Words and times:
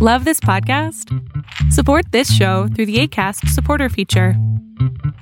Love 0.00 0.24
this 0.24 0.38
podcast? 0.38 1.12
Support 1.72 2.12
this 2.12 2.32
show 2.32 2.68
through 2.68 2.86
the 2.86 3.00
ACAST 3.02 3.48
supporter 3.48 3.88
feature. 3.88 4.34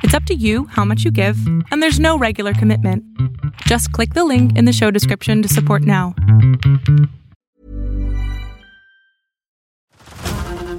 It's 0.03 0.13
up 0.13 0.25
to 0.25 0.35
you 0.35 0.67
how 0.67 0.85
much 0.85 1.03
you 1.03 1.11
give, 1.11 1.39
and 1.71 1.83
there's 1.83 1.99
no 1.99 2.19
regular 2.19 2.53
commitment. 2.53 3.03
Just 3.63 3.91
click 3.93 4.13
the 4.13 4.27
link 4.27 4.55
in 4.59 4.67
the 4.67 4.75
show 4.75 4.91
description 4.91 5.41
to 5.41 5.49
support 5.49 5.81
now. 5.81 6.15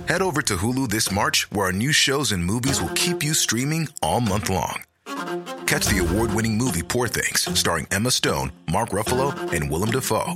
Head 0.08 0.22
over 0.22 0.44
to 0.44 0.58
Hulu 0.58 0.90
this 0.90 1.12
March, 1.12 1.50
where 1.50 1.66
our 1.66 1.72
new 1.72 1.92
shows 1.92 2.32
and 2.32 2.46
movies 2.46 2.80
will 2.80 2.94
keep 2.94 3.24
you 3.24 3.34
streaming 3.34 3.90
all 4.04 4.22
month 4.22 4.52
long. 4.52 4.84
Catch 5.66 5.88
the 5.88 6.06
award 6.08 6.36
winning 6.36 6.56
movie 6.56 6.84
Poor 6.84 7.08
Things, 7.08 7.50
starring 7.60 7.88
Emma 7.90 8.12
Stone, 8.12 8.52
Mark 8.72 8.90
Ruffalo, 8.90 9.34
and 9.52 9.72
Willem 9.72 9.90
Dafoe. 9.90 10.36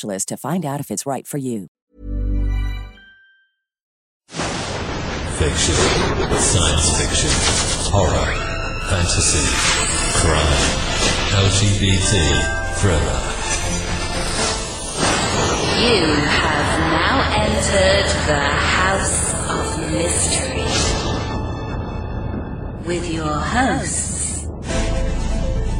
to 0.00 0.36
find 0.36 0.64
out 0.64 0.80
if 0.80 0.90
it's 0.90 1.06
right 1.06 1.26
for 1.26 1.38
you. 1.38 1.68
Fiction, 5.38 5.74
science 6.38 7.00
fiction, 7.00 7.30
horror, 7.90 8.34
fantasy, 8.88 9.46
crime, 10.20 10.60
LGBT, 11.48 12.12
thriller. 12.76 13.20
You 15.80 16.04
have 16.14 16.70
now 16.92 17.16
entered 17.34 18.08
the 18.26 18.40
House 18.40 19.34
of 19.48 19.64
Mystery 19.92 20.70
with 22.86 23.10
your 23.12 23.32
hosts, 23.32 24.46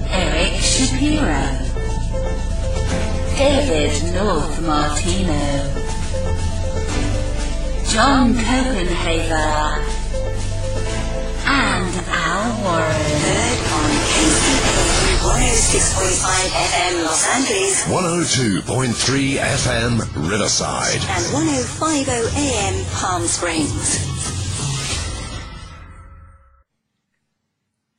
Eric 0.08 0.60
Shapiro, 0.60 1.69
David 3.40 4.12
North 4.12 4.60
Martino, 4.60 5.32
John 7.88 8.34
Copenhaver, 8.34 9.80
and 11.46 11.88
Al 12.10 12.62
Warren. 12.62 13.00
Heard 13.24 13.60
on 13.80 13.90
KCAA 14.12 15.24
106.5 15.24 16.52
FM 16.52 17.02
Los 17.02 17.24
Angeles 17.28 17.84
102.3 17.88 19.38
FM 19.38 20.30
Riverside. 20.30 21.00
and 21.08 21.24
105.0 21.32 22.36
AM 22.36 22.84
Palm 22.92 23.22
Springs. 23.26 24.09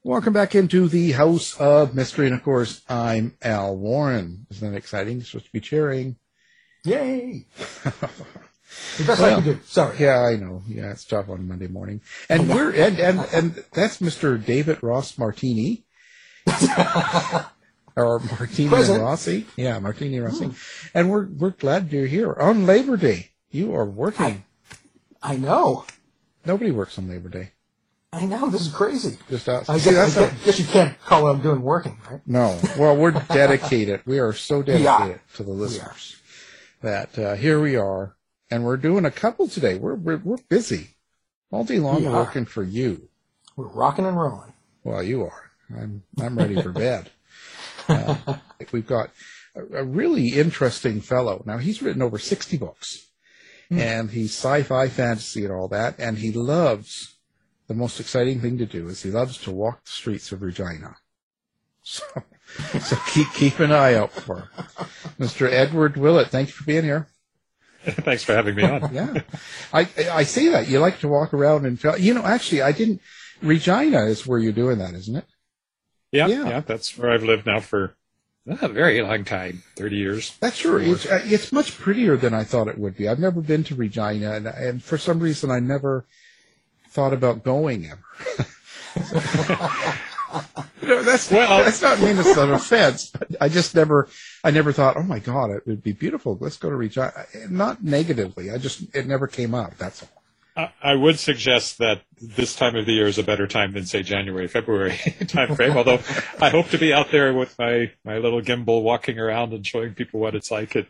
Welcome 0.03 0.33
back 0.33 0.55
into 0.55 0.87
the 0.87 1.11
House 1.11 1.55
of 1.59 1.93
Mystery, 1.93 2.25
and 2.25 2.33
of 2.33 2.41
course, 2.41 2.81
I'm 2.89 3.37
Al 3.43 3.77
Warren. 3.77 4.47
Isn't 4.49 4.71
that 4.71 4.75
exciting? 4.75 5.17
You're 5.17 5.25
supposed 5.25 5.45
to 5.45 5.51
be 5.51 5.59
cheering. 5.59 6.15
Yay! 6.83 7.45
The 8.97 9.03
best 9.03 9.21
I 9.21 9.33
can 9.35 9.43
do. 9.43 9.59
Sorry. 9.65 9.97
Yeah, 9.99 10.21
I 10.21 10.37
know. 10.37 10.63
Yeah, 10.65 10.91
it's 10.91 11.03
tough 11.03 11.29
on 11.29 11.45
Monday 11.45 11.67
morning, 11.67 11.99
and 12.29 12.49
oh, 12.49 12.55
we're 12.55 12.71
and 12.71 12.99
and 12.99 13.19
and 13.33 13.65
that's 13.73 13.97
Mr. 13.97 14.43
David 14.43 14.81
Ross 14.81 15.17
Martini, 15.17 15.83
or 17.97 18.19
Martini 18.19 18.69
Present. 18.69 19.01
Rossi. 19.01 19.45
Yeah, 19.57 19.77
Martini 19.79 20.19
Rossi, 20.19 20.45
hmm. 20.45 20.53
and 20.93 21.11
we're 21.11 21.27
we're 21.27 21.49
glad 21.49 21.91
you're 21.91 22.07
here 22.07 22.33
on 22.33 22.65
Labor 22.65 22.95
Day. 22.95 23.31
You 23.49 23.75
are 23.75 23.85
working. 23.85 24.45
I 25.21 25.35
know. 25.35 25.85
Nobody 26.45 26.71
works 26.71 26.97
on 26.97 27.09
Labor 27.09 27.27
Day. 27.27 27.51
I 28.13 28.25
know. 28.25 28.49
This 28.49 28.67
is 28.67 28.73
crazy. 28.73 29.17
Just 29.29 29.47
us. 29.47 29.69
I 29.69 29.77
See, 29.77 29.91
guess, 29.91 30.15
that's 30.15 30.17
I 30.17 30.35
not- 30.35 30.43
guess, 30.45 30.59
you 30.59 30.65
can't 30.65 30.99
call 31.01 31.23
what 31.23 31.35
I'm 31.35 31.41
doing 31.41 31.61
working, 31.61 31.97
right? 32.09 32.19
No. 32.25 32.59
Well, 32.77 32.97
we're 32.97 33.11
dedicated. 33.11 34.01
We 34.05 34.19
are 34.19 34.33
so 34.33 34.61
dedicated 34.61 35.15
are. 35.15 35.21
to 35.35 35.43
the 35.43 35.51
listeners 35.51 36.17
that 36.81 37.17
uh, 37.17 37.35
here 37.35 37.61
we 37.61 37.77
are, 37.77 38.15
and 38.49 38.65
we're 38.65 38.75
doing 38.77 39.05
a 39.05 39.11
couple 39.11 39.47
today. 39.47 39.75
We're 39.75 39.95
we're, 39.95 40.17
we're 40.17 40.37
busy 40.49 40.89
all 41.51 41.63
day 41.63 41.79
long. 41.79 42.03
We 42.03 42.09
working 42.09 42.43
for 42.45 42.63
you. 42.63 43.07
We're 43.55 43.67
rocking 43.67 44.05
and 44.05 44.19
rolling. 44.19 44.51
Well, 44.83 45.03
you 45.03 45.23
are. 45.23 45.51
I'm 45.73 46.03
I'm 46.19 46.37
ready 46.37 46.61
for 46.61 46.71
bed. 46.73 47.11
Uh, 47.87 48.15
we've 48.73 48.87
got 48.87 49.09
a, 49.55 49.79
a 49.79 49.83
really 49.85 50.29
interesting 50.29 50.99
fellow. 50.99 51.43
Now 51.45 51.59
he's 51.59 51.81
written 51.81 52.01
over 52.01 52.19
sixty 52.19 52.57
books, 52.57 53.09
and 53.69 54.11
he's 54.11 54.31
sci-fi, 54.31 54.89
fantasy, 54.89 55.45
and 55.45 55.53
all 55.53 55.69
that. 55.69 55.95
And 55.97 56.17
he 56.17 56.33
loves 56.33 57.15
the 57.71 57.77
most 57.77 58.01
exciting 58.01 58.41
thing 58.41 58.57
to 58.57 58.65
do 58.65 58.89
is 58.89 59.01
he 59.01 59.11
loves 59.11 59.37
to 59.37 59.51
walk 59.51 59.85
the 59.85 59.91
streets 59.91 60.31
of 60.31 60.41
Regina. 60.41 60.95
So, 61.83 62.03
so 62.79 62.95
keep 63.07 63.33
keep 63.33 63.59
an 63.59 63.71
eye 63.71 63.95
out 63.95 64.11
for 64.11 64.35
him. 64.37 64.47
Mr. 65.19 65.49
Edward 65.51 65.97
Willett. 65.97 66.27
Thank 66.27 66.49
you 66.49 66.53
for 66.53 66.63
being 66.63 66.83
here. 66.83 67.07
Thanks 67.83 68.23
for 68.23 68.35
having 68.35 68.53
me 68.53 68.63
on. 68.63 68.93
Yeah, 68.93 69.21
I 69.73 69.87
I 70.11 70.23
say 70.23 70.49
that 70.49 70.67
you 70.67 70.77
like 70.77 70.99
to 70.99 71.07
walk 71.07 71.33
around 71.33 71.65
and 71.65 71.79
feel, 71.79 71.97
you 71.97 72.13
know. 72.13 72.23
Actually, 72.23 72.61
I 72.61 72.71
didn't. 72.71 73.01
Regina 73.41 74.03
is 74.05 74.27
where 74.27 74.37
you're 74.37 74.51
doing 74.53 74.77
that, 74.77 74.93
isn't 74.93 75.15
it? 75.15 75.25
Yeah, 76.11 76.27
Yeah. 76.27 76.47
yeah, 76.49 76.59
that's 76.59 76.95
where 76.99 77.09
I've 77.09 77.23
lived 77.23 77.47
now 77.47 77.61
for 77.61 77.95
a 78.45 78.67
very 78.67 79.01
long 79.01 79.23
time, 79.23 79.63
30 79.77 79.95
years. 79.95 80.37
That's 80.39 80.59
true. 80.59 80.93
It's, 80.93 81.05
uh, 81.07 81.21
it's 81.23 81.51
much 81.51 81.77
prettier 81.79 82.15
than 82.17 82.33
I 82.35 82.43
thought 82.43 82.67
it 82.67 82.77
would 82.77 82.95
be. 82.95 83.07
I've 83.09 83.17
never 83.19 83.41
been 83.41 83.63
to 83.65 83.75
Regina, 83.75 84.33
and, 84.33 84.45
and 84.45 84.83
for 84.83 84.99
some 84.99 85.19
reason, 85.19 85.49
I 85.49 85.59
never 85.59 86.05
thought 86.91 87.13
about 87.13 87.43
going 87.43 87.87
ever. 87.87 88.03
no, 90.83 91.03
that's 91.03 91.31
Well- 91.31 91.63
that's 91.63 91.81
not 91.81 91.99
mean 92.01 92.17
it's 92.17 92.37
an 92.37 92.51
offense. 92.51 93.09
But 93.11 93.29
I 93.39 93.49
just 93.49 93.75
never, 93.75 94.07
I 94.43 94.51
never 94.51 94.71
thought, 94.71 94.97
oh 94.97 95.03
my 95.03 95.19
god, 95.19 95.51
it 95.51 95.65
would 95.65 95.83
be 95.83 95.93
beautiful. 95.93 96.37
Let's 96.39 96.57
go 96.57 96.69
to 96.69 96.75
Regina. 96.75 97.11
Not 97.49 97.83
negatively. 97.83 98.51
I 98.51 98.57
just 98.57 98.83
it 98.95 99.07
never 99.07 99.27
came 99.27 99.53
up. 99.55 99.77
That's 99.77 100.03
all. 100.03 100.09
I, 100.57 100.71
I 100.83 100.95
would 100.95 101.17
suggest 101.17 101.77
that 101.77 102.01
this 102.21 102.55
time 102.57 102.75
of 102.75 102.85
the 102.85 102.91
year 102.91 103.07
is 103.07 103.17
a 103.17 103.23
better 103.23 103.47
time 103.47 103.71
than, 103.71 103.85
say, 103.85 104.03
January, 104.03 104.49
February 104.49 104.97
time 105.27 105.55
frame, 105.55 105.77
although 105.77 105.99
I 106.41 106.49
hope 106.49 106.67
to 106.69 106.77
be 106.77 106.91
out 106.91 107.09
there 107.09 107.33
with 107.33 107.57
my, 107.57 107.91
my 108.03 108.17
little 108.17 108.41
gimbal 108.41 108.83
walking 108.83 109.17
around 109.17 109.53
and 109.53 109.65
showing 109.65 109.93
people 109.93 110.19
what 110.19 110.35
it's 110.35 110.51
like. 110.51 110.75
It, 110.75 110.87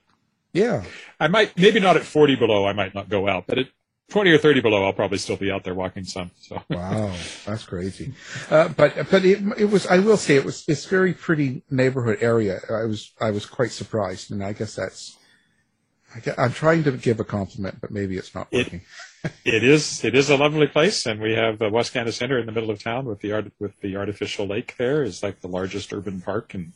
Yeah. 0.52 0.84
I 1.20 1.28
might, 1.28 1.56
maybe 1.60 1.80
not 1.80 1.96
at 1.96 2.02
40 2.02 2.38
below, 2.38 2.66
I 2.66 2.74
might 2.74 2.96
not 2.96 3.08
go 3.08 3.28
out, 3.30 3.46
but 3.46 3.60
at 3.60 3.68
20 4.12 4.32
or 4.32 4.38
30 4.38 4.62
below, 4.62 4.86
I'll 4.86 4.94
probably 4.94 5.18
still 5.18 5.38
be 5.38 5.50
out 5.52 5.64
there 5.64 5.74
walking 5.74 6.04
some. 6.04 6.30
So. 6.40 6.62
Wow, 6.70 7.14
that's 7.46 7.64
crazy. 7.66 8.14
Uh, 8.50 8.68
but 8.70 9.10
but 9.10 9.26
it, 9.26 9.40
it 9.58 9.66
was 9.66 9.88
I 9.88 10.00
will 10.00 10.18
say 10.18 10.36
it 10.36 10.46
was 10.46 10.64
it's 10.68 10.86
very 10.86 11.14
pretty 11.14 11.64
neighborhood 11.72 12.20
area. 12.22 12.60
I 12.70 12.84
was 12.86 13.12
I 13.20 13.32
was 13.32 13.46
quite 13.46 13.72
surprised, 13.72 14.32
and 14.32 14.44
I 14.44 14.54
guess 14.54 14.76
that's. 14.76 15.18
I 16.14 16.20
I'm 16.38 16.52
trying 16.52 16.84
to 16.84 16.92
give 16.92 17.20
a 17.20 17.24
compliment, 17.24 17.80
but 17.82 17.90
maybe 17.92 18.18
it's 18.18 18.36
not 18.36 18.48
It- 18.52 18.66
working. 18.66 18.82
It 19.46 19.64
is. 19.64 20.04
It 20.04 20.16
is 20.16 20.32
a 20.32 20.36
lovely 20.36 20.66
place, 20.66 21.06
and 21.06 21.22
we 21.22 21.34
have 21.34 21.60
the 21.60 21.70
Wascana 21.70 22.12
Center 22.12 22.40
in 22.40 22.48
the 22.48 22.52
middle 22.52 22.72
of 22.72 22.82
town 22.82 23.06
with 23.06 23.20
the 23.22 23.32
art 23.34 23.52
with 23.60 23.80
the 23.82 23.96
artificial 23.96 24.48
lake. 24.48 24.74
There 24.80 25.04
is 25.04 25.22
like 25.22 25.42
the 25.42 25.48
largest 25.48 25.94
urban 25.94 26.22
park 26.22 26.56
in 26.56 26.74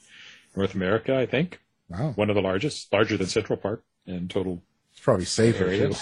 North 0.56 0.76
America, 0.76 1.18
I 1.18 1.26
think. 1.26 1.60
wow. 1.90 2.12
One 2.16 2.30
of 2.30 2.36
the 2.36 2.44
largest, 2.44 2.94
larger 2.94 3.18
than 3.18 3.26
Central 3.26 3.58
Park 3.58 3.84
in 4.06 4.28
total 4.28 4.62
probably 5.06 5.26
safer 5.26 5.70
too. 5.70 5.94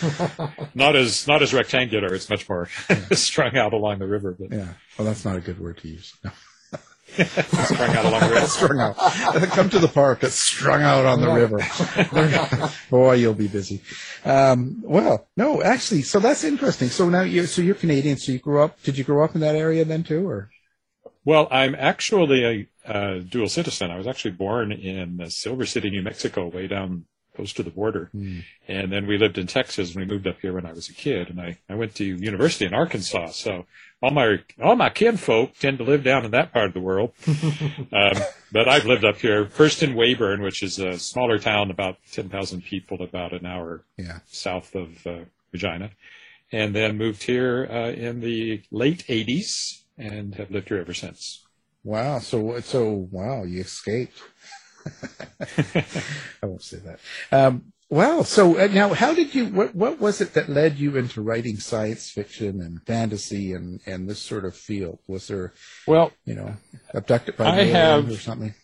not 0.74 0.96
as 0.96 1.28
not 1.28 1.42
as 1.42 1.52
rectangular. 1.52 2.12
It's 2.14 2.28
much 2.28 2.48
more 2.48 2.68
strung 3.12 3.56
out 3.56 3.72
along 3.72 3.98
the 4.00 4.08
river, 4.08 4.34
but 4.36 4.50
Yeah. 4.50 4.72
Well, 4.98 5.06
that's 5.06 5.24
not 5.24 5.36
a 5.36 5.40
good 5.40 5.60
word 5.60 5.76
to 5.78 5.88
use. 5.88 6.14
No. 6.24 6.30
strung 7.24 7.90
out 7.96 8.04
along 8.06 8.20
the 8.20 8.34
river. 8.34 8.46
strung 8.46 8.80
out. 8.80 8.96
Come 9.50 9.68
to 9.70 9.78
the 9.78 9.88
park. 9.88 10.22
It's 10.22 10.36
strung 10.36 10.82
out 10.82 11.04
on 11.04 11.20
the 11.20 11.30
river. 11.30 12.70
Boy, 12.90 13.14
you'll 13.14 13.34
be 13.34 13.48
busy. 13.48 13.82
Um, 14.24 14.80
well, 14.84 15.28
no, 15.36 15.60
actually, 15.60 16.02
so 16.02 16.20
that's 16.20 16.44
interesting. 16.44 16.88
So 16.88 17.08
now 17.08 17.22
you, 17.22 17.46
so 17.46 17.62
you're 17.62 17.74
Canadian. 17.74 18.16
So 18.16 18.32
you 18.32 18.38
grew 18.38 18.62
up. 18.62 18.80
Did 18.84 18.96
you 18.96 19.04
grow 19.04 19.24
up 19.24 19.34
in 19.34 19.40
that 19.40 19.56
area 19.56 19.84
then 19.84 20.04
too, 20.04 20.26
or? 20.26 20.50
Well, 21.24 21.48
I'm 21.50 21.74
actually 21.74 22.68
a 22.86 22.90
uh, 22.90 23.18
dual 23.18 23.48
citizen. 23.48 23.90
I 23.90 23.98
was 23.98 24.06
actually 24.06 24.32
born 24.32 24.72
in 24.72 25.20
uh, 25.20 25.28
Silver 25.28 25.66
City, 25.66 25.90
New 25.90 26.02
Mexico, 26.02 26.46
way 26.46 26.68
down 26.68 27.04
close 27.34 27.52
to 27.54 27.62
the 27.62 27.70
border. 27.70 28.10
And 28.68 28.92
then 28.92 29.06
we 29.06 29.18
lived 29.18 29.38
in 29.38 29.46
Texas 29.46 29.94
and 29.94 30.00
we 30.00 30.04
moved 30.12 30.26
up 30.26 30.40
here 30.40 30.52
when 30.52 30.66
I 30.66 30.72
was 30.72 30.88
a 30.88 30.92
kid. 30.94 31.30
And 31.30 31.40
I, 31.40 31.58
I 31.68 31.74
went 31.74 31.94
to 31.96 32.04
university 32.04 32.64
in 32.66 32.74
Arkansas. 32.74 33.28
So 33.28 33.66
all 34.02 34.10
my, 34.10 34.38
all 34.62 34.76
my 34.76 34.90
kinfolk 34.90 35.54
tend 35.58 35.78
to 35.78 35.84
live 35.84 36.02
down 36.02 36.24
in 36.24 36.30
that 36.32 36.52
part 36.52 36.66
of 36.68 36.74
the 36.74 36.80
world. 36.80 37.12
um, 37.28 38.22
but 38.52 38.68
I've 38.68 38.84
lived 38.86 39.04
up 39.04 39.18
here 39.18 39.46
first 39.46 39.82
in 39.82 39.94
Weyburn, 39.94 40.42
which 40.42 40.62
is 40.62 40.78
a 40.78 40.98
smaller 40.98 41.38
town, 41.38 41.70
about 41.70 41.96
10,000 42.12 42.62
people, 42.64 43.02
about 43.02 43.32
an 43.32 43.46
hour 43.46 43.84
Yeah. 43.96 44.20
south 44.26 44.74
of 44.74 45.06
uh, 45.06 45.20
Regina. 45.52 45.90
And 46.52 46.74
then 46.74 46.98
moved 46.98 47.22
here 47.22 47.68
uh, 47.70 47.90
in 47.90 48.20
the 48.20 48.62
late 48.72 49.04
80s 49.06 49.82
and 49.96 50.34
have 50.34 50.50
lived 50.50 50.68
here 50.68 50.78
ever 50.78 50.94
since. 50.94 51.46
Wow. 51.84 52.18
So 52.18 52.60
so 52.60 53.08
wow, 53.10 53.44
you 53.44 53.60
escaped. 53.60 54.20
I 56.42 56.46
won't 56.46 56.62
say 56.62 56.78
that. 56.78 56.98
Um, 57.32 57.72
wow. 57.88 58.22
So 58.22 58.58
uh, 58.58 58.68
now, 58.68 58.92
how 58.94 59.14
did 59.14 59.34
you? 59.34 59.46
What 59.46 59.74
what 59.74 60.00
was 60.00 60.20
it 60.20 60.34
that 60.34 60.48
led 60.48 60.78
you 60.78 60.96
into 60.96 61.20
writing 61.22 61.56
science 61.56 62.10
fiction 62.10 62.60
and 62.60 62.82
fantasy 62.86 63.52
and 63.52 63.80
and 63.86 64.08
this 64.08 64.18
sort 64.20 64.44
of 64.44 64.56
field? 64.56 64.98
Was 65.06 65.28
there, 65.28 65.52
Well, 65.86 66.12
you 66.24 66.34
know, 66.34 66.54
abducted 66.94 67.36
by 67.36 67.44
I 67.44 67.58
aliens 67.60 67.72
have- 67.74 68.10
or 68.10 68.16
something? 68.16 68.54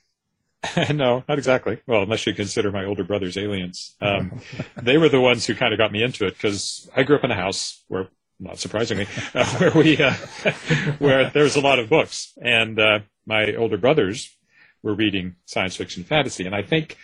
no, 0.94 1.22
not 1.28 1.38
exactly. 1.38 1.80
Well, 1.86 2.02
unless 2.02 2.26
you 2.26 2.34
consider 2.34 2.72
my 2.72 2.84
older 2.84 3.04
brothers 3.04 3.36
aliens. 3.36 3.94
Um, 4.00 4.40
they 4.82 4.98
were 4.98 5.08
the 5.08 5.20
ones 5.20 5.46
who 5.46 5.54
kind 5.54 5.72
of 5.72 5.78
got 5.78 5.92
me 5.92 6.02
into 6.02 6.26
it 6.26 6.32
because 6.34 6.88
I 6.96 7.04
grew 7.04 7.16
up 7.16 7.22
in 7.24 7.30
a 7.30 7.36
house 7.36 7.84
where, 7.86 8.08
not 8.40 8.58
surprisingly, 8.58 9.06
uh, 9.34 9.44
where 9.58 9.70
we, 9.70 9.96
uh, 10.02 10.14
where 10.98 11.30
there 11.30 11.44
was 11.44 11.54
a 11.54 11.60
lot 11.60 11.78
of 11.78 11.88
books 11.88 12.32
and, 12.42 12.80
uh, 12.80 12.98
my 13.26 13.54
older 13.54 13.76
brothers 13.76 14.34
were 14.82 14.94
reading 14.94 15.36
science 15.44 15.76
fiction 15.76 16.04
fantasy. 16.04 16.46
And 16.46 16.54
I 16.54 16.62
think 16.62 16.96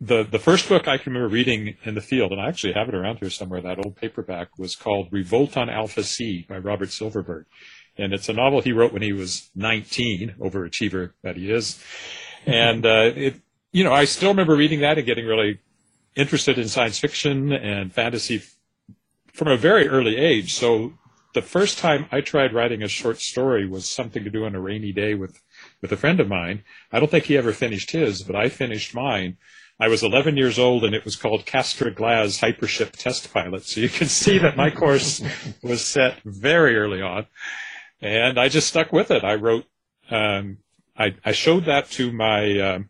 the, 0.00 0.22
the 0.24 0.38
first 0.38 0.68
book 0.68 0.88
I 0.88 0.98
can 0.98 1.12
remember 1.12 1.32
reading 1.32 1.76
in 1.84 1.94
the 1.94 2.00
field, 2.00 2.32
and 2.32 2.40
I 2.40 2.48
actually 2.48 2.74
have 2.74 2.88
it 2.88 2.94
around 2.94 3.18
here 3.18 3.30
somewhere, 3.30 3.60
that 3.62 3.78
old 3.78 3.96
paperback 3.96 4.58
was 4.58 4.76
called 4.76 5.08
Revolt 5.10 5.56
on 5.56 5.70
Alpha 5.70 6.02
C 6.02 6.44
by 6.48 6.58
Robert 6.58 6.92
Silverberg. 6.92 7.46
And 7.96 8.12
it's 8.12 8.28
a 8.28 8.32
novel 8.32 8.60
he 8.60 8.72
wrote 8.72 8.92
when 8.92 9.02
he 9.02 9.12
was 9.12 9.50
19, 9.54 10.34
overachiever 10.40 11.12
that 11.22 11.36
he 11.36 11.50
is. 11.50 11.82
And, 12.44 12.84
uh, 12.84 13.12
it, 13.14 13.40
you 13.72 13.84
know, 13.84 13.92
I 13.92 14.04
still 14.04 14.30
remember 14.30 14.56
reading 14.56 14.80
that 14.80 14.98
and 14.98 15.06
getting 15.06 15.26
really 15.26 15.60
interested 16.16 16.58
in 16.58 16.68
science 16.68 16.98
fiction 16.98 17.52
and 17.52 17.92
fantasy 17.92 18.42
from 19.32 19.48
a 19.48 19.56
very 19.56 19.88
early 19.88 20.16
age. 20.16 20.54
So 20.54 20.92
the 21.34 21.42
first 21.42 21.78
time 21.78 22.06
I 22.12 22.20
tried 22.20 22.52
writing 22.52 22.82
a 22.82 22.88
short 22.88 23.20
story 23.20 23.66
was 23.66 23.88
something 23.88 24.22
to 24.22 24.30
do 24.30 24.44
on 24.44 24.54
a 24.54 24.60
rainy 24.60 24.92
day 24.92 25.14
with, 25.14 25.40
with 25.84 25.92
a 25.92 25.98
friend 25.98 26.18
of 26.18 26.26
mine. 26.26 26.64
I 26.90 26.98
don't 26.98 27.10
think 27.10 27.26
he 27.26 27.36
ever 27.36 27.52
finished 27.52 27.90
his, 27.90 28.22
but 28.22 28.34
I 28.34 28.48
finished 28.48 28.94
mine. 28.94 29.36
I 29.78 29.88
was 29.88 30.02
11 30.02 30.38
years 30.38 30.58
old 30.58 30.82
and 30.82 30.94
it 30.94 31.04
was 31.04 31.14
called 31.14 31.44
Castor 31.44 31.90
Glass 31.90 32.38
Hypership 32.38 32.92
Test 32.92 33.34
Pilot. 33.34 33.64
So 33.64 33.82
you 33.82 33.90
can 33.90 34.06
see 34.06 34.38
that 34.38 34.56
my 34.56 34.70
course 34.70 35.22
was 35.62 35.84
set 35.84 36.22
very 36.24 36.74
early 36.78 37.02
on. 37.02 37.26
And 38.00 38.40
I 38.40 38.48
just 38.48 38.66
stuck 38.66 38.94
with 38.94 39.10
it. 39.10 39.24
I 39.24 39.34
wrote, 39.34 39.66
um, 40.10 40.56
I, 40.96 41.16
I 41.22 41.32
showed 41.32 41.66
that 41.66 41.90
to 41.90 42.10
my, 42.12 42.58
um, 42.60 42.88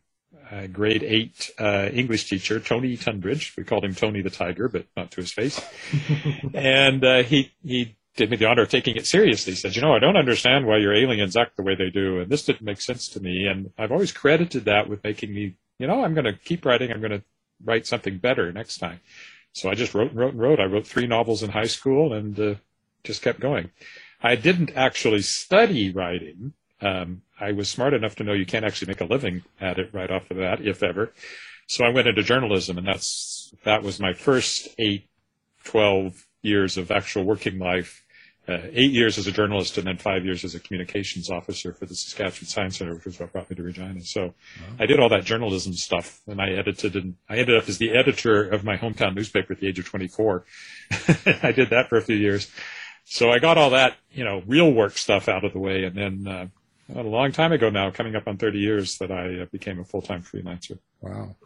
uh, 0.53 0.69
grade 0.69 1.03
eight 1.03 1.51
uh, 1.59 1.89
English 1.93 2.29
teacher, 2.29 2.61
Tony 2.61 2.97
Tunbridge. 2.97 3.55
We 3.57 3.65
called 3.65 3.85
him 3.85 3.95
Tony 3.97 4.23
the 4.23 4.31
Tiger, 4.31 4.69
but 4.69 4.87
not 4.97 5.11
to 5.13 5.21
his 5.21 5.33
face. 5.33 5.61
and 6.55 7.03
uh, 7.03 7.25
he 7.25 7.51
he 7.65 7.97
did 8.17 8.31
me 8.31 8.37
the 8.37 8.47
honor 8.47 8.63
of 8.63 8.71
taking 8.71 8.97
it 8.97 9.07
seriously. 9.07 9.53
He 9.53 9.57
said, 9.57 9.77
"You 9.77 9.83
know, 9.83 9.95
I 9.95 9.99
don't 9.99 10.17
understand 10.17 10.67
why 10.67 10.79
your 10.79 10.95
aliens 10.95 11.37
act 11.37 11.57
the 11.57 11.63
way 11.63 11.75
they 11.75 11.91
do, 11.91 12.21
and 12.21 12.31
this 12.31 12.45
didn't 12.45 12.63
make 12.63 12.81
sense 12.81 13.09
to 13.09 13.21
me." 13.21 13.47
And 13.47 13.73
I've 13.79 13.93
always 13.93 14.13
credited 14.13 14.65
that 14.67 14.89
with 14.89 15.05
making 15.05 15.35
me, 15.35 15.55
you 15.79 15.87
know, 15.87 16.05
I'm 16.05 16.15
going 16.15 16.25
to 16.25 16.33
keep 16.33 16.65
writing. 16.65 16.91
I'm 16.91 17.01
going 17.01 17.13
to 17.13 17.23
write 17.65 17.87
something 17.87 18.19
better 18.19 18.53
next 18.53 18.79
time. 18.79 19.01
So 19.53 19.71
I 19.71 19.75
just 19.75 19.95
wrote 19.95 20.11
and 20.11 20.19
wrote 20.19 20.33
and 20.33 20.41
wrote. 20.41 20.61
I 20.61 20.65
wrote 20.65 20.87
three 20.87 21.07
novels 21.07 21.43
in 21.43 21.51
high 21.51 21.67
school 21.67 22.13
and 22.13 22.39
uh, 22.39 22.55
just 23.05 23.23
kept 23.23 23.41
going. 23.41 23.71
I 24.21 24.37
didn't 24.37 24.73
actually 24.75 25.23
study 25.23 25.93
writing. 25.93 26.55
Um, 26.81 27.23
I 27.41 27.53
was 27.53 27.69
smart 27.69 27.95
enough 27.95 28.17
to 28.17 28.25
know 28.25 28.33
you 28.33 28.47
can't 28.47 28.65
actually 28.65 28.89
make 28.89 29.01
a 29.01 29.05
living 29.05 29.43
at 29.61 29.79
it 29.79 29.91
right 29.93 30.11
off 30.11 30.31
of 30.31 30.39
that, 30.39 30.61
if 30.61 30.83
ever. 30.83 31.13
So 31.67 31.85
I 31.85 31.91
went 31.91 32.09
into 32.09 32.23
journalism, 32.23 32.79
and 32.79 32.87
that's 32.87 33.55
that 33.65 33.83
was 33.83 34.01
my 34.01 34.13
first 34.13 34.69
eight, 34.79 35.09
12 35.65 36.27
years 36.43 36.77
of 36.77 36.91
actual 36.91 37.25
working 37.25 37.59
life. 37.59 38.04
Uh, 38.47 38.59
eight 38.73 38.91
years 38.91 39.17
as 39.17 39.27
a 39.27 39.33
journalist, 39.33 39.79
and 39.79 39.87
then 39.87 39.97
five 39.97 40.23
years 40.23 40.45
as 40.45 40.55
a 40.55 40.61
communications 40.61 41.31
officer 41.31 41.73
for 41.73 41.87
the 41.87 41.95
Saskatchewan 41.95 42.47
Science 42.47 42.77
Center, 42.77 42.95
which 42.95 43.07
was 43.07 43.19
what 43.19 43.33
brought 43.33 43.49
me 43.49 43.57
to 43.57 43.63
Regina. 43.63 44.03
So 44.03 44.35
I 44.79 44.85
did 44.85 45.01
all 45.01 45.09
that 45.09 45.25
journalism 45.25 45.73
stuff, 45.73 46.21
and 46.27 46.43
I 46.43 46.51
edited, 46.51 46.95
and 46.95 47.15
I 47.27 47.39
ended 47.39 47.57
up 47.57 47.67
as 47.71 47.79
the 47.79 47.97
editor 47.97 48.43
of 48.43 48.63
my 48.63 48.77
hometown 48.77 49.15
newspaper 49.15 49.55
at 49.55 49.61
the 49.61 49.69
age 49.69 49.79
of 49.79 49.87
24. 49.87 50.45
I 51.43 51.53
did 51.53 51.71
that 51.71 51.89
for 51.89 51.97
a 51.97 52.03
few 52.03 52.17
years. 52.17 52.51
So 53.07 53.31
I 53.31 53.39
got 53.39 53.57
all 53.57 53.71
that, 53.71 53.97
you 54.13 54.25
know, 54.25 54.43
real 54.47 54.71
work 54.71 54.99
stuff 54.99 55.27
out 55.27 55.45
of 55.45 55.55
the 55.55 55.59
way, 55.59 55.85
and 55.85 55.97
then 55.97 56.29
uh, 56.29 56.47
a 56.95 57.03
long 57.03 57.33
time 57.33 57.53
ago 57.53 57.71
now, 57.71 57.91
coming 57.91 58.15
up 58.15 58.29
on 58.29 58.37
30 58.37 58.59
years, 58.59 58.99
that 58.99 59.11
I 59.11 59.41
uh, 59.41 59.47
became 59.47 59.81
a 59.81 59.85
full-time 59.85 60.23
freelancer. 60.23 60.79
Wow. 61.01 61.37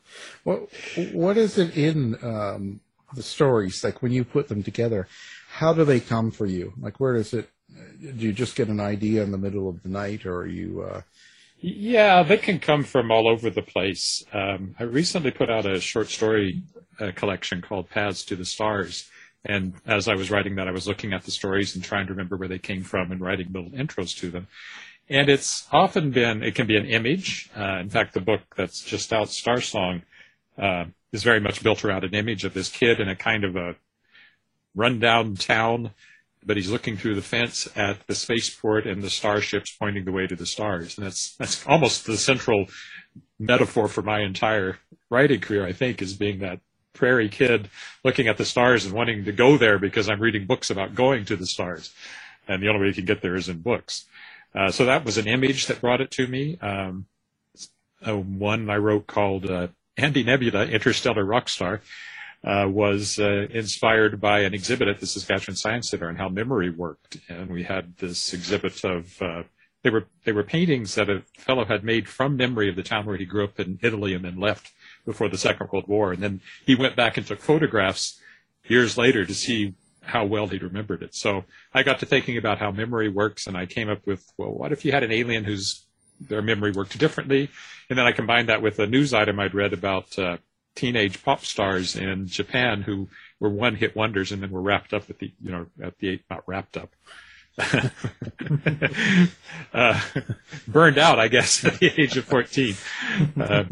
What 0.43 0.69
what 1.12 1.37
is 1.37 1.59
it 1.59 1.77
in 1.77 2.17
um, 2.23 2.81
the 3.15 3.23
stories 3.23 3.85
like 3.85 4.03
when 4.03 4.12
you 4.12 4.25
put 4.25 4.49
them 4.49 4.62
together? 4.62 5.06
How 5.59 5.73
do 5.73 5.85
they 5.85 6.01
come 6.01 6.31
for 6.31 6.47
you? 6.47 6.73
Like 6.81 7.01
where 7.01 7.15
does 7.15 7.35
it? 7.35 7.49
Do 8.01 8.25
you 8.27 8.33
just 8.33 8.55
get 8.57 8.69
an 8.69 8.81
idea 8.81 9.23
in 9.25 9.33
the 9.33 9.39
middle 9.47 9.69
of 9.69 9.83
the 9.83 9.89
night, 9.89 10.25
or 10.25 10.37
are 10.43 10.47
you? 10.47 10.83
Uh, 10.89 11.03
Yeah, 11.61 12.23
they 12.23 12.37
can 12.39 12.61
come 12.61 12.85
from 12.85 13.11
all 13.11 13.27
over 13.29 13.51
the 13.51 13.63
place. 13.75 14.25
Um, 14.33 14.77
I 14.79 14.85
recently 14.85 15.33
put 15.33 15.51
out 15.51 15.67
a 15.67 15.81
short 15.81 16.09
story 16.09 16.63
uh, 17.01 17.11
collection 17.21 17.61
called 17.61 17.91
Paths 17.91 18.25
to 18.27 18.37
the 18.37 18.45
Stars. 18.45 19.09
And 19.45 19.75
as 19.87 20.07
I 20.07 20.15
was 20.15 20.31
writing 20.31 20.55
that, 20.57 20.69
I 20.69 20.73
was 20.73 20.87
looking 20.87 21.12
at 21.12 21.25
the 21.25 21.33
stories 21.33 21.75
and 21.75 21.83
trying 21.83 22.07
to 22.07 22.12
remember 22.12 22.37
where 22.37 22.49
they 22.49 22.59
came 22.59 22.85
from 22.85 23.11
and 23.11 23.21
writing 23.21 23.49
little 23.53 23.71
intros 23.71 24.17
to 24.21 24.31
them. 24.31 24.47
And 25.09 25.29
it's 25.29 25.67
often 25.73 26.11
been, 26.12 26.43
it 26.43 26.55
can 26.55 26.67
be 26.67 26.77
an 26.77 26.87
image. 26.87 27.50
Uh, 27.57 27.79
in 27.81 27.91
fact, 27.91 28.15
the 28.15 28.21
book 28.21 28.43
that's 28.57 28.81
just 28.85 29.12
out, 29.12 29.29
Star 29.31 29.61
Song, 29.61 30.03
uh, 30.57 30.85
is 31.12 31.23
very 31.25 31.41
much 31.41 31.62
built 31.62 31.85
around 31.85 32.05
an 32.05 32.15
image 32.15 32.45
of 32.45 32.55
this 32.55 32.69
kid 32.69 33.00
in 33.00 33.09
a 33.09 33.17
kind 33.17 33.43
of 33.45 33.57
a 33.57 33.75
rundown 34.78 35.35
town, 35.35 35.90
but 36.44 36.56
he's 36.56 36.70
looking 36.70 36.97
through 36.97 37.16
the 37.16 37.23
fence 37.23 37.68
at 37.76 38.06
the 38.06 38.14
spaceport 38.14 38.87
and 38.87 39.02
the 39.02 39.11
starships 39.11 39.76
pointing 39.78 40.04
the 40.04 40.12
way 40.12 40.26
to 40.26 40.37
the 40.37 40.47
stars. 40.47 40.97
And 40.97 41.06
that's, 41.06 41.37
that's 41.37 41.66
almost 41.66 42.06
the 42.06 42.16
central 42.16 42.66
metaphor 43.38 43.88
for 43.88 44.02
my 44.02 44.20
entire 44.20 44.78
writing 45.11 45.40
career, 45.40 45.66
I 45.66 45.73
think, 45.73 46.00
is 46.00 46.14
being 46.14 46.38
that 46.38 46.61
prairie 46.94 47.28
kid 47.28 47.68
looking 48.04 48.28
at 48.28 48.38
the 48.38 48.44
stars 48.44 48.85
and 48.85 48.94
wanting 48.94 49.25
to 49.25 49.32
go 49.32 49.56
there 49.56 49.78
because 49.78 50.08
I'm 50.08 50.20
reading 50.20 50.47
books 50.47 50.70
about 50.70 50.94
going 50.94 51.25
to 51.26 51.37
the 51.37 51.47
stars. 51.47 51.92
And 52.47 52.62
the 52.62 52.68
only 52.68 52.80
way 52.80 52.87
you 52.88 52.94
can 52.94 53.04
get 53.04 53.20
there 53.20 53.37
is 53.37 53.49
in 53.49 53.61
books. 53.61 54.06
Uh, 54.54 54.70
so 54.70 54.87
that 54.87 55.04
was 55.04 55.18
an 55.18 55.28
image 55.28 55.66
that 55.66 55.80
brought 55.80 56.00
it 56.00 56.11
to 56.12 56.26
me. 56.26 56.58
Um, 56.61 57.06
one 58.04 58.70
I 58.70 58.76
wrote 58.76 59.06
called 59.06 59.50
uh, 59.50 59.68
Andy 59.97 60.23
Nebula, 60.23 60.66
Interstellar 60.66 61.25
Rockstar, 61.25 61.80
uh, 62.45 62.66
was 62.68 63.18
uh, 63.18 63.47
inspired 63.50 64.21
by 64.21 64.40
an 64.40 64.54
exhibit 64.54 64.88
at 64.88 65.00
the 65.00 65.07
Saskatchewan 65.07 65.57
Science 65.57 65.90
Center 65.90 66.09
and 66.09 66.18
how 66.18 66.28
memory 66.28 66.71
worked. 66.71 67.18
And 67.28 67.50
we 67.50 67.64
had 67.64 67.97
this 67.97 68.33
exhibit 68.33 68.85
of 68.85 69.21
uh, 69.21 69.42
they 69.83 69.90
were 69.90 70.07
they 70.25 70.33
were 70.33 70.42
paintings 70.42 70.95
that 70.95 71.11
a 71.11 71.23
fellow 71.37 71.64
had 71.64 71.85
made 71.85 72.09
from 72.09 72.37
memory 72.37 72.68
of 72.68 72.76
the 72.76 72.83
town 72.83 73.07
where 73.07 73.16
he 73.16 73.25
grew 73.25 73.45
up 73.45 73.59
in 73.61 73.78
Italy 73.83 74.14
and 74.14 74.25
then 74.25 74.38
left 74.38 74.73
before 75.04 75.28
the 75.28 75.38
Second 75.38 75.68
World 75.73 75.88
War. 75.88 76.12
And 76.12 76.23
then 76.23 76.40
he 76.64 76.75
went 76.75 76.97
back 76.97 77.16
and 77.16 77.26
took 77.26 77.40
photographs 77.40 78.21
years 78.64 78.99
later 78.99 79.25
to 79.25 79.35
see 79.35 79.75
how 80.02 80.25
well 80.25 80.47
he 80.47 80.59
remembered 80.59 81.02
it. 81.02 81.14
So 81.14 81.45
I 81.73 81.83
got 81.83 82.00
to 82.00 82.07
thinking 82.07 82.38
about 82.38 82.59
how 82.59 82.71
memory 82.71 83.09
works, 83.09 83.47
and 83.47 83.57
I 83.57 83.66
came 83.66 83.88
up 83.88 84.07
with, 84.07 84.25
well, 84.37 84.52
what 84.52 84.73
if 84.73 84.85
you 84.85 84.92
had 84.92 85.02
an 85.02 85.12
alien 85.12 85.45
whose 85.45 85.85
their 86.21 86.42
memory 86.42 86.73
worked 86.73 86.99
differently? 86.99 87.50
And 87.88 87.99
then 87.99 88.07
I 88.07 88.12
combined 88.12 88.49
that 88.49 88.62
with 88.62 88.78
a 88.78 88.87
news 88.87 89.12
item 89.14 89.38
I'd 89.38 89.54
read 89.54 89.73
about 89.73 90.18
uh, 90.18 90.38
teenage 90.78 91.23
pop 91.25 91.44
stars 91.44 91.97
in 91.97 92.28
Japan 92.28 92.82
who 92.82 93.08
were 93.40 93.50
one-hit 93.50 93.97
wonders 93.97 94.30
and 94.30 94.42
then 94.42 94.50
were 94.50 94.62
wrapped 94.62 94.94
up 94.94 95.11
at 95.11 95.18
the, 95.18 95.32
you 95.42 95.50
know, 95.50 95.66
at 95.82 95.99
the 95.99 96.20
not 96.30 96.44
wrapped 96.47 96.76
up. 96.76 96.90
uh, 99.75 100.00
burned 100.68 100.99
out, 100.99 101.18
I 101.18 101.26
guess, 101.26 101.64
at 101.64 101.80
the 101.80 102.00
age 102.00 102.16
of 102.16 102.25
14. 102.25 102.75
Uh, 103.40 103.64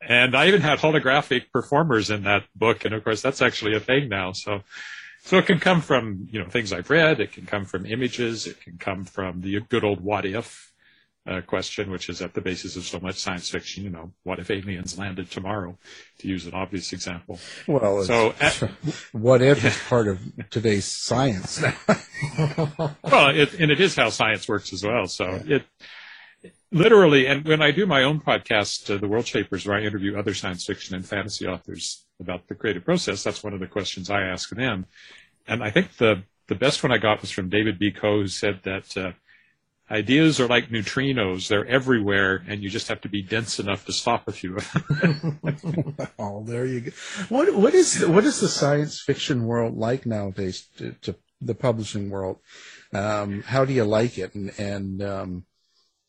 and 0.00 0.36
I 0.36 0.46
even 0.46 0.60
had 0.60 0.78
holographic 0.78 1.50
performers 1.50 2.10
in 2.10 2.22
that 2.24 2.44
book, 2.54 2.84
and 2.84 2.94
of 2.94 3.02
course 3.02 3.20
that's 3.20 3.42
actually 3.42 3.74
a 3.74 3.80
thing 3.80 4.08
now. 4.08 4.32
So, 4.32 4.60
so 5.24 5.38
it 5.38 5.46
can 5.46 5.58
come 5.58 5.80
from 5.80 6.28
you 6.30 6.38
know 6.38 6.48
things 6.48 6.72
I've 6.72 6.90
read. 6.90 7.20
It 7.20 7.32
can 7.32 7.46
come 7.46 7.64
from 7.64 7.86
images. 7.86 8.46
It 8.46 8.60
can 8.60 8.76
come 8.78 9.04
from 9.04 9.40
the 9.40 9.60
good 9.60 9.82
old 9.82 10.00
what 10.00 10.26
if 10.26 10.73
uh, 11.26 11.40
question, 11.40 11.90
which 11.90 12.08
is 12.08 12.20
at 12.20 12.34
the 12.34 12.40
basis 12.40 12.76
of 12.76 12.84
so 12.84 13.00
much 13.00 13.16
science 13.16 13.48
fiction. 13.48 13.84
You 13.84 13.90
know, 13.90 14.12
what 14.24 14.38
if 14.38 14.50
aliens 14.50 14.98
landed 14.98 15.30
tomorrow? 15.30 15.78
To 16.18 16.28
use 16.28 16.46
an 16.46 16.54
obvious 16.54 16.92
example. 16.92 17.38
Well, 17.66 18.04
So, 18.04 18.34
uh, 18.40 18.50
what 19.12 19.42
if 19.42 19.64
is 19.64 19.78
part 19.88 20.08
of 20.08 20.20
today's 20.50 20.84
science? 20.84 21.62
well, 22.38 23.28
it, 23.30 23.54
and 23.54 23.70
it 23.70 23.80
is 23.80 23.96
how 23.96 24.10
science 24.10 24.48
works 24.48 24.72
as 24.72 24.84
well. 24.84 25.06
So 25.06 25.40
it 25.46 25.64
literally, 26.70 27.26
and 27.26 27.46
when 27.46 27.62
I 27.62 27.70
do 27.70 27.86
my 27.86 28.02
own 28.02 28.20
podcast, 28.20 28.94
uh, 28.94 28.98
The 28.98 29.08
World 29.08 29.26
Shapers, 29.26 29.66
where 29.66 29.78
I 29.78 29.82
interview 29.82 30.18
other 30.18 30.34
science 30.34 30.66
fiction 30.66 30.94
and 30.94 31.06
fantasy 31.06 31.46
authors 31.46 32.04
about 32.20 32.48
the 32.48 32.54
creative 32.54 32.84
process, 32.84 33.22
that's 33.22 33.42
one 33.42 33.54
of 33.54 33.60
the 33.60 33.66
questions 33.66 34.10
I 34.10 34.22
ask 34.22 34.50
them. 34.50 34.86
And 35.46 35.62
I 35.62 35.70
think 35.70 35.96
the, 35.96 36.24
the 36.48 36.54
best 36.54 36.82
one 36.82 36.92
I 36.92 36.98
got 36.98 37.20
was 37.20 37.30
from 37.30 37.48
David 37.48 37.78
B. 37.78 37.90
Coe, 37.90 38.20
who 38.20 38.28
said 38.28 38.60
that 38.64 38.96
uh, 38.96 39.12
ideas 39.90 40.40
are 40.40 40.48
like 40.48 40.68
neutrinos. 40.70 41.48
They're 41.48 41.66
everywhere, 41.66 42.42
and 42.48 42.62
you 42.62 42.70
just 42.70 42.88
have 42.88 43.00
to 43.02 43.08
be 43.08 43.22
dense 43.22 43.58
enough 43.58 43.84
to 43.86 43.92
stop 43.92 44.28
a 44.28 44.32
few 44.32 44.56
of 44.56 44.72
them. 44.72 45.40
oh, 46.18 46.42
there 46.44 46.66
you 46.66 46.80
go. 46.80 46.90
What 47.28 47.54
what 47.54 47.74
is 47.74 48.04
what 48.06 48.24
is 48.24 48.40
the 48.40 48.48
science 48.48 49.00
fiction 49.00 49.44
world 49.44 49.76
like 49.76 50.06
nowadays? 50.06 50.68
To, 50.78 50.92
to 51.02 51.16
the 51.40 51.54
publishing 51.54 52.10
world, 52.10 52.38
um, 52.92 53.42
how 53.42 53.64
do 53.64 53.72
you 53.72 53.84
like 53.84 54.18
it? 54.18 54.34
And 54.34 54.52
and 54.58 55.02
um, 55.02 55.44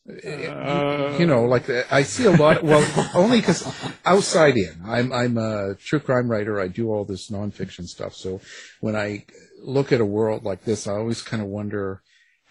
Uh, 0.08 1.16
you 1.18 1.26
know, 1.26 1.44
like 1.44 1.68
I 1.90 2.04
see 2.04 2.26
a 2.26 2.30
lot. 2.30 2.62
Well, 2.62 2.86
only 3.14 3.40
because 3.40 3.66
outside 4.04 4.56
in, 4.56 4.80
I'm 4.84 5.12
I'm 5.12 5.36
a 5.36 5.74
true 5.74 5.98
crime 5.98 6.30
writer. 6.30 6.60
I 6.60 6.68
do 6.68 6.90
all 6.92 7.04
this 7.04 7.28
nonfiction 7.28 7.86
stuff. 7.86 8.14
So 8.14 8.40
when 8.80 8.94
I 8.94 9.26
look 9.60 9.90
at 9.90 10.00
a 10.00 10.04
world 10.04 10.44
like 10.44 10.62
this, 10.62 10.86
I 10.86 10.92
always 10.92 11.22
kind 11.22 11.42
of 11.42 11.48
wonder 11.48 12.02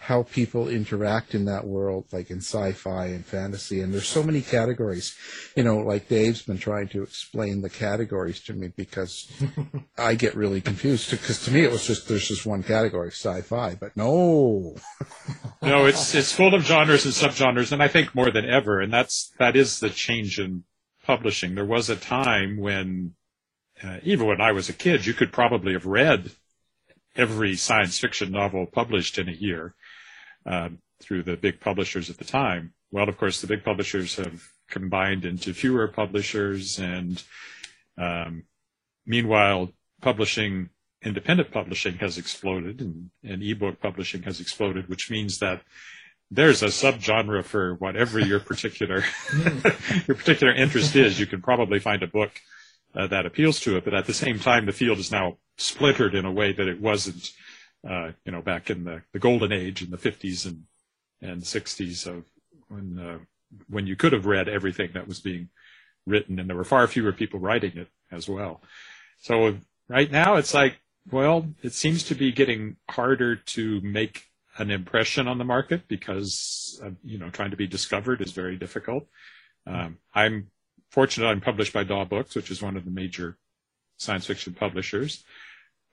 how 0.06 0.22
people 0.22 0.70
interact 0.70 1.34
in 1.34 1.46
that 1.46 1.66
world, 1.66 2.06
like 2.12 2.30
in 2.30 2.38
sci-fi 2.38 3.08
and 3.08 3.26
fantasy. 3.26 3.82
And 3.82 3.92
there's 3.92 4.08
so 4.08 4.22
many 4.22 4.40
categories. 4.40 5.16
You 5.56 5.64
know, 5.64 5.78
like 5.78 6.08
Dave's 6.08 6.44
been 6.44 6.60
trying 6.60 6.90
to 6.90 7.02
explain 7.02 7.64
the 7.64 7.72
categories 7.72 8.40
to 8.42 8.54
me 8.54 8.68
because 8.68 9.28
I 9.98 10.14
get 10.14 10.36
really 10.36 10.62
confused. 10.62 11.10
Because 11.10 11.44
to 11.46 11.52
me, 11.52 11.64
it 11.64 11.72
was 11.72 11.88
just 11.88 12.08
there's 12.08 12.28
just 12.28 12.46
one 12.46 12.62
category, 12.62 13.10
sci-fi. 13.10 13.74
But 13.74 13.98
no, 13.98 14.76
no, 15.64 15.88
it's 15.88 16.14
it's 16.14 16.32
full 16.32 16.54
of 16.54 16.64
genres 16.64 17.06
and 17.06 17.14
subgenres, 17.14 17.72
and 17.72 17.82
I 17.82 17.88
think 17.88 18.14
more 18.14 18.30
than 18.30 18.46
ever, 18.46 18.82
and 18.82 18.94
that's 18.94 19.34
that 19.40 19.56
is 19.56 19.80
the 19.80 19.90
change 19.90 20.38
in 20.38 20.66
publishing. 21.04 21.56
There 21.56 21.66
was 21.66 21.90
a 21.90 21.96
time 21.96 22.58
when, 22.58 23.16
uh, 23.84 23.98
even 24.04 24.28
when 24.28 24.40
I 24.40 24.52
was 24.52 24.70
a 24.70 24.74
kid, 24.74 25.08
you 25.08 25.16
could 25.16 25.34
probably 25.34 25.74
have 25.74 25.88
read 25.88 26.30
every 27.16 27.56
science 27.56 27.98
fiction 27.98 28.32
novel 28.32 28.68
published 28.68 29.18
in 29.18 29.30
a 29.30 29.32
year 29.32 29.74
um, 30.46 30.80
through 31.02 31.24
the 31.24 31.38
big 31.38 31.60
publishers 31.60 32.10
at 32.10 32.18
the 32.18 32.26
time. 32.26 32.74
Well, 32.92 33.10
of 33.10 33.18
course, 33.18 33.42
the 33.42 33.48
big 33.48 33.64
publishers 33.64 34.16
have 34.16 34.48
combined 34.70 35.26
into 35.26 35.54
fewer 35.54 35.88
publishers, 35.88 36.80
and 36.80 37.22
um, 37.98 38.44
meanwhile, 39.06 39.72
publishing 40.02 40.70
independent 41.04 41.52
publishing 41.52 41.96
has 41.96 42.18
exploded 42.18 42.82
and, 42.82 43.12
and 43.24 43.44
ebook 43.44 43.80
publishing 43.80 44.24
has 44.24 44.40
exploded, 44.40 44.90
which 44.90 45.12
means 45.12 45.38
that 45.40 45.62
there's 46.32 46.64
a 46.64 46.68
subgenre 46.68 47.44
for 47.44 47.76
whatever 47.76 48.20
your 48.20 48.40
particular 48.40 49.04
your 50.08 50.16
particular 50.16 50.54
interest 50.54 50.96
is. 50.96 51.20
You 51.20 51.28
can 51.28 51.42
probably 51.42 51.80
find 51.80 52.02
a 52.02 52.08
book 52.08 52.32
uh, 52.96 53.08
that 53.08 53.26
appeals 53.26 53.60
to 53.62 53.78
it, 53.78 53.86
but 53.86 53.94
at 53.94 54.06
the 54.06 54.14
same 54.14 54.40
time, 54.40 54.66
the 54.66 54.72
field 54.72 54.98
is 54.98 55.12
now 55.12 55.38
splintered 55.58 56.16
in 56.16 56.26
a 56.26 56.32
way 56.32 56.52
that 56.52 56.68
it 56.68 56.82
wasn't, 56.82 57.32
uh, 57.88 58.12
you 58.26 58.32
know, 58.32 58.42
back 58.42 58.70
in 58.70 58.84
the, 58.84 59.02
the 59.14 59.20
golden 59.20 59.52
age 59.52 59.82
in 59.82 59.92
the 59.92 59.98
50s 59.98 60.46
and 60.46 60.64
and 61.22 61.42
60s 61.42 62.06
of 62.08 62.26
when 62.68 63.00
uh, 63.00 63.20
when 63.70 63.88
you 63.88 63.96
could 63.96 64.14
have 64.14 64.26
read 64.26 64.50
everything 64.50 64.92
that 64.94 65.08
was 65.08 65.20
being 65.20 65.50
written, 66.06 66.40
and 66.40 66.50
there 66.50 66.58
were 66.58 66.64
far 66.64 66.88
fewer 66.88 67.14
people 67.14 67.40
writing 67.40 67.78
it 67.78 67.88
as 68.12 68.28
well. 68.28 68.62
So 69.20 69.58
right 69.88 70.12
now, 70.12 70.36
it's 70.36 70.54
like 70.54 70.80
well, 71.12 71.48
it 71.62 71.74
seems 71.74 72.04
to 72.04 72.16
be 72.16 72.32
getting 72.32 72.78
harder 72.90 73.36
to 73.36 73.82
make 73.82 74.24
an 74.58 74.72
impression 74.72 75.28
on 75.28 75.38
the 75.38 75.44
market 75.44 75.88
because, 75.88 76.80
uh, 76.84 76.90
you 77.04 77.18
know, 77.18 77.30
trying 77.30 77.52
to 77.52 77.58
be 77.58 77.68
discovered 77.68 78.22
is 78.22 78.32
very 78.32 78.56
difficult. 78.56 79.06
Um, 79.68 79.98
I'm 80.14 80.50
fortunate 80.90 81.28
I'm 81.28 81.42
published 81.42 81.74
by 81.74 81.84
Daw 81.84 82.06
Books, 82.06 82.36
which 82.36 82.50
is 82.50 82.62
one 82.62 82.78
of 82.78 82.86
the 82.86 82.92
major 82.92 83.38
science 83.98 84.26
fiction 84.26 84.54
publishers. 84.54 85.24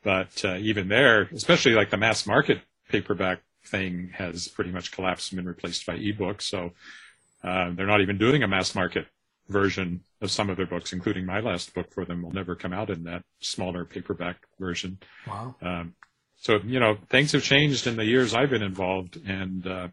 But 0.03 0.45
uh, 0.45 0.57
even 0.57 0.89
there, 0.89 1.29
especially 1.33 1.73
like 1.73 1.91
the 1.91 1.97
mass 1.97 2.27
market 2.27 2.61
paperback 2.89 3.41
thing 3.65 4.11
has 4.15 4.49
pretty 4.49 4.71
much 4.71 4.91
collapsed 4.93 5.33
and 5.33 5.39
been 5.39 5.47
replaced 5.47 5.87
by 5.87 5.97
ebooks. 5.97 6.43
So 6.43 6.73
uh, 7.45 7.71
they're 7.75 7.87
not 7.87 8.01
even 8.01 8.19
doing 8.19 8.43
a 8.43 8.49
mass 8.49 8.75
market 8.75 9.07
version 9.49 10.01
of 10.21 10.31
some 10.31 10.51
of 10.51 10.57
their 10.57 10.67
books, 10.67 10.93
including 10.93 11.27
my 11.27 11.41
last 11.41 11.75
book 11.75 11.93
for 11.93 12.05
them, 12.05 12.23
will 12.23 12.33
never 12.33 12.55
come 12.55 12.73
out 12.73 12.91
in 12.91 13.05
that 13.05 13.23
smaller 13.41 13.85
paperback 13.85 14.37
version. 14.59 14.99
Wow. 15.27 15.55
Um, 15.61 15.95
so 16.37 16.59
you 16.65 16.81
know 16.81 16.99
things 17.09 17.33
have 17.33 17.45
changed 17.45 17.87
in 17.87 17.97
the 17.97 18.05
years 18.05 18.35
I've 18.35 18.51
been 18.51 18.63
involved, 18.63 19.17
and 19.25 19.65
uh, 19.65 19.89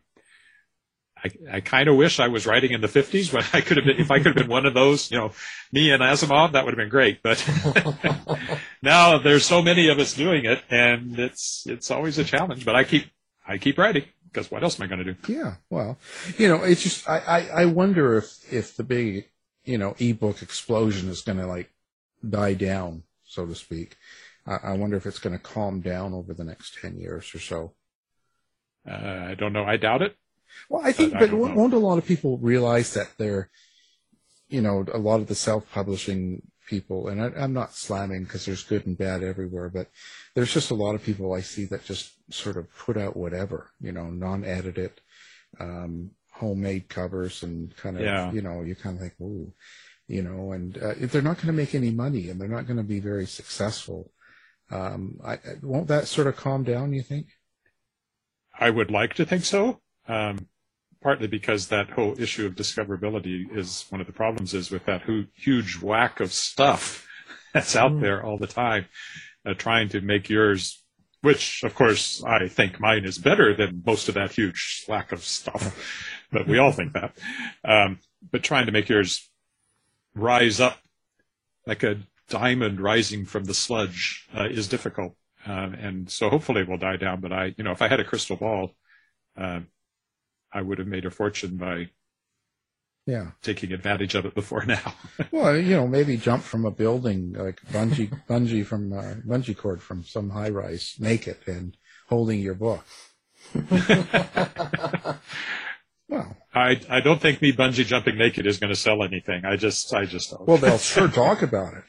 I, 1.23 1.57
I 1.57 1.59
kind 1.59 1.89
of 1.89 1.95
wish 1.95 2.19
I 2.19 2.27
was 2.27 2.45
writing 2.45 2.71
in 2.71 2.81
the 2.81 2.87
50s, 2.87 3.31
but 3.31 3.45
I 3.53 3.61
could 3.61 3.77
have 3.77 3.85
been 3.85 3.97
if 3.97 4.11
I 4.11 4.17
could 4.17 4.27
have 4.27 4.35
been 4.35 4.47
one 4.47 4.65
of 4.65 4.73
those, 4.73 5.11
you 5.11 5.17
know, 5.17 5.31
me 5.71 5.91
and 5.91 6.01
Asimov, 6.01 6.53
that 6.53 6.65
would 6.65 6.73
have 6.73 6.77
been 6.77 6.89
great. 6.89 7.21
But 7.21 7.43
now 8.81 9.17
there's 9.17 9.45
so 9.45 9.61
many 9.61 9.89
of 9.89 9.99
us 9.99 10.13
doing 10.13 10.45
it, 10.45 10.63
and 10.69 11.17
it's 11.19 11.65
it's 11.67 11.91
always 11.91 12.17
a 12.17 12.23
challenge. 12.23 12.65
But 12.65 12.75
I 12.75 12.83
keep 12.83 13.07
I 13.47 13.57
keep 13.57 13.77
writing 13.77 14.05
because 14.31 14.49
what 14.49 14.63
else 14.63 14.79
am 14.79 14.85
I 14.85 14.87
going 14.87 15.05
to 15.05 15.13
do? 15.13 15.33
Yeah, 15.33 15.55
well, 15.69 15.97
you 16.37 16.47
know, 16.47 16.63
it's 16.63 16.83
just 16.83 17.09
I, 17.09 17.17
I, 17.19 17.61
I 17.61 17.65
wonder 17.65 18.17
if 18.17 18.53
if 18.53 18.75
the 18.75 18.83
big 18.83 19.29
you 19.65 19.77
know 19.77 19.95
ebook 19.99 20.41
explosion 20.41 21.09
is 21.09 21.21
going 21.21 21.39
to 21.39 21.47
like 21.47 21.71
die 22.27 22.53
down, 22.53 23.03
so 23.25 23.45
to 23.45 23.55
speak. 23.55 23.97
I, 24.45 24.57
I 24.63 24.77
wonder 24.77 24.97
if 24.97 25.05
it's 25.05 25.19
going 25.19 25.37
to 25.37 25.43
calm 25.43 25.81
down 25.81 26.13
over 26.13 26.33
the 26.33 26.43
next 26.43 26.77
ten 26.81 26.97
years 26.97 27.33
or 27.35 27.39
so. 27.39 27.73
Uh, 28.89 29.27
I 29.29 29.35
don't 29.35 29.53
know. 29.53 29.65
I 29.65 29.77
doubt 29.77 30.01
it. 30.01 30.15
Well, 30.69 30.81
I 30.85 30.91
think, 30.91 31.13
But 31.13 31.23
I 31.23 31.27
but 31.27 31.55
won't 31.55 31.73
a 31.73 31.77
lot 31.79 31.97
of 31.97 32.05
people 32.05 32.37
realize 32.37 32.93
that 32.93 33.09
they're, 33.17 33.49
you 34.49 34.61
know, 34.61 34.85
a 34.93 34.97
lot 34.97 35.19
of 35.21 35.27
the 35.27 35.35
self-publishing 35.35 36.41
people, 36.67 37.07
and 37.07 37.21
I, 37.21 37.31
I'm 37.41 37.53
not 37.53 37.73
slamming 37.75 38.23
because 38.23 38.45
there's 38.45 38.63
good 38.63 38.85
and 38.85 38.97
bad 38.97 39.23
everywhere, 39.23 39.69
but 39.69 39.89
there's 40.35 40.53
just 40.53 40.71
a 40.71 40.75
lot 40.75 40.95
of 40.95 41.03
people 41.03 41.33
I 41.33 41.41
see 41.41 41.65
that 41.65 41.85
just 41.85 42.13
sort 42.33 42.57
of 42.57 42.67
put 42.77 42.97
out 42.97 43.17
whatever, 43.17 43.71
you 43.81 43.91
know, 43.91 44.05
non-edited, 44.09 44.91
um, 45.59 46.11
homemade 46.31 46.87
covers 46.89 47.43
and 47.43 47.75
kind 47.77 47.97
of, 47.97 48.03
Yeah. 48.03 48.31
you 48.31 48.41
know, 48.41 48.61
you 48.61 48.75
kind 48.75 48.95
of 48.95 49.01
think, 49.01 49.13
ooh, 49.19 49.51
you 50.07 50.21
know, 50.21 50.51
and 50.53 50.77
uh, 50.81 50.93
if 50.99 51.11
they're 51.11 51.21
not 51.21 51.37
going 51.37 51.47
to 51.47 51.53
make 51.53 51.75
any 51.75 51.91
money 51.91 52.29
and 52.29 52.39
they're 52.39 52.47
not 52.47 52.65
going 52.67 52.77
to 52.77 52.83
be 52.83 52.99
very 52.99 53.25
successful. 53.25 54.11
Um, 54.71 55.19
I, 55.23 55.33
I- 55.33 55.39
won't 55.61 55.87
that 55.87 56.07
sort 56.07 56.27
of 56.27 56.35
calm 56.35 56.63
down? 56.63 56.93
You 56.93 57.01
think? 57.01 57.27
I 58.59 58.69
would 58.69 58.91
like 58.91 59.13
to 59.15 59.25
think 59.25 59.43
so. 59.45 59.81
Um, 60.09 60.47
partly 61.01 61.27
because 61.27 61.67
that 61.67 61.89
whole 61.91 62.19
issue 62.19 62.45
of 62.45 62.55
discoverability 62.55 63.55
is 63.55 63.85
one 63.89 64.01
of 64.01 64.07
the 64.07 64.13
problems 64.13 64.53
is 64.53 64.69
with 64.69 64.85
that 64.85 65.03
huge 65.33 65.81
whack 65.81 66.19
of 66.19 66.33
stuff 66.33 67.07
that's 67.53 67.75
out 67.75 68.01
there 68.01 68.23
all 68.23 68.37
the 68.37 68.47
time, 68.47 68.85
uh, 69.45 69.53
trying 69.53 69.89
to 69.89 70.01
make 70.01 70.29
yours, 70.29 70.83
which 71.21 71.63
of 71.63 71.73
course 71.75 72.23
I 72.23 72.47
think 72.47 72.79
mine 72.79 73.05
is 73.05 73.17
better 73.17 73.55
than 73.55 73.83
most 73.85 74.09
of 74.09 74.15
that 74.15 74.33
huge 74.33 74.83
whack 74.87 75.11
of 75.11 75.23
stuff, 75.23 75.77
but 76.31 76.47
we 76.47 76.57
all 76.57 76.71
think 76.71 76.93
that. 76.93 77.15
Um, 77.63 77.99
but 78.31 78.43
trying 78.43 78.65
to 78.65 78.71
make 78.71 78.89
yours 78.89 79.29
rise 80.15 80.59
up 80.59 80.79
like 81.65 81.83
a 81.83 81.99
diamond 82.29 82.81
rising 82.81 83.25
from 83.25 83.45
the 83.45 83.53
sludge 83.53 84.27
uh, 84.35 84.47
is 84.49 84.67
difficult. 84.67 85.15
Um, 85.45 85.73
and 85.73 86.09
so 86.09 86.29
hopefully 86.29 86.61
it 86.61 86.67
will 86.67 86.77
die 86.77 86.97
down. 86.97 87.21
But 87.21 87.31
I, 87.31 87.55
you 87.57 87.63
know, 87.63 87.71
if 87.71 87.81
I 87.81 87.87
had 87.87 87.99
a 87.99 88.03
crystal 88.03 88.35
ball, 88.35 88.73
um, 89.37 89.67
I 90.51 90.61
would 90.61 90.77
have 90.79 90.87
made 90.87 91.05
a 91.05 91.11
fortune 91.11 91.57
by 91.57 91.89
Yeah. 93.05 93.31
taking 93.41 93.71
advantage 93.71 94.15
of 94.15 94.25
it 94.25 94.33
before 94.35 94.65
now. 94.65 94.93
Well, 95.31 95.55
you 95.57 95.75
know, 95.75 95.87
maybe 95.87 96.17
jump 96.17 96.43
from 96.43 96.65
a 96.65 96.71
building 96.71 97.33
like 97.33 97.61
bungee, 97.71 98.09
bungee 98.27 98.65
from 98.65 98.91
uh, 98.93 99.15
bungee 99.27 99.55
cord 99.57 99.81
from 99.81 100.03
some 100.03 100.29
high 100.31 100.49
rise, 100.49 100.95
naked 100.99 101.37
and 101.47 101.77
holding 102.07 102.39
your 102.39 102.55
book. 102.55 102.83
well, 106.09 106.35
I, 106.53 106.81
I 106.89 106.99
don't 107.01 107.21
think 107.21 107.41
me 107.41 107.51
bungee 107.53 107.85
jumping 107.85 108.17
naked 108.17 108.45
is 108.45 108.57
going 108.59 108.71
to 108.73 108.79
sell 108.79 109.03
anything. 109.03 109.45
I 109.45 109.55
just, 109.55 109.93
I 109.93 110.05
just 110.05 110.31
don't. 110.31 110.47
well, 110.47 110.57
they'll 110.57 110.77
sure 110.77 111.07
talk 111.07 111.41
about 111.41 111.73
it, 111.75 111.83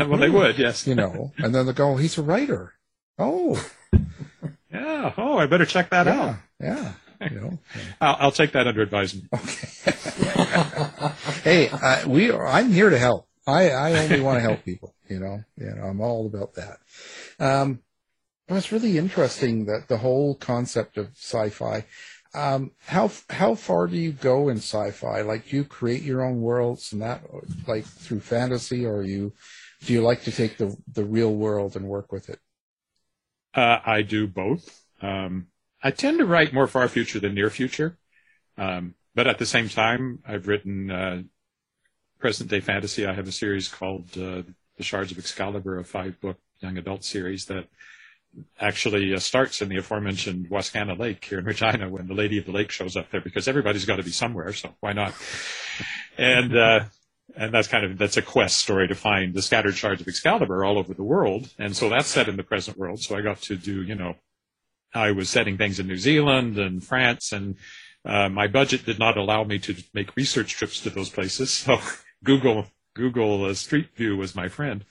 well, 0.08 0.18
they 0.18 0.30
would, 0.30 0.58
yes. 0.58 0.86
you 0.86 0.94
know, 0.94 1.32
and 1.38 1.54
then 1.54 1.66
they'll 1.66 1.74
go, 1.74 1.96
"He's 1.96 2.18
a 2.18 2.22
writer." 2.22 2.74
Oh, 3.18 3.62
Yeah. 4.72 5.12
Oh, 5.16 5.38
I 5.38 5.46
better 5.46 5.64
check 5.66 5.90
that 5.90 6.06
out. 6.06 6.36
yeah, 6.60 6.66
yeah. 6.74 6.92
You 7.20 7.40
know. 7.40 7.58
I'll, 8.00 8.16
I'll 8.20 8.32
take 8.32 8.52
that 8.52 8.66
under 8.66 8.82
advisement. 8.82 9.28
Hey, 9.34 9.92
hey, 11.44 11.68
I, 11.70 12.06
we 12.06 12.30
are, 12.30 12.46
I'm 12.46 12.72
here 12.72 12.90
to 12.90 12.98
help. 12.98 13.28
I, 13.46 13.70
I 13.70 14.04
only 14.04 14.20
want 14.20 14.36
to 14.36 14.42
help 14.42 14.64
people. 14.64 14.94
You 15.08 15.20
know, 15.20 15.42
you 15.56 15.74
know, 15.74 15.84
I'm 15.84 16.00
all 16.00 16.26
about 16.26 16.54
that. 16.54 16.78
Um, 17.38 17.80
it 18.46 18.52
was 18.52 18.72
really 18.72 18.98
interesting 18.98 19.66
that 19.66 19.88
the 19.88 19.98
whole 19.98 20.34
concept 20.34 20.96
of 20.96 21.08
sci-fi. 21.14 21.84
Um, 22.34 22.72
how 22.86 23.10
how 23.30 23.54
far 23.54 23.86
do 23.86 23.96
you 23.96 24.12
go 24.12 24.48
in 24.48 24.58
sci-fi? 24.58 25.22
Like, 25.22 25.48
do 25.48 25.56
you 25.56 25.64
create 25.64 26.02
your 26.02 26.22
own 26.22 26.42
worlds 26.42 26.92
and 26.92 27.00
that, 27.00 27.22
like 27.66 27.84
through 27.84 28.20
fantasy, 28.20 28.84
or 28.84 29.02
you 29.02 29.32
do 29.80 29.94
you 29.94 30.02
like 30.02 30.22
to 30.24 30.32
take 30.32 30.58
the 30.58 30.76
the 30.92 31.04
real 31.04 31.34
world 31.34 31.74
and 31.74 31.86
work 31.86 32.12
with 32.12 32.28
it? 32.28 32.38
Uh, 33.54 33.78
I 33.84 34.02
do 34.02 34.26
both. 34.26 34.84
Um, 35.00 35.48
I 35.82 35.90
tend 35.90 36.18
to 36.18 36.26
write 36.26 36.52
more 36.52 36.66
far 36.66 36.88
future 36.88 37.20
than 37.20 37.34
near 37.34 37.50
future, 37.50 37.98
um, 38.56 38.94
but 39.14 39.26
at 39.26 39.38
the 39.38 39.46
same 39.46 39.68
time, 39.68 40.20
I've 40.26 40.48
written 40.48 40.90
uh, 40.90 41.22
present 42.18 42.50
day 42.50 42.60
fantasy. 42.60 43.06
I 43.06 43.14
have 43.14 43.28
a 43.28 43.32
series 43.32 43.68
called 43.68 44.06
uh, 44.16 44.42
The 44.76 44.82
Shards 44.82 45.12
of 45.12 45.18
Excalibur, 45.18 45.78
a 45.78 45.84
five 45.84 46.20
book 46.20 46.38
young 46.60 46.78
adult 46.78 47.04
series 47.04 47.46
that 47.46 47.68
actually 48.60 49.14
uh, 49.14 49.18
starts 49.18 49.62
in 49.62 49.68
the 49.68 49.76
aforementioned 49.76 50.50
Wascana 50.50 50.98
Lake 50.98 51.24
here 51.24 51.38
in 51.38 51.44
Regina 51.44 51.88
when 51.88 52.06
the 52.06 52.14
Lady 52.14 52.38
of 52.38 52.46
the 52.46 52.52
Lake 52.52 52.70
shows 52.70 52.96
up 52.96 53.10
there 53.10 53.20
because 53.20 53.48
everybody's 53.48 53.84
got 53.84 53.96
to 53.96 54.02
be 54.02 54.10
somewhere, 54.10 54.52
so 54.52 54.74
why 54.80 54.92
not? 54.92 55.14
And 56.16 56.56
uh, 56.56 56.80
and 57.36 57.54
that's 57.54 57.68
kind 57.68 57.84
of 57.84 57.98
that's 57.98 58.16
a 58.16 58.22
quest 58.22 58.58
story 58.58 58.88
to 58.88 58.94
find 58.94 59.32
the 59.32 59.42
scattered 59.42 59.76
shards 59.76 60.00
of 60.00 60.08
Excalibur 60.08 60.64
all 60.64 60.78
over 60.78 60.92
the 60.92 61.04
world, 61.04 61.48
and 61.58 61.76
so 61.76 61.88
that's 61.88 62.08
set 62.08 62.28
in 62.28 62.36
the 62.36 62.42
present 62.42 62.76
world. 62.76 63.00
So 63.00 63.16
I 63.16 63.20
got 63.20 63.40
to 63.42 63.56
do 63.56 63.82
you 63.82 63.94
know 63.94 64.16
I 64.94 65.12
was 65.12 65.28
setting 65.28 65.56
things 65.56 65.78
in 65.78 65.86
New 65.86 65.98
Zealand 65.98 66.58
and 66.58 66.82
France, 66.82 67.32
and 67.32 67.56
uh, 68.04 68.28
my 68.28 68.46
budget 68.46 68.86
did 68.86 68.98
not 68.98 69.16
allow 69.16 69.44
me 69.44 69.58
to 69.60 69.74
make 69.92 70.16
research 70.16 70.52
trips 70.52 70.80
to 70.80 70.90
those 70.90 71.10
places. 71.10 71.52
So 71.52 71.78
Google 72.24 72.66
Google 72.94 73.44
uh, 73.44 73.54
Street 73.54 73.94
View 73.96 74.16
was 74.16 74.34
my 74.34 74.48
friend. 74.48 74.84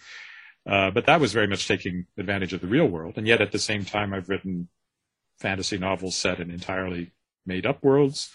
Uh, 0.67 0.91
but 0.91 1.05
that 1.05 1.21
was 1.21 1.33
very 1.33 1.47
much 1.47 1.67
taking 1.67 2.05
advantage 2.17 2.53
of 2.53 2.61
the 2.61 2.67
real 2.67 2.87
world. 2.87 3.13
And 3.17 3.27
yet 3.27 3.41
at 3.41 3.51
the 3.51 3.59
same 3.59 3.85
time, 3.85 4.13
I've 4.13 4.29
written 4.29 4.67
fantasy 5.39 5.77
novels 5.77 6.15
set 6.15 6.39
in 6.39 6.51
entirely 6.51 7.11
made 7.45 7.65
up 7.65 7.83
worlds. 7.83 8.31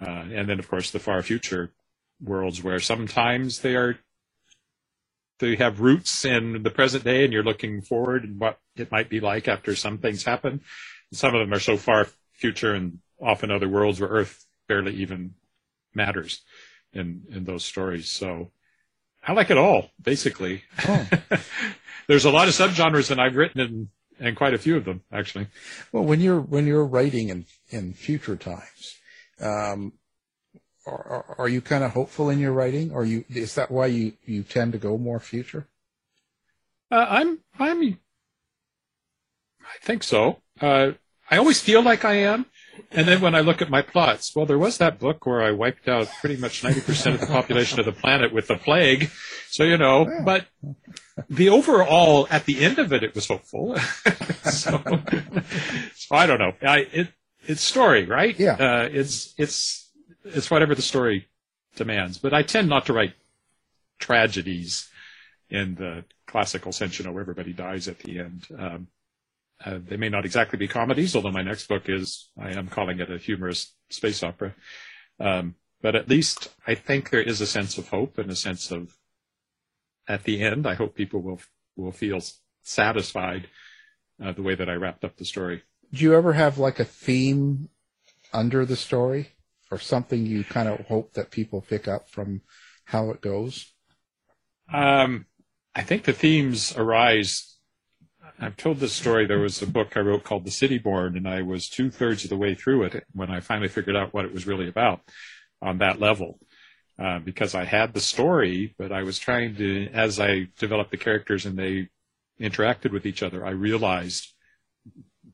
Uh, 0.00 0.26
and 0.32 0.48
then, 0.48 0.58
of 0.58 0.68
course, 0.68 0.90
the 0.90 0.98
far 0.98 1.22
future 1.22 1.72
worlds 2.20 2.62
where 2.62 2.78
sometimes 2.78 3.60
they 3.60 3.74
are, 3.74 3.98
they 5.38 5.56
have 5.56 5.80
roots 5.80 6.24
in 6.24 6.62
the 6.62 6.70
present 6.70 7.04
day 7.04 7.24
and 7.24 7.32
you're 7.32 7.42
looking 7.42 7.82
forward 7.82 8.24
and 8.24 8.40
what 8.40 8.58
it 8.76 8.90
might 8.90 9.08
be 9.08 9.20
like 9.20 9.48
after 9.48 9.74
some 9.74 9.98
things 9.98 10.24
happen. 10.24 10.62
Some 11.12 11.34
of 11.34 11.40
them 11.40 11.54
are 11.54 11.60
so 11.60 11.76
far 11.76 12.08
future 12.32 12.74
and 12.74 12.98
often 13.20 13.50
other 13.50 13.68
worlds 13.68 14.00
where 14.00 14.10
Earth 14.10 14.46
barely 14.68 14.94
even 14.94 15.34
matters 15.94 16.42
in, 16.92 17.22
in 17.30 17.44
those 17.44 17.64
stories. 17.64 18.08
So, 18.08 18.50
I 19.26 19.32
like 19.32 19.50
it 19.50 19.58
all, 19.58 19.90
basically. 20.00 20.62
Oh. 20.86 21.08
There's 22.08 22.24
a 22.24 22.30
lot 22.30 22.46
of 22.46 22.54
subgenres, 22.54 23.10
and 23.10 23.20
I've 23.20 23.34
written 23.34 23.60
in, 23.60 23.88
in 24.24 24.34
quite 24.36 24.54
a 24.54 24.58
few 24.58 24.76
of 24.76 24.84
them, 24.84 25.02
actually. 25.12 25.48
Well, 25.90 26.04
when 26.04 26.20
you're 26.20 26.40
when 26.40 26.66
you're 26.66 26.84
writing 26.84 27.30
in 27.30 27.46
in 27.68 27.92
future 27.92 28.36
times, 28.36 28.96
um, 29.40 29.94
are, 30.86 31.34
are 31.38 31.48
you 31.48 31.60
kind 31.60 31.84
of 31.84 31.92
hopeful 31.92 32.30
in 32.30 32.38
your 32.38 32.52
writing, 32.52 32.92
or 32.92 33.04
you 33.04 33.24
is 33.28 33.54
that 33.54 33.70
why 33.70 33.86
you 33.86 34.12
you 34.24 34.42
tend 34.42 34.72
to 34.72 34.78
go 34.78 34.96
more 34.96 35.20
future? 35.20 35.66
Uh, 36.90 37.06
I'm 37.08 37.40
I'm 37.58 37.98
I 39.62 39.78
think 39.82 40.02
so. 40.02 40.40
Uh, 40.60 40.92
I 41.30 41.38
always 41.38 41.60
feel 41.60 41.82
like 41.82 42.04
I 42.04 42.14
am, 42.14 42.46
and 42.90 43.06
then 43.06 43.20
when 43.20 43.34
I 43.34 43.40
look 43.40 43.62
at 43.62 43.70
my 43.70 43.82
plots, 43.82 44.34
well, 44.34 44.46
there 44.46 44.58
was 44.58 44.78
that 44.78 44.98
book 44.98 45.26
where 45.26 45.42
I 45.42 45.50
wiped 45.50 45.88
out 45.88 46.08
pretty 46.20 46.36
much 46.36 46.62
90% 46.62 47.14
of 47.14 47.20
the 47.20 47.26
population 47.26 47.80
of 47.80 47.86
the 47.86 47.92
planet 47.92 48.32
with 48.32 48.48
the 48.48 48.56
plague. 48.56 49.10
So, 49.50 49.64
you 49.64 49.78
know, 49.78 50.06
but 50.24 50.46
the 51.28 51.48
overall, 51.48 52.26
at 52.30 52.44
the 52.44 52.64
end 52.64 52.78
of 52.78 52.92
it, 52.92 53.02
it 53.02 53.14
was 53.14 53.28
hopeful. 53.28 53.76
so, 54.44 54.82
so, 55.94 56.14
I 56.14 56.26
don't 56.26 56.38
know. 56.38 56.52
I, 56.62 56.78
it, 56.92 57.08
it's 57.46 57.62
story, 57.62 58.04
right? 58.04 58.38
Yeah. 58.38 58.52
Uh, 58.54 58.88
it's, 58.90 59.34
it's, 59.38 59.85
it's 60.34 60.50
whatever 60.50 60.74
the 60.74 60.82
story 60.82 61.28
demands. 61.76 62.18
But 62.18 62.34
I 62.34 62.42
tend 62.42 62.68
not 62.68 62.86
to 62.86 62.92
write 62.92 63.14
tragedies 63.98 64.88
in 65.48 65.74
the 65.76 66.04
classical 66.26 66.72
sense, 66.72 66.98
you 66.98 67.04
know, 67.04 67.12
where 67.12 67.22
everybody 67.22 67.52
dies 67.52 67.88
at 67.88 67.98
the 68.00 68.18
end. 68.18 68.46
Um, 68.58 68.88
uh, 69.64 69.78
they 69.82 69.96
may 69.96 70.08
not 70.08 70.24
exactly 70.24 70.58
be 70.58 70.68
comedies, 70.68 71.16
although 71.16 71.30
my 71.30 71.42
next 71.42 71.66
book 71.66 71.88
is, 71.88 72.28
I 72.38 72.50
am 72.50 72.68
calling 72.68 73.00
it 73.00 73.10
a 73.10 73.18
humorous 73.18 73.72
space 73.88 74.22
opera. 74.22 74.54
Um, 75.18 75.54
but 75.80 75.94
at 75.94 76.08
least 76.08 76.48
I 76.66 76.74
think 76.74 77.10
there 77.10 77.22
is 77.22 77.40
a 77.40 77.46
sense 77.46 77.78
of 77.78 77.88
hope 77.88 78.18
and 78.18 78.30
a 78.30 78.36
sense 78.36 78.70
of, 78.70 78.96
at 80.08 80.24
the 80.24 80.42
end, 80.42 80.66
I 80.66 80.74
hope 80.74 80.94
people 80.94 81.20
will, 81.20 81.40
will 81.74 81.92
feel 81.92 82.20
satisfied 82.62 83.48
uh, 84.22 84.32
the 84.32 84.42
way 84.42 84.54
that 84.54 84.68
I 84.68 84.74
wrapped 84.74 85.04
up 85.04 85.16
the 85.16 85.24
story. 85.24 85.62
Do 85.92 86.02
you 86.02 86.14
ever 86.14 86.32
have 86.32 86.58
like 86.58 86.80
a 86.80 86.84
theme 86.84 87.68
under 88.32 88.66
the 88.66 88.76
story 88.76 89.30
or 89.70 89.78
something 89.78 90.26
you 90.26 90.44
kind 90.44 90.68
of 90.68 90.86
hope 90.86 91.14
that 91.14 91.30
people 91.30 91.60
pick 91.60 91.88
up 91.88 92.08
from 92.08 92.42
how 92.84 93.10
it 93.10 93.20
goes? 93.20 93.72
Um, 94.72 95.26
I 95.74 95.82
think 95.82 96.04
the 96.04 96.12
themes 96.12 96.76
arise 96.76 97.56
I've 98.38 98.56
told 98.56 98.78
this 98.78 98.92
story. 98.92 99.26
There 99.26 99.38
was 99.38 99.62
a 99.62 99.66
book 99.66 99.96
I 99.96 100.00
wrote 100.00 100.24
called 100.24 100.44
The 100.44 100.50
City 100.50 100.78
Born, 100.78 101.16
and 101.16 101.26
I 101.26 101.42
was 101.42 101.68
two 101.68 101.90
thirds 101.90 102.24
of 102.24 102.30
the 102.30 102.36
way 102.36 102.54
through 102.54 102.84
it 102.84 103.04
when 103.12 103.30
I 103.30 103.40
finally 103.40 103.68
figured 103.68 103.96
out 103.96 104.12
what 104.12 104.24
it 104.24 104.32
was 104.32 104.46
really 104.46 104.68
about 104.68 105.00
on 105.62 105.78
that 105.78 106.00
level. 106.00 106.38
Uh, 106.98 107.18
because 107.18 107.54
I 107.54 107.64
had 107.64 107.92
the 107.92 108.00
story, 108.00 108.74
but 108.78 108.90
I 108.92 109.02
was 109.02 109.18
trying 109.18 109.56
to, 109.56 109.88
as 109.92 110.18
I 110.18 110.48
developed 110.58 110.90
the 110.90 110.96
characters 110.96 111.44
and 111.44 111.58
they 111.58 111.88
interacted 112.40 112.92
with 112.92 113.06
each 113.06 113.22
other, 113.22 113.44
I 113.44 113.50
realized 113.50 114.32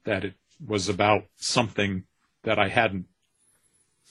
that 0.04 0.24
it 0.24 0.34
was 0.64 0.88
about 0.88 1.24
something 1.36 2.04
that 2.44 2.58
I 2.58 2.68
hadn't 2.68 3.06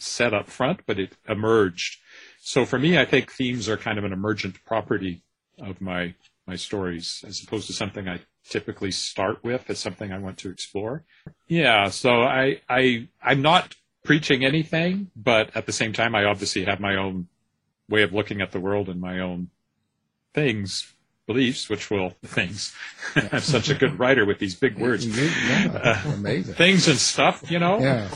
set 0.02 0.34
up 0.34 0.50
front, 0.50 0.82
but 0.86 1.00
it 1.00 1.18
emerged. 1.28 2.00
So 2.42 2.66
for 2.66 2.80
me, 2.80 2.98
I 2.98 3.06
think 3.06 3.32
themes 3.32 3.70
are 3.70 3.78
kind 3.78 3.98
of 3.98 4.04
an 4.04 4.14
emergent 4.14 4.64
property 4.66 5.24
of 5.60 5.82
my 5.82 6.16
my 6.48 6.56
stories, 6.56 7.24
as 7.28 7.42
opposed 7.44 7.68
to 7.68 7.74
something 7.74 8.10
I 8.10 8.22
typically 8.50 8.92
start 8.92 9.44
with 9.44 9.70
as 9.70 9.80
something 9.80 10.12
I 10.12 10.18
want 10.18 10.38
to 10.40 10.50
explore. 10.50 11.06
Yeah, 11.48 11.90
so 11.90 12.22
I 12.24 12.62
I 12.68 13.08
I'm 13.22 13.42
not 13.42 13.76
preaching 14.04 14.44
anything, 14.44 15.12
but 15.16 15.56
at 15.56 15.66
the 15.66 15.72
same 15.72 15.94
time 15.94 16.16
I 16.16 16.26
obviously 16.26 16.66
have 16.66 16.80
my 16.80 16.96
own 16.96 17.28
way 17.88 18.02
of 18.02 18.14
looking 18.14 18.42
at 18.42 18.52
the 18.52 18.60
world 18.60 18.90
and 18.90 19.00
my 19.00 19.20
own 19.20 19.50
things, 20.34 20.94
beliefs, 21.28 21.70
which 21.70 21.90
will 21.90 22.14
things. 22.26 22.74
I'm 23.16 23.40
such 23.40 23.70
a 23.70 23.76
good 23.76 24.00
writer 24.00 24.26
with 24.26 24.40
these 24.40 24.56
big 24.56 24.78
words. 24.78 25.06
Yeah, 25.06 26.14
amazing. 26.14 26.54
Uh, 26.54 26.58
things 26.58 26.88
and 26.88 26.98
stuff, 26.98 27.50
you 27.50 27.60
know? 27.60 27.80
Yeah. 27.80 28.10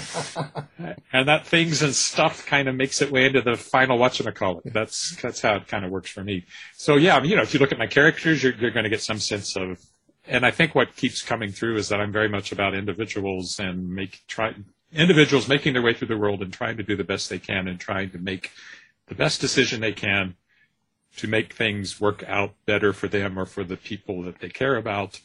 and 1.13 1.27
that 1.27 1.45
things 1.45 1.81
and 1.81 1.93
stuff 1.93 2.45
kind 2.45 2.67
of 2.67 2.75
makes 2.75 3.01
it 3.01 3.11
way 3.11 3.25
into 3.25 3.41
the 3.41 3.55
final 3.55 3.97
whatchamacallit. 3.97 4.73
That's 4.73 5.15
that's 5.21 5.41
how 5.41 5.55
it 5.55 5.67
kind 5.67 5.85
of 5.85 5.91
works 5.91 6.09
for 6.09 6.23
me. 6.23 6.45
So 6.75 6.95
yeah, 6.95 7.21
you 7.23 7.35
know, 7.35 7.41
if 7.41 7.53
you 7.53 7.59
look 7.59 7.71
at 7.71 7.79
my 7.79 7.87
characters, 7.87 8.43
you're, 8.43 8.55
you're 8.55 8.71
going 8.71 8.85
to 8.85 8.89
get 8.89 9.01
some 9.01 9.19
sense 9.19 9.55
of 9.55 9.79
and 10.27 10.45
I 10.45 10.51
think 10.51 10.73
what 10.73 10.95
keeps 10.95 11.21
coming 11.21 11.51
through 11.51 11.77
is 11.77 11.89
that 11.89 12.01
I'm 12.01 12.11
very 12.11 12.29
much 12.29 12.51
about 12.51 12.73
individuals 12.73 13.59
and 13.59 13.89
make 13.89 14.23
try 14.27 14.55
individuals 14.91 15.47
making 15.47 15.73
their 15.73 15.81
way 15.81 15.93
through 15.93 16.07
the 16.07 16.17
world 16.17 16.41
and 16.41 16.51
trying 16.51 16.77
to 16.77 16.83
do 16.83 16.95
the 16.95 17.03
best 17.03 17.29
they 17.29 17.39
can 17.39 17.67
and 17.67 17.79
trying 17.79 18.11
to 18.11 18.17
make 18.17 18.51
the 19.07 19.15
best 19.15 19.41
decision 19.41 19.81
they 19.81 19.91
can 19.93 20.35
to 21.17 21.27
make 21.27 21.53
things 21.53 21.99
work 21.99 22.23
out 22.27 22.53
better 22.65 22.93
for 22.93 23.07
them 23.07 23.37
or 23.37 23.45
for 23.45 23.63
the 23.63 23.77
people 23.77 24.21
that 24.23 24.39
they 24.39 24.49
care 24.49 24.75
about. 24.75 25.19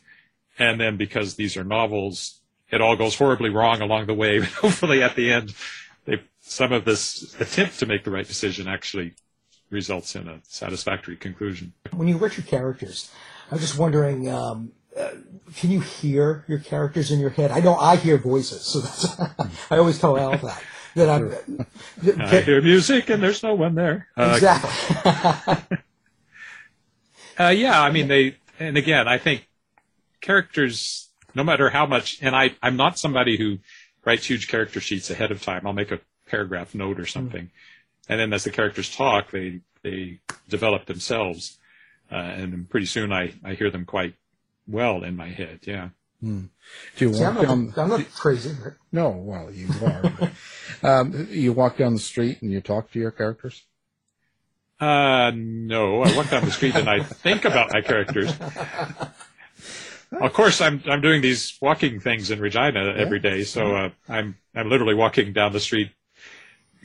And 0.58 0.80
then 0.80 0.96
because 0.96 1.34
these 1.34 1.56
are 1.56 1.64
novels, 1.64 2.40
it 2.70 2.80
all 2.80 2.96
goes 2.96 3.16
horribly 3.16 3.50
wrong 3.50 3.80
along 3.80 4.06
the 4.06 4.14
way. 4.14 4.38
But 4.38 4.48
hopefully 4.62 5.02
at 5.02 5.16
the 5.16 5.32
end, 5.32 5.54
they, 6.04 6.22
some 6.40 6.72
of 6.72 6.84
this 6.84 7.34
attempt 7.40 7.78
to 7.80 7.86
make 7.86 8.04
the 8.04 8.10
right 8.10 8.26
decision 8.26 8.68
actually 8.68 9.14
results 9.70 10.14
in 10.16 10.28
a 10.28 10.40
satisfactory 10.42 11.16
conclusion. 11.16 11.72
When 11.92 12.08
you 12.08 12.16
write 12.16 12.36
your 12.36 12.46
characters, 12.46 13.10
I'm 13.50 13.58
just 13.58 13.78
wondering, 13.78 14.28
um, 14.28 14.72
uh, 14.96 15.10
can 15.56 15.70
you 15.70 15.80
hear 15.80 16.44
your 16.48 16.58
characters 16.58 17.10
in 17.10 17.20
your 17.20 17.30
head? 17.30 17.50
I 17.50 17.60
know 17.60 17.76
I 17.76 17.96
hear 17.96 18.18
voices, 18.18 18.62
so 18.62 18.80
that's, 18.80 19.20
I 19.70 19.78
always 19.78 19.98
tell 19.98 20.18
Al 20.18 20.36
that. 20.38 20.62
That 20.94 21.08
I'm, 21.08 22.20
I 22.20 22.40
hear 22.40 22.60
music 22.62 23.10
and 23.10 23.22
there's 23.22 23.42
no 23.42 23.54
one 23.54 23.74
there. 23.74 24.08
Uh, 24.16 24.32
exactly. 24.34 25.78
uh, 27.38 27.48
yeah, 27.48 27.80
I 27.80 27.90
mean 27.90 28.08
they, 28.08 28.36
and 28.58 28.76
again, 28.76 29.06
I 29.06 29.18
think 29.18 29.48
characters, 30.20 31.08
no 31.34 31.44
matter 31.44 31.70
how 31.70 31.86
much, 31.86 32.18
and 32.20 32.34
I, 32.34 32.56
I'm 32.62 32.76
not 32.76 32.98
somebody 32.98 33.36
who 33.36 33.58
writes 34.04 34.26
huge 34.26 34.48
character 34.48 34.80
sheets 34.80 35.10
ahead 35.10 35.30
of 35.30 35.42
time. 35.42 35.66
I'll 35.66 35.72
make 35.72 35.92
a 35.92 36.00
paragraph 36.26 36.74
note 36.74 36.98
or 36.98 37.06
something, 37.06 37.44
mm-hmm. 37.44 38.12
and 38.12 38.20
then 38.20 38.32
as 38.32 38.44
the 38.44 38.50
characters 38.50 38.94
talk, 38.94 39.30
they 39.30 39.60
they 39.82 40.20
develop 40.48 40.86
themselves, 40.86 41.58
uh, 42.10 42.16
and 42.16 42.68
pretty 42.68 42.86
soon 42.86 43.12
I 43.12 43.34
I 43.44 43.54
hear 43.54 43.70
them 43.70 43.84
quite 43.84 44.14
well 44.66 45.04
in 45.04 45.16
my 45.16 45.28
head. 45.28 45.60
Yeah. 45.62 45.90
Hmm. 46.20 46.44
Do 46.96 47.08
you 47.08 47.14
See, 47.14 47.22
walk 47.22 47.36
I'm, 47.36 47.42
down? 47.42 47.66
not, 47.68 47.78
I'm 47.78 47.88
not 47.88 48.14
crazy. 48.14 48.54
But... 48.62 48.74
No, 48.92 49.10
well, 49.10 49.50
you 49.50 49.68
are. 49.84 50.02
but, 50.18 50.30
um, 50.88 51.28
you 51.30 51.52
walk 51.52 51.78
down 51.78 51.94
the 51.94 52.00
street 52.00 52.42
and 52.42 52.50
you 52.50 52.60
talk 52.60 52.90
to 52.92 52.98
your 52.98 53.10
characters. 53.10 53.64
Uh, 54.78 55.32
no, 55.34 56.02
I 56.02 56.16
walk 56.16 56.30
down 56.30 56.44
the 56.44 56.50
street 56.50 56.74
and 56.74 56.88
I 56.88 57.02
think 57.02 57.44
about 57.44 57.72
my 57.72 57.82
characters. 57.82 58.32
Of 60.12 60.32
course, 60.32 60.60
I'm 60.60 60.82
I'm 60.86 61.00
doing 61.00 61.22
these 61.22 61.56
walking 61.60 62.00
things 62.00 62.30
in 62.30 62.40
Regina 62.40 62.94
every 62.96 63.20
day, 63.20 63.44
so 63.44 63.76
uh, 63.76 63.90
I'm 64.08 64.36
I'm 64.54 64.68
literally 64.68 64.94
walking 64.94 65.32
down 65.32 65.52
the 65.52 65.60
street, 65.60 65.92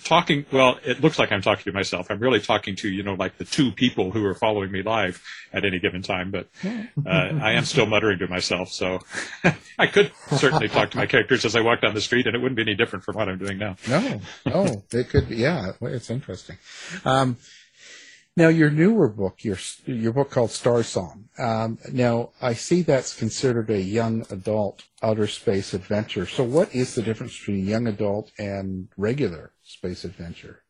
talking. 0.03 0.45
Well, 0.51 0.79
it 0.83 1.01
looks 1.01 1.17
like 1.17 1.31
I'm 1.31 1.41
talking 1.41 1.63
to 1.65 1.71
myself. 1.71 2.07
I'm 2.09 2.19
really 2.19 2.39
talking 2.39 2.75
to 2.77 2.89
you 2.89 3.03
know 3.03 3.13
like 3.13 3.37
the 3.37 3.45
two 3.45 3.71
people 3.71 4.11
who 4.11 4.25
are 4.25 4.35
following 4.35 4.71
me 4.71 4.81
live 4.81 5.21
at 5.53 5.65
any 5.65 5.79
given 5.79 6.01
time. 6.01 6.31
But 6.31 6.47
uh, 6.65 7.09
I 7.09 7.53
am 7.53 7.65
still 7.65 7.85
muttering 7.85 8.19
to 8.19 8.27
myself, 8.27 8.69
so 8.69 8.99
I 9.79 9.87
could 9.87 10.11
certainly 10.31 10.67
talk 10.67 10.91
to 10.91 10.97
my 10.97 11.05
characters 11.05 11.45
as 11.45 11.55
I 11.55 11.61
walk 11.61 11.81
down 11.81 11.93
the 11.93 12.01
street, 12.01 12.27
and 12.27 12.35
it 12.35 12.39
wouldn't 12.39 12.57
be 12.57 12.63
any 12.63 12.75
different 12.75 13.05
from 13.05 13.15
what 13.15 13.29
I'm 13.29 13.37
doing 13.37 13.57
now. 13.57 13.75
No, 13.87 14.21
no, 14.45 14.83
it 14.91 15.09
could 15.09 15.29
be. 15.29 15.37
Yeah, 15.37 15.71
it's 15.81 16.09
interesting. 16.09 16.57
Um, 17.03 17.37
now, 18.37 18.49
your 18.49 18.69
newer 18.69 19.07
book, 19.07 19.45
your 19.45 19.57
your 19.85 20.11
book 20.11 20.29
called 20.29 20.51
Star 20.51 20.83
Song. 20.83 21.29
Um, 21.39 21.79
now, 21.93 22.31
I 22.41 22.53
see 22.53 22.81
that's 22.81 23.15
considered 23.15 23.69
a 23.69 23.79
young 23.79 24.25
adult 24.29 24.83
outer 25.01 25.27
space 25.27 25.73
adventure. 25.73 26.25
So, 26.25 26.43
what 26.43 26.75
is 26.75 26.95
the 26.95 27.01
difference 27.01 27.37
between 27.39 27.65
young 27.65 27.87
adult 27.87 28.31
and 28.37 28.89
regular 28.97 29.53
space 29.65 30.05
adventure? 30.05 30.61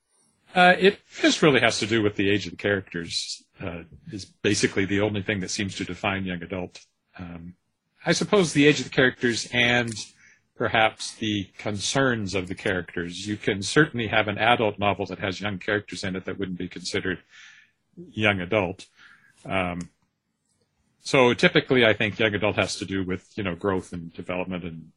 Uh, 0.55 0.73
it 0.79 0.99
just 1.21 1.41
really 1.41 1.59
has 1.59 1.79
to 1.79 1.85
do 1.85 2.01
with 2.01 2.15
the 2.15 2.29
age 2.29 2.45
of 2.45 2.51
the 2.51 2.57
characters. 2.57 3.43
Uh, 3.61 3.83
is 4.11 4.25
basically 4.25 4.85
the 4.85 5.01
only 5.01 5.21
thing 5.21 5.39
that 5.39 5.49
seems 5.49 5.75
to 5.75 5.83
define 5.83 6.25
young 6.25 6.41
adult. 6.41 6.79
Um, 7.17 7.55
I 8.05 8.11
suppose 8.11 8.53
the 8.53 8.67
age 8.67 8.79
of 8.79 8.85
the 8.85 8.91
characters 8.91 9.47
and 9.53 9.93
perhaps 10.55 11.13
the 11.15 11.49
concerns 11.57 12.33
of 12.33 12.47
the 12.47 12.55
characters. 12.55 13.27
You 13.27 13.37
can 13.37 13.61
certainly 13.61 14.07
have 14.07 14.27
an 14.27 14.37
adult 14.37 14.79
novel 14.79 15.05
that 15.07 15.19
has 15.19 15.41
young 15.41 15.57
characters 15.57 16.03
in 16.03 16.15
it 16.15 16.25
that 16.25 16.39
wouldn't 16.39 16.57
be 16.57 16.67
considered 16.67 17.19
young 17.95 18.39
adult. 18.39 18.87
Um, 19.45 19.89
so 21.01 21.33
typically, 21.33 21.85
I 21.85 21.93
think 21.93 22.17
young 22.17 22.33
adult 22.33 22.55
has 22.55 22.77
to 22.77 22.85
do 22.85 23.03
with 23.03 23.29
you 23.37 23.43
know 23.43 23.55
growth 23.55 23.93
and 23.93 24.13
development 24.13 24.63
and 24.63 24.91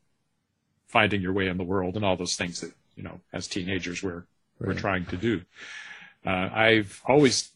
finding 0.87 1.21
your 1.21 1.33
way 1.33 1.49
in 1.49 1.59
the 1.59 1.65
world 1.65 1.97
and 1.97 2.05
all 2.05 2.17
those 2.17 2.37
things 2.37 2.61
that 2.61 2.73
you 2.99 3.05
know 3.05 3.21
as 3.33 3.47
teenagers 3.47 4.03
we're 4.03 4.25
we're 4.61 4.75
trying 4.75 5.07
to 5.07 5.17
do. 5.17 5.43
Uh, 6.27 6.51
I've 6.53 7.01
always 7.07 7.53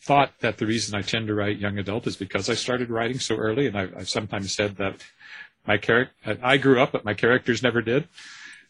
thought 0.00 0.30
that 0.40 0.58
the 0.58 0.66
reason 0.66 0.94
I 0.94 1.02
tend 1.02 1.26
to 1.26 1.34
write 1.34 1.58
young 1.58 1.78
adult 1.78 2.06
is 2.06 2.16
because 2.16 2.48
I 2.48 2.54
started 2.54 2.90
writing 2.90 3.18
so 3.18 3.34
early, 3.36 3.66
and 3.66 3.76
I've, 3.76 3.96
I've 3.96 4.08
sometimes 4.08 4.54
said 4.54 4.76
that 4.76 5.02
my 5.66 5.76
character 5.76 6.38
I 6.42 6.58
grew 6.58 6.80
up, 6.80 6.92
but 6.92 7.04
my 7.04 7.14
characters 7.14 7.62
never 7.62 7.82
did. 7.82 8.06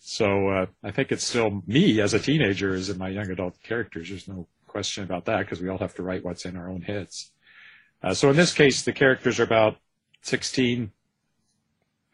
So 0.01 0.49
uh, 0.49 0.67
I 0.83 0.91
think 0.91 1.13
it's 1.13 1.25
still 1.25 1.63
me 1.67 2.01
as 2.01 2.15
a 2.15 2.19
teenager 2.19 2.75
as 2.75 2.89
in 2.89 2.99
my 2.99 3.09
young 3.09 3.31
adult 3.31 3.63
characters. 3.63 4.09
There's 4.09 4.29
no 4.29 4.47
question 4.67 5.05
about 5.05 5.27
that 5.27 5.41
because 5.41 5.61
we 5.61 5.69
all 5.69 5.79
have 5.79 5.95
to 5.95 6.03
write 6.03 6.25
what's 6.25 6.45
in 6.45 6.57
our 6.57 6.69
own 6.69 6.83
heads. 6.83 7.33
Uh, 8.03 8.15
so 8.15 8.31
in 8.31 8.37
this 8.37 8.53
case, 8.53 8.83
the 8.83 8.93
characters 8.93 9.41
are 9.41 9.45
about 9.45 9.77
16 10.23 10.91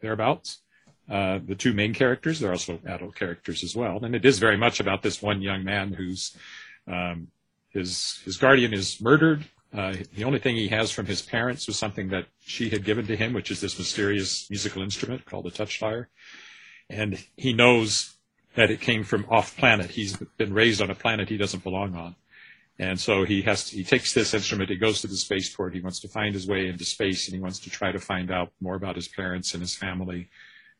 thereabouts. 0.01 0.61
Uh, 1.09 1.39
the 1.45 1.55
two 1.55 1.73
main 1.73 1.93
characters, 1.93 2.39
they're 2.39 2.51
also 2.51 2.79
adult 2.85 3.15
characters 3.15 3.63
as 3.63 3.75
well. 3.75 4.03
And 4.03 4.15
it 4.15 4.25
is 4.25 4.39
very 4.39 4.57
much 4.57 4.79
about 4.79 5.01
this 5.01 5.21
one 5.21 5.41
young 5.41 5.63
man 5.63 5.93
who's, 5.93 6.35
um, 6.87 7.27
his, 7.69 8.21
his 8.23 8.37
guardian 8.37 8.73
is 8.73 9.01
murdered. 9.01 9.45
Uh, 9.73 9.95
the 10.15 10.23
only 10.23 10.39
thing 10.39 10.55
he 10.55 10.67
has 10.67 10.91
from 10.91 11.05
his 11.05 11.21
parents 11.21 11.67
was 11.67 11.77
something 11.77 12.09
that 12.09 12.25
she 12.45 12.69
had 12.69 12.83
given 12.83 13.07
to 13.07 13.15
him, 13.15 13.33
which 13.33 13.51
is 13.51 13.61
this 13.61 13.77
mysterious 13.77 14.49
musical 14.49 14.81
instrument 14.81 15.25
called 15.25 15.47
a 15.47 15.51
touchfire. 15.51 16.07
And 16.89 17.23
he 17.35 17.53
knows 17.53 18.15
that 18.55 18.69
it 18.69 18.81
came 18.81 19.03
from 19.03 19.25
off 19.29 19.55
planet. 19.57 19.91
He's 19.91 20.17
been 20.37 20.53
raised 20.53 20.81
on 20.81 20.89
a 20.89 20.95
planet 20.95 21.29
he 21.29 21.37
doesn't 21.37 21.63
belong 21.63 21.95
on. 21.95 22.15
And 22.79 22.99
so 22.99 23.23
he 23.25 23.43
has 23.43 23.69
to, 23.69 23.75
he 23.75 23.83
takes 23.83 24.13
this 24.13 24.33
instrument, 24.33 24.69
he 24.69 24.75
goes 24.75 25.01
to 25.01 25.07
the 25.07 25.15
spaceport, 25.15 25.73
he 25.73 25.81
wants 25.81 25.99
to 25.99 26.07
find 26.07 26.33
his 26.33 26.47
way 26.47 26.67
into 26.67 26.83
space 26.83 27.27
and 27.27 27.35
he 27.35 27.41
wants 27.41 27.59
to 27.59 27.69
try 27.69 27.91
to 27.91 27.99
find 27.99 28.31
out 28.31 28.51
more 28.59 28.75
about 28.75 28.95
his 28.95 29.07
parents 29.07 29.53
and 29.53 29.61
his 29.61 29.75
family 29.75 30.29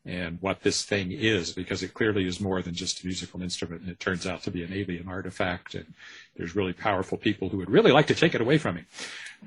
and 0.04 0.38
what 0.40 0.62
this 0.62 0.82
thing 0.82 1.12
is 1.12 1.52
because 1.52 1.82
it 1.82 1.94
clearly 1.94 2.26
is 2.26 2.40
more 2.40 2.60
than 2.60 2.74
just 2.74 3.02
a 3.02 3.06
musical 3.06 3.40
instrument 3.40 3.82
and 3.82 3.90
it 3.90 4.00
turns 4.00 4.26
out 4.26 4.42
to 4.42 4.50
be 4.50 4.64
an 4.64 4.72
alien 4.72 5.08
artifact 5.08 5.74
and 5.74 5.94
there's 6.36 6.56
really 6.56 6.72
powerful 6.72 7.16
people 7.16 7.48
who 7.48 7.58
would 7.58 7.70
really 7.70 7.92
like 7.92 8.08
to 8.08 8.14
take 8.14 8.34
it 8.34 8.40
away 8.40 8.58
from 8.58 8.76
him. 8.76 8.86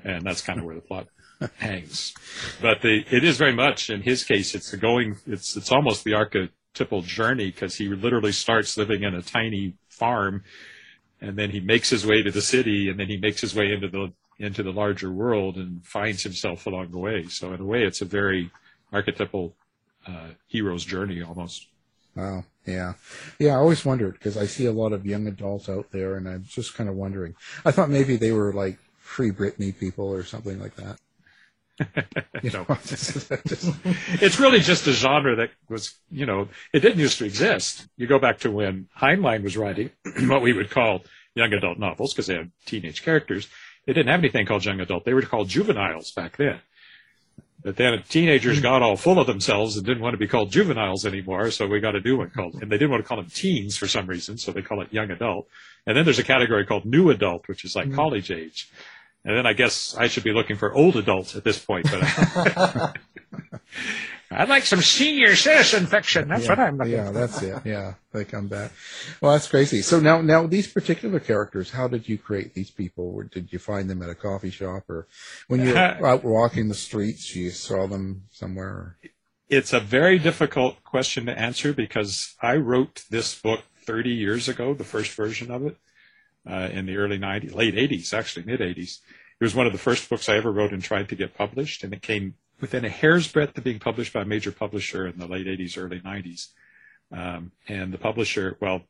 And 0.02 0.24
that's 0.24 0.40
kind 0.40 0.58
of 0.58 0.64
where 0.64 0.74
the 0.74 0.80
plot 0.80 1.08
hangs. 1.56 2.14
But 2.62 2.80
the, 2.80 3.04
it 3.10 3.22
is 3.22 3.36
very 3.36 3.52
much 3.52 3.90
in 3.90 4.00
his 4.00 4.24
case, 4.24 4.54
it's 4.54 4.70
the 4.70 4.78
going, 4.78 5.16
it's, 5.26 5.56
it's 5.56 5.72
almost 5.72 6.04
the 6.04 6.14
archetypal 6.14 7.02
journey 7.02 7.50
because 7.50 7.74
he 7.74 7.88
literally 7.88 8.32
starts 8.32 8.78
living 8.78 9.02
in 9.02 9.14
a 9.14 9.22
tiny 9.22 9.74
farm 9.90 10.42
and 11.20 11.36
then 11.36 11.50
he 11.50 11.60
makes 11.60 11.90
his 11.90 12.06
way 12.06 12.22
to 12.22 12.30
the 12.30 12.42
city 12.42 12.88
and 12.88 12.98
then 12.98 13.08
he 13.08 13.18
makes 13.18 13.40
his 13.40 13.54
way 13.54 13.72
into 13.72 13.88
the 13.88 14.12
into 14.38 14.62
the 14.62 14.70
larger 14.70 15.10
world 15.10 15.56
and 15.56 15.82
finds 15.86 16.22
himself 16.22 16.66
along 16.66 16.90
the 16.90 16.98
way 16.98 17.24
so 17.24 17.54
in 17.54 17.60
a 17.62 17.64
way 17.64 17.84
it's 17.84 18.02
a 18.02 18.04
very 18.04 18.50
archetypal 18.92 19.56
uh, 20.08 20.28
hero's 20.48 20.84
journey 20.84 21.22
almost 21.22 21.66
Wow. 22.14 22.44
Yeah. 22.66 22.94
Yeah. 23.38 23.52
I 23.52 23.56
always 23.56 23.84
wondered 23.84 24.14
because 24.14 24.38
I 24.38 24.46
see 24.46 24.64
a 24.64 24.72
lot 24.72 24.94
of 24.94 25.04
young 25.04 25.26
adults 25.26 25.68
out 25.68 25.90
there 25.92 26.16
and 26.16 26.26
I'm 26.26 26.44
just 26.48 26.74
kind 26.74 26.88
of 26.88 26.94
wondering. 26.96 27.34
I 27.62 27.72
thought 27.72 27.90
maybe 27.90 28.16
they 28.16 28.32
were 28.32 28.54
like 28.54 28.78
free 28.98 29.30
Britney 29.30 29.78
people 29.78 30.08
or 30.08 30.24
something 30.24 30.58
like 30.58 30.74
that. 30.76 30.96
You 32.42 32.50
know, 32.50 32.64
just- 32.86 33.28
just- 33.46 33.74
it's 34.22 34.40
really 34.40 34.60
just 34.60 34.86
a 34.86 34.92
genre 34.92 35.36
that 35.36 35.50
was 35.68 35.94
you 36.10 36.24
know 36.24 36.48
it 36.72 36.80
didn't 36.80 37.00
used 37.00 37.18
to 37.18 37.26
exist 37.26 37.86
you 37.98 38.06
go 38.06 38.18
back 38.18 38.38
to 38.40 38.50
when 38.50 38.88
heinlein 38.98 39.42
was 39.42 39.56
writing 39.58 39.90
what 40.26 40.40
we 40.42 40.52
would 40.54 40.70
call 40.70 41.02
young 41.34 41.52
adult 41.52 41.78
novels 41.78 42.12
because 42.14 42.28
they 42.28 42.34
had 42.36 42.50
teenage 42.64 43.02
characters 43.02 43.48
they 43.86 43.92
didn't 43.92 44.08
have 44.10 44.20
anything 44.20 44.46
called 44.46 44.64
young 44.64 44.80
adult 44.80 45.04
they 45.04 45.12
were 45.14 45.20
called 45.22 45.48
juveniles 45.48 46.12
back 46.12 46.36
then 46.38 46.60
but 47.66 47.74
then 47.74 48.00
teenagers 48.08 48.60
got 48.60 48.80
all 48.80 48.96
full 48.96 49.18
of 49.18 49.26
themselves 49.26 49.76
and 49.76 49.84
didn't 49.84 50.00
want 50.00 50.14
to 50.14 50.18
be 50.18 50.28
called 50.28 50.52
juveniles 50.52 51.04
anymore, 51.04 51.50
so 51.50 51.66
we 51.66 51.80
got 51.80 51.96
a 51.96 52.00
new 52.00 52.16
one 52.16 52.30
called, 52.30 52.54
and 52.62 52.70
they 52.70 52.78
didn't 52.78 52.92
want 52.92 53.02
to 53.02 53.08
call 53.08 53.16
them 53.16 53.28
teens 53.28 53.76
for 53.76 53.88
some 53.88 54.06
reason, 54.06 54.38
so 54.38 54.52
they 54.52 54.62
call 54.62 54.80
it 54.82 54.92
young 54.92 55.10
adult. 55.10 55.48
And 55.84 55.96
then 55.96 56.04
there's 56.04 56.20
a 56.20 56.24
category 56.24 56.64
called 56.64 56.84
new 56.84 57.10
adult, 57.10 57.48
which 57.48 57.64
is 57.64 57.74
like 57.74 57.86
mm-hmm. 57.86 57.96
college 57.96 58.30
age. 58.30 58.70
And 59.24 59.36
then 59.36 59.46
I 59.46 59.52
guess 59.52 59.96
I 59.96 60.06
should 60.06 60.22
be 60.22 60.32
looking 60.32 60.54
for 60.54 60.72
old 60.72 60.94
adults 60.94 61.34
at 61.34 61.42
this 61.42 61.58
point, 61.58 61.88
but 61.90 62.98
I'd 64.30 64.48
like 64.48 64.64
some 64.64 64.82
senior 64.82 65.36
citizen 65.36 65.86
fiction. 65.86 66.28
That's 66.28 66.44
yeah, 66.44 66.50
what 66.50 66.58
I'm 66.58 66.78
looking 66.78 66.92
yeah, 66.92 67.06
for. 67.06 67.12
that's 67.12 67.42
it. 67.42 67.62
Yeah, 67.64 67.94
they 68.12 68.24
come 68.24 68.48
back. 68.48 68.72
Well, 69.20 69.32
that's 69.32 69.46
crazy. 69.46 69.82
So 69.82 70.00
now, 70.00 70.20
now 70.20 70.46
these 70.46 70.66
particular 70.66 71.20
characters, 71.20 71.70
how 71.70 71.86
did 71.86 72.08
you 72.08 72.18
create 72.18 72.54
these 72.54 72.70
people? 72.70 73.12
Or 73.14 73.24
did 73.24 73.52
you 73.52 73.58
find 73.58 73.88
them 73.88 74.02
at 74.02 74.10
a 74.10 74.14
coffee 74.14 74.50
shop, 74.50 74.90
or 74.90 75.06
when 75.46 75.64
you 75.64 75.72
were 75.72 75.78
out 76.06 76.24
walking 76.24 76.68
the 76.68 76.74
streets, 76.74 77.36
you 77.36 77.50
saw 77.50 77.86
them 77.86 78.24
somewhere? 78.30 78.96
It's 79.48 79.72
a 79.72 79.80
very 79.80 80.18
difficult 80.18 80.82
question 80.82 81.26
to 81.26 81.38
answer 81.38 81.72
because 81.72 82.34
I 82.42 82.56
wrote 82.56 83.04
this 83.10 83.40
book 83.40 83.60
30 83.86 84.10
years 84.10 84.48
ago, 84.48 84.74
the 84.74 84.82
first 84.82 85.12
version 85.12 85.52
of 85.52 85.64
it, 85.64 85.76
uh, 86.48 86.68
in 86.72 86.86
the 86.86 86.96
early 86.96 87.18
90s, 87.18 87.54
late 87.54 87.74
80s, 87.74 88.12
actually, 88.12 88.44
mid 88.44 88.58
80s. 88.58 88.98
It 89.38 89.44
was 89.44 89.54
one 89.54 89.66
of 89.66 89.72
the 89.72 89.78
first 89.78 90.08
books 90.10 90.28
I 90.28 90.36
ever 90.36 90.50
wrote 90.50 90.72
and 90.72 90.82
tried 90.82 91.08
to 91.10 91.14
get 91.14 91.36
published, 91.36 91.84
and 91.84 91.92
it 91.92 92.02
came 92.02 92.34
within 92.60 92.84
a 92.84 92.88
hair's 92.88 93.28
breadth 93.28 93.56
of 93.58 93.64
being 93.64 93.78
published 93.78 94.12
by 94.12 94.22
a 94.22 94.24
major 94.24 94.52
publisher 94.52 95.06
in 95.06 95.18
the 95.18 95.26
late 95.26 95.46
80s, 95.46 95.78
early 95.78 96.00
90s. 96.00 96.48
Um, 97.12 97.52
and 97.68 97.92
the 97.92 97.98
publisher, 97.98 98.56
well, 98.60 98.82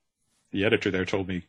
the 0.53 0.65
editor 0.65 0.91
there 0.91 1.05
told 1.05 1.29
me 1.29 1.47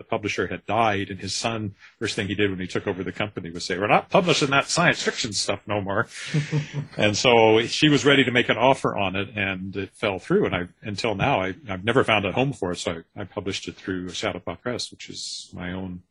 the 0.00 0.04
publisher 0.04 0.46
had 0.46 0.64
died, 0.64 1.10
and 1.10 1.20
his 1.20 1.34
son, 1.34 1.74
first 1.98 2.16
thing 2.16 2.26
he 2.26 2.34
did 2.34 2.48
when 2.48 2.58
he 2.58 2.66
took 2.66 2.86
over 2.86 3.04
the 3.04 3.12
company 3.12 3.50
was 3.50 3.66
say, 3.66 3.78
"We're 3.78 3.86
not 3.86 4.08
publishing 4.08 4.48
that 4.48 4.66
science 4.66 5.02
fiction 5.02 5.34
stuff 5.34 5.60
no 5.66 5.82
more." 5.82 6.08
and 6.96 7.14
so 7.16 7.60
she 7.66 7.90
was 7.90 8.06
ready 8.06 8.24
to 8.24 8.30
make 8.30 8.48
an 8.48 8.56
offer 8.56 8.96
on 8.96 9.14
it, 9.14 9.28
and 9.36 9.76
it 9.76 9.90
fell 9.92 10.18
through. 10.18 10.46
And 10.46 10.54
I, 10.54 10.68
until 10.80 11.14
now, 11.14 11.42
I, 11.42 11.54
I've 11.68 11.84
never 11.84 12.02
found 12.02 12.24
a 12.24 12.32
home 12.32 12.54
for 12.54 12.72
it. 12.72 12.76
So 12.76 13.02
I, 13.14 13.20
I 13.20 13.24
published 13.24 13.68
it 13.68 13.76
through 13.76 14.08
Shadowpaw 14.08 14.62
Press, 14.62 14.90
which 14.90 15.10
is 15.10 15.50
my 15.52 15.72
own 15.72 16.02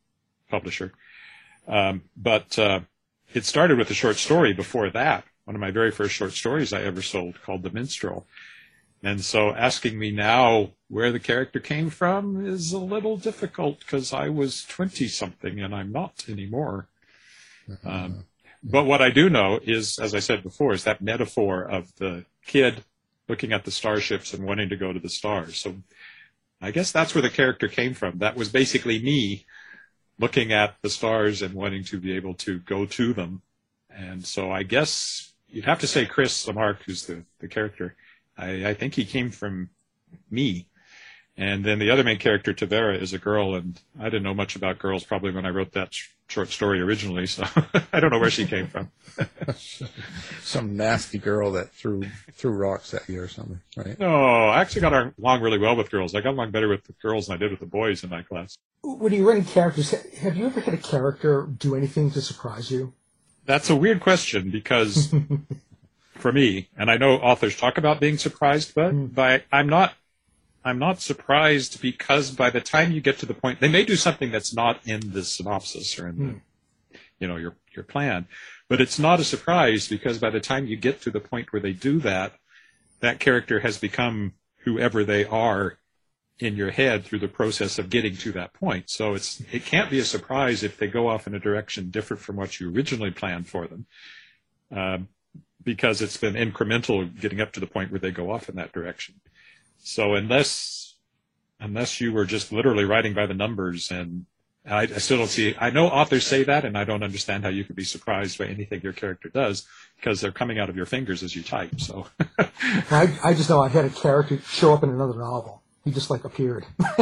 publisher. 0.50 0.94
Um, 1.68 2.04
but 2.16 2.60
uh, 2.60 2.82
it 3.34 3.46
started 3.46 3.78
with 3.78 3.90
a 3.90 3.94
short 3.96 4.18
story 4.18 4.54
before 4.54 4.90
that. 4.90 5.24
One 5.46 5.56
of 5.56 5.62
my 5.62 5.72
very 5.72 5.92
first 5.92 6.14
short 6.14 6.34
stories 6.34 6.74
I 6.74 6.82
ever 6.82 7.02
sold 7.02 7.42
called 7.42 7.64
The 7.64 7.72
Minstrel. 7.72 8.28
And 9.02 9.24
so 9.24 9.54
asking 9.54 9.98
me 9.98 10.12
now 10.12 10.72
where 10.90 11.12
the 11.12 11.20
character 11.20 11.60
came 11.60 11.90
from 11.90 12.46
is 12.46 12.74
a 12.74 12.80
little 12.80 13.18
difficult 13.18 13.80
because 13.80 14.14
I 14.14 14.30
was 14.30 14.66
20 14.66 15.08
something 15.08 15.60
and 15.60 15.74
I'm 15.74 15.92
not 15.92 16.26
anymore. 16.28 16.88
Um, 17.86 18.26
but 18.64 18.86
what 18.86 19.02
I 19.02 19.10
do 19.10 19.30
know 19.30 19.60
is, 19.64 20.00
as 20.00 20.14
I 20.14 20.20
said 20.20 20.44
before, 20.44 20.74
is 20.74 20.84
that 20.84 21.02
metaphor 21.02 21.64
of 21.64 21.96
the 21.96 22.26
kid 22.46 22.84
looking 23.28 23.54
at 23.54 23.64
the 23.64 23.72
starships 23.72 24.34
and 24.34 24.46
wanting 24.46 24.70
to 24.70 24.76
go 24.76 24.92
to 24.92 25.00
the 25.00 25.10
stars. 25.10 25.58
So 25.58 25.76
I 26.60 26.72
guess 26.72 26.92
that's 26.92 27.16
where 27.16 27.22
the 27.22 27.30
character 27.30 27.68
came 27.68 27.94
from. 27.94 28.18
That 28.18 28.36
was 28.36 28.50
basically 28.50 29.02
me 29.02 29.46
looking 30.20 30.52
at 30.52 30.76
the 30.82 30.90
stars 30.90 31.42
and 31.42 31.54
wanting 31.54 31.84
to 31.86 32.00
be 32.00 32.14
able 32.14 32.34
to 32.36 32.60
go 32.60 32.86
to 32.86 33.14
them. 33.14 33.42
And 33.90 34.26
so 34.26 34.52
I 34.52 34.64
guess 34.64 35.34
you'd 35.48 35.66
have 35.66 35.80
to 35.80 35.88
say 35.88 36.06
Chris 36.06 36.48
Lamarck, 36.48 36.84
who's 36.84 37.06
the, 37.06 37.24
the 37.40 37.48
character. 37.48 37.96
I, 38.38 38.68
I 38.68 38.74
think 38.74 38.94
he 38.94 39.06
came 39.06 39.32
from 39.32 39.70
me. 40.30 40.68
And 41.38 41.64
then 41.64 41.80
the 41.80 41.90
other 41.90 42.04
main 42.04 42.20
character, 42.20 42.54
Tavera, 42.54 43.02
is 43.02 43.14
a 43.14 43.18
girl, 43.18 43.56
and 43.56 43.80
I 43.98 44.06
didn't 44.06 44.24
know 44.24 44.34
much 44.34 44.58
about 44.58 44.78
girls 44.78 45.06
probably 45.06 45.32
when 45.32 45.46
I 45.46 45.52
wrote 45.52 45.72
that 45.72 45.94
short 46.30 46.50
story 46.50 46.80
originally, 46.80 47.26
so 47.26 47.44
I 47.94 48.00
don't 48.00 48.12
know 48.12 48.20
where 48.20 48.30
she 48.30 48.46
came 48.46 48.68
from. 48.68 48.92
Some 50.42 50.78
nasty 50.78 51.18
girl 51.18 51.52
that 51.54 51.72
threw 51.72 52.04
threw 52.34 52.52
rocks 52.52 52.94
at 52.94 53.08
you 53.10 53.22
or 53.22 53.28
something, 53.28 53.60
right? 53.76 54.00
No, 54.00 54.48
I 54.48 54.62
actually 54.62 54.82
got 54.82 55.14
along 55.18 55.42
really 55.42 55.58
well 55.58 55.76
with 55.76 55.92
girls. 55.92 56.16
I 56.16 56.22
got 56.22 56.32
along 56.32 56.52
better 56.52 56.70
with 56.70 56.86
the 56.86 56.94
girls 57.02 57.28
than 57.28 57.36
I 57.36 57.38
did 57.38 57.52
with 57.52 57.60
the 57.60 57.66
boys 57.66 58.04
in 58.04 58.10
my 58.10 58.22
class. 58.22 58.58
When 58.82 59.12
you're 59.12 59.28
writing 59.28 59.44
characters, 59.46 59.92
have 59.92 60.38
you 60.38 60.46
ever 60.46 60.62
had 60.62 60.74
a 60.74 60.78
character 60.78 61.48
do 61.58 61.76
anything 61.76 62.12
to 62.12 62.22
surprise 62.22 62.72
you? 62.72 62.94
That's 63.46 63.70
a 63.70 63.76
weird 63.76 64.00
question 64.00 64.52
because 64.52 65.14
for 66.14 66.32
me, 66.32 66.70
and 66.78 66.90
I 66.90 66.98
know 66.98 67.14
authors 67.14 67.58
talk 67.58 67.78
about 67.78 68.00
being 68.00 68.18
surprised, 68.18 68.74
but 68.76 68.92
hmm. 68.92 69.08
by 69.08 69.44
I'm 69.52 69.68
not 69.68 69.94
I'm 70.64 70.80
not 70.80 71.00
surprised 71.00 71.82
because 71.82 72.32
by 72.32 72.50
the 72.50 72.62
time 72.62 72.92
you 72.92 73.02
get 73.02 73.18
to 73.20 73.26
the 73.26 73.34
point 73.34 73.60
they 73.60 73.70
may 73.70 73.86
do 73.86 73.96
something 73.96 74.32
that's 74.32 74.54
not 74.54 74.86
in 74.86 75.12
the 75.12 75.24
synopsis 75.24 75.98
or 75.98 76.08
in 76.08 76.18
the 76.18 77.00
you 77.20 77.28
know 77.28 77.38
your 77.38 77.56
your 77.76 77.84
plan, 77.84 78.28
but 78.68 78.82
it's 78.82 79.00
not 79.00 79.20
a 79.20 79.24
surprise 79.24 79.88
because 79.88 80.18
by 80.18 80.30
the 80.30 80.40
time 80.40 80.66
you 80.68 80.76
get 80.76 81.02
to 81.02 81.12
the 81.12 81.20
point 81.20 81.52
where 81.52 81.62
they 81.62 81.74
do 81.74 82.00
that, 82.00 82.34
that 83.00 83.20
character 83.20 83.60
has 83.60 83.78
become 83.78 84.34
whoever 84.64 85.04
they 85.04 85.26
are 85.26 85.78
in 86.40 86.56
your 86.56 86.72
head 86.72 87.04
through 87.04 87.20
the 87.20 87.28
process 87.28 87.78
of 87.78 87.90
getting 87.90 88.16
to 88.16 88.32
that 88.32 88.54
point. 88.54 88.90
So 88.90 89.14
it's 89.14 89.42
it 89.52 89.66
can't 89.66 89.90
be 89.90 90.00
a 90.00 90.06
surprise 90.06 90.64
if 90.64 90.78
they 90.78 90.88
go 90.88 91.08
off 91.08 91.28
in 91.28 91.36
a 91.36 91.40
direction 91.40 91.90
different 91.90 92.22
from 92.22 92.38
what 92.38 92.60
you 92.60 92.74
originally 92.74 93.12
planned 93.12 93.48
for 93.48 93.68
them, 93.68 93.86
um, 94.72 95.10
because 95.64 96.02
it's 96.02 96.18
been 96.18 96.36
incremental 96.36 97.20
getting 97.20 97.42
up 97.42 97.52
to 97.54 97.60
the 97.60 97.68
point 97.68 97.92
where 97.92 98.00
they 98.00 98.12
go 98.12 98.32
off 98.32 98.50
in 98.50 98.56
that 98.56 98.72
direction. 98.72 99.16
So 99.84 100.16
unless 100.16 100.96
unless 101.60 102.00
you 102.00 102.14
were 102.14 102.26
just 102.26 102.52
literally 102.52 102.86
writing 102.86 103.14
by 103.14 103.26
the 103.26 103.34
numbers, 103.34 103.92
and 103.92 104.26
I, 104.66 104.82
I 104.82 104.86
still 104.86 105.18
don't 105.18 105.28
see. 105.28 105.56
I 105.60 105.70
know 105.70 105.88
authors 105.88 106.26
say 106.26 106.44
that, 106.44 106.66
and 106.66 106.78
I 106.78 106.84
don't 106.84 107.04
understand 107.04 107.44
how 107.44 107.50
you 107.50 107.64
could 107.64 107.76
be 107.76 107.84
surprised 107.84 108.38
by 108.38 108.46
anything 108.46 108.82
your 108.82 108.94
character 108.94 109.30
does 109.30 109.68
because 109.98 110.22
they're 110.22 110.32
coming 110.32 110.60
out 110.60 110.70
of 110.70 110.76
your 110.76 110.86
fingers 110.86 111.24
as 111.24 111.36
you 111.36 111.44
type. 111.44 111.80
So. 111.80 112.08
I, 112.92 113.18
I 113.24 113.34
just 113.34 113.50
know 113.50 113.62
I 113.62 113.70
had 113.70 113.86
a 113.86 113.90
character 113.90 114.40
show 114.42 114.74
up 114.74 114.84
in 114.84 114.90
another 114.90 115.18
novel. 115.18 115.64
He 115.84 115.92
just 115.92 116.10
like 116.10 116.24
appeared. 116.24 116.66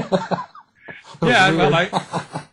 yeah, 1.21 1.51
well, 1.51 1.73
I, 1.73 2.43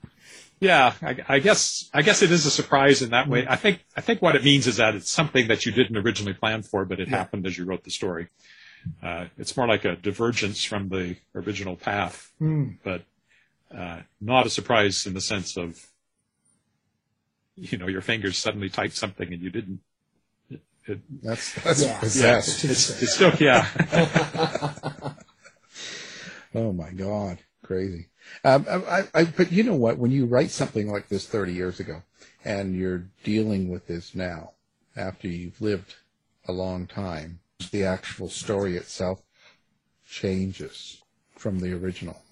yeah, 0.60 0.94
I, 1.02 1.16
I 1.28 1.38
guess 1.38 1.90
I 1.92 2.02
guess 2.02 2.22
it 2.22 2.30
is 2.30 2.46
a 2.46 2.50
surprise 2.50 3.02
in 3.02 3.10
that 3.10 3.28
way. 3.28 3.42
Mm-hmm. 3.42 3.52
I 3.52 3.56
think 3.56 3.84
I 3.96 4.00
think 4.00 4.22
what 4.22 4.34
it 4.34 4.42
means 4.42 4.66
is 4.66 4.78
that 4.78 4.94
it's 4.94 5.10
something 5.10 5.48
that 5.48 5.66
you 5.66 5.72
didn't 5.72 5.96
originally 5.96 6.34
plan 6.34 6.62
for, 6.62 6.84
but 6.84 7.00
it 7.00 7.08
happened 7.08 7.46
as 7.46 7.56
you 7.56 7.64
wrote 7.64 7.84
the 7.84 7.90
story. 7.90 8.28
Uh, 9.02 9.26
it's 9.38 9.56
more 9.56 9.66
like 9.68 9.84
a 9.84 9.96
divergence 9.96 10.64
from 10.64 10.88
the 10.88 11.16
original 11.34 11.76
path, 11.76 12.32
but 12.84 13.02
uh, 13.76 14.00
not 14.20 14.46
a 14.46 14.50
surprise 14.50 15.06
in 15.06 15.14
the 15.14 15.20
sense 15.20 15.56
of 15.56 15.86
you 17.56 17.78
know 17.78 17.86
your 17.86 18.00
fingers 18.00 18.36
suddenly 18.36 18.68
typed 18.68 18.96
something 18.96 19.32
and 19.32 19.40
you 19.42 19.50
didn't. 19.50 19.80
It, 20.50 20.60
it, 20.86 21.00
That's 21.22 21.54
that's 21.62 21.82
Yeah. 21.82 21.98
possessed. 22.00 22.64
it's, 22.64 23.02
it's 23.02 23.14
still 23.14 23.32
yeah. 23.40 23.66
Oh 26.54 26.72
my 26.72 26.90
God, 26.90 27.38
crazy. 27.64 28.06
Um, 28.44 28.64
I, 28.68 29.08
I, 29.12 29.24
but 29.24 29.50
you 29.50 29.64
know 29.64 29.74
what? 29.74 29.98
When 29.98 30.12
you 30.12 30.24
write 30.26 30.50
something 30.52 30.88
like 30.90 31.08
this 31.08 31.26
30 31.26 31.52
years 31.52 31.80
ago, 31.80 32.02
and 32.44 32.76
you're 32.76 33.06
dealing 33.24 33.68
with 33.70 33.86
this 33.88 34.14
now, 34.14 34.52
after 34.96 35.26
you've 35.26 35.60
lived 35.60 35.94
a 36.46 36.52
long 36.52 36.86
time, 36.86 37.40
the 37.70 37.84
actual 37.84 38.28
story 38.28 38.76
itself 38.76 39.22
changes 40.08 41.02
from 41.36 41.60
the 41.60 41.72
original. 41.72 42.22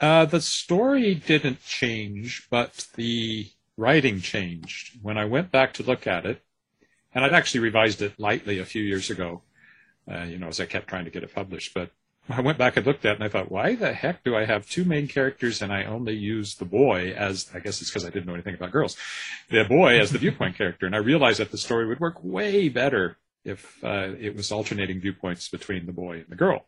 Uh, 0.00 0.24
the 0.24 0.40
story 0.40 1.14
didn't 1.14 1.62
change, 1.62 2.46
but 2.50 2.86
the 2.96 3.50
writing 3.76 4.20
changed. 4.20 4.98
When 5.02 5.18
I 5.18 5.26
went 5.26 5.50
back 5.50 5.74
to 5.74 5.82
look 5.82 6.06
at 6.06 6.24
it, 6.24 6.42
and 7.14 7.24
I'd 7.24 7.34
actually 7.34 7.60
revised 7.60 8.00
it 8.00 8.18
lightly 8.18 8.58
a 8.58 8.64
few 8.64 8.82
years 8.82 9.10
ago, 9.10 9.42
uh, 10.10 10.22
you 10.22 10.38
know, 10.38 10.48
as 10.48 10.60
I 10.60 10.66
kept 10.66 10.88
trying 10.88 11.04
to 11.04 11.10
get 11.10 11.22
it 11.22 11.34
published, 11.34 11.74
but 11.74 11.90
I 12.28 12.40
went 12.40 12.58
back 12.58 12.76
and 12.76 12.86
looked 12.86 13.04
at 13.04 13.12
it 13.12 13.14
and 13.16 13.24
I 13.24 13.28
thought, 13.28 13.50
why 13.50 13.74
the 13.74 13.92
heck 13.92 14.22
do 14.24 14.36
I 14.36 14.44
have 14.44 14.68
two 14.68 14.84
main 14.84 15.08
characters 15.08 15.60
and 15.60 15.72
I 15.72 15.84
only 15.84 16.14
use 16.14 16.54
the 16.54 16.64
boy 16.64 17.12
as, 17.12 17.50
I 17.52 17.58
guess 17.58 17.80
it's 17.80 17.90
because 17.90 18.04
I 18.04 18.10
didn't 18.10 18.26
know 18.26 18.34
anything 18.34 18.54
about 18.54 18.70
girls, 18.70 18.96
the 19.50 19.64
boy 19.64 19.98
as 19.98 20.10
the 20.10 20.18
viewpoint 20.18 20.56
character. 20.56 20.86
And 20.86 20.94
I 20.94 20.98
realized 20.98 21.40
that 21.40 21.50
the 21.50 21.58
story 21.58 21.86
would 21.86 22.00
work 22.00 22.22
way 22.22 22.68
better 22.68 23.18
if 23.44 23.82
uh, 23.82 24.12
it 24.18 24.36
was 24.36 24.52
alternating 24.52 25.00
viewpoints 25.00 25.48
between 25.48 25.86
the 25.86 25.92
boy 25.92 26.16
and 26.16 26.28
the 26.28 26.36
girl. 26.36 26.66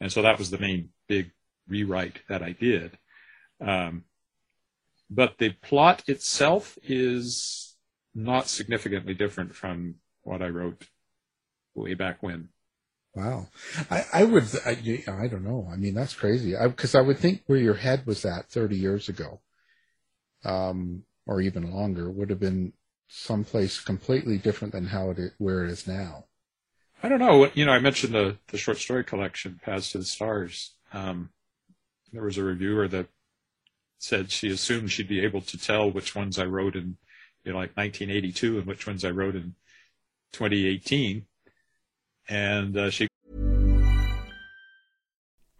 And 0.00 0.12
so 0.12 0.22
that 0.22 0.38
was 0.38 0.50
the 0.50 0.58
main 0.58 0.90
big 1.08 1.30
rewrite 1.68 2.20
that 2.28 2.42
I 2.42 2.52
did. 2.52 2.98
Um, 3.60 4.04
but 5.10 5.38
the 5.38 5.50
plot 5.50 6.04
itself 6.06 6.78
is 6.82 7.76
not 8.14 8.48
significantly 8.48 9.14
different 9.14 9.54
from 9.54 9.96
what 10.22 10.42
I 10.42 10.48
wrote 10.48 10.86
way 11.74 11.94
back 11.94 12.22
when. 12.22 12.48
Wow. 13.14 13.48
I, 13.90 14.04
I 14.12 14.24
would, 14.24 14.44
I, 14.64 14.70
I 15.08 15.26
don't 15.26 15.44
know. 15.44 15.68
I 15.70 15.76
mean, 15.76 15.94
that's 15.94 16.14
crazy. 16.14 16.56
I, 16.56 16.68
cause 16.68 16.94
I 16.94 17.00
would 17.00 17.18
think 17.18 17.42
where 17.46 17.58
your 17.58 17.74
head 17.74 18.06
was 18.06 18.24
at 18.24 18.48
30 18.48 18.76
years 18.76 19.08
ago, 19.08 19.40
um, 20.44 21.02
or 21.26 21.40
even 21.40 21.72
longer 21.72 22.10
would 22.10 22.30
have 22.30 22.40
been 22.40 22.72
someplace 23.10 23.80
completely 23.80 24.38
different 24.38 24.72
than 24.72 24.86
how 24.86 25.10
it 25.10 25.18
is, 25.18 25.32
where 25.38 25.64
it 25.64 25.70
is 25.70 25.86
now. 25.86 26.24
I 27.02 27.08
don't 27.08 27.18
know. 27.18 27.50
You 27.54 27.64
know, 27.64 27.72
I 27.72 27.80
mentioned 27.80 28.14
the, 28.14 28.38
the 28.48 28.58
short 28.58 28.78
story 28.78 29.04
collection, 29.04 29.60
Paths 29.62 29.92
to 29.92 29.98
the 29.98 30.04
Stars. 30.04 30.74
Um, 30.92 31.30
there 32.12 32.22
was 32.22 32.38
a 32.38 32.44
reviewer 32.44 32.86
that 32.88 33.08
said 33.98 34.30
she 34.30 34.48
assumed 34.48 34.90
she'd 34.90 35.08
be 35.08 35.24
able 35.24 35.40
to 35.42 35.58
tell 35.58 35.90
which 35.90 36.14
ones 36.14 36.38
I 36.38 36.44
wrote 36.44 36.76
in, 36.76 36.96
you 37.44 37.52
know, 37.52 37.58
like 37.58 37.76
1982 37.76 38.58
and 38.58 38.66
which 38.66 38.86
ones 38.86 39.04
I 39.04 39.10
wrote 39.10 39.34
in 39.34 39.54
2018. 40.32 41.26
And 42.28 42.76
uh, 42.76 42.90
she 42.90 43.08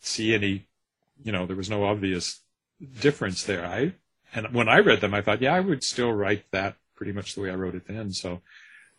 see 0.00 0.34
any, 0.34 0.66
you 1.22 1.32
know, 1.32 1.46
there 1.46 1.56
was 1.56 1.70
no 1.70 1.84
obvious 1.84 2.40
difference 3.00 3.44
there. 3.44 3.64
I, 3.64 3.94
and 4.34 4.52
when 4.52 4.68
I 4.68 4.78
read 4.78 5.00
them, 5.00 5.14
I 5.14 5.22
thought, 5.22 5.42
yeah, 5.42 5.54
I 5.54 5.60
would 5.60 5.82
still 5.82 6.12
write 6.12 6.44
that 6.52 6.76
pretty 6.96 7.12
much 7.12 7.34
the 7.34 7.42
way 7.42 7.50
I 7.50 7.54
wrote 7.54 7.74
it 7.74 7.86
then. 7.86 8.12
So 8.12 8.40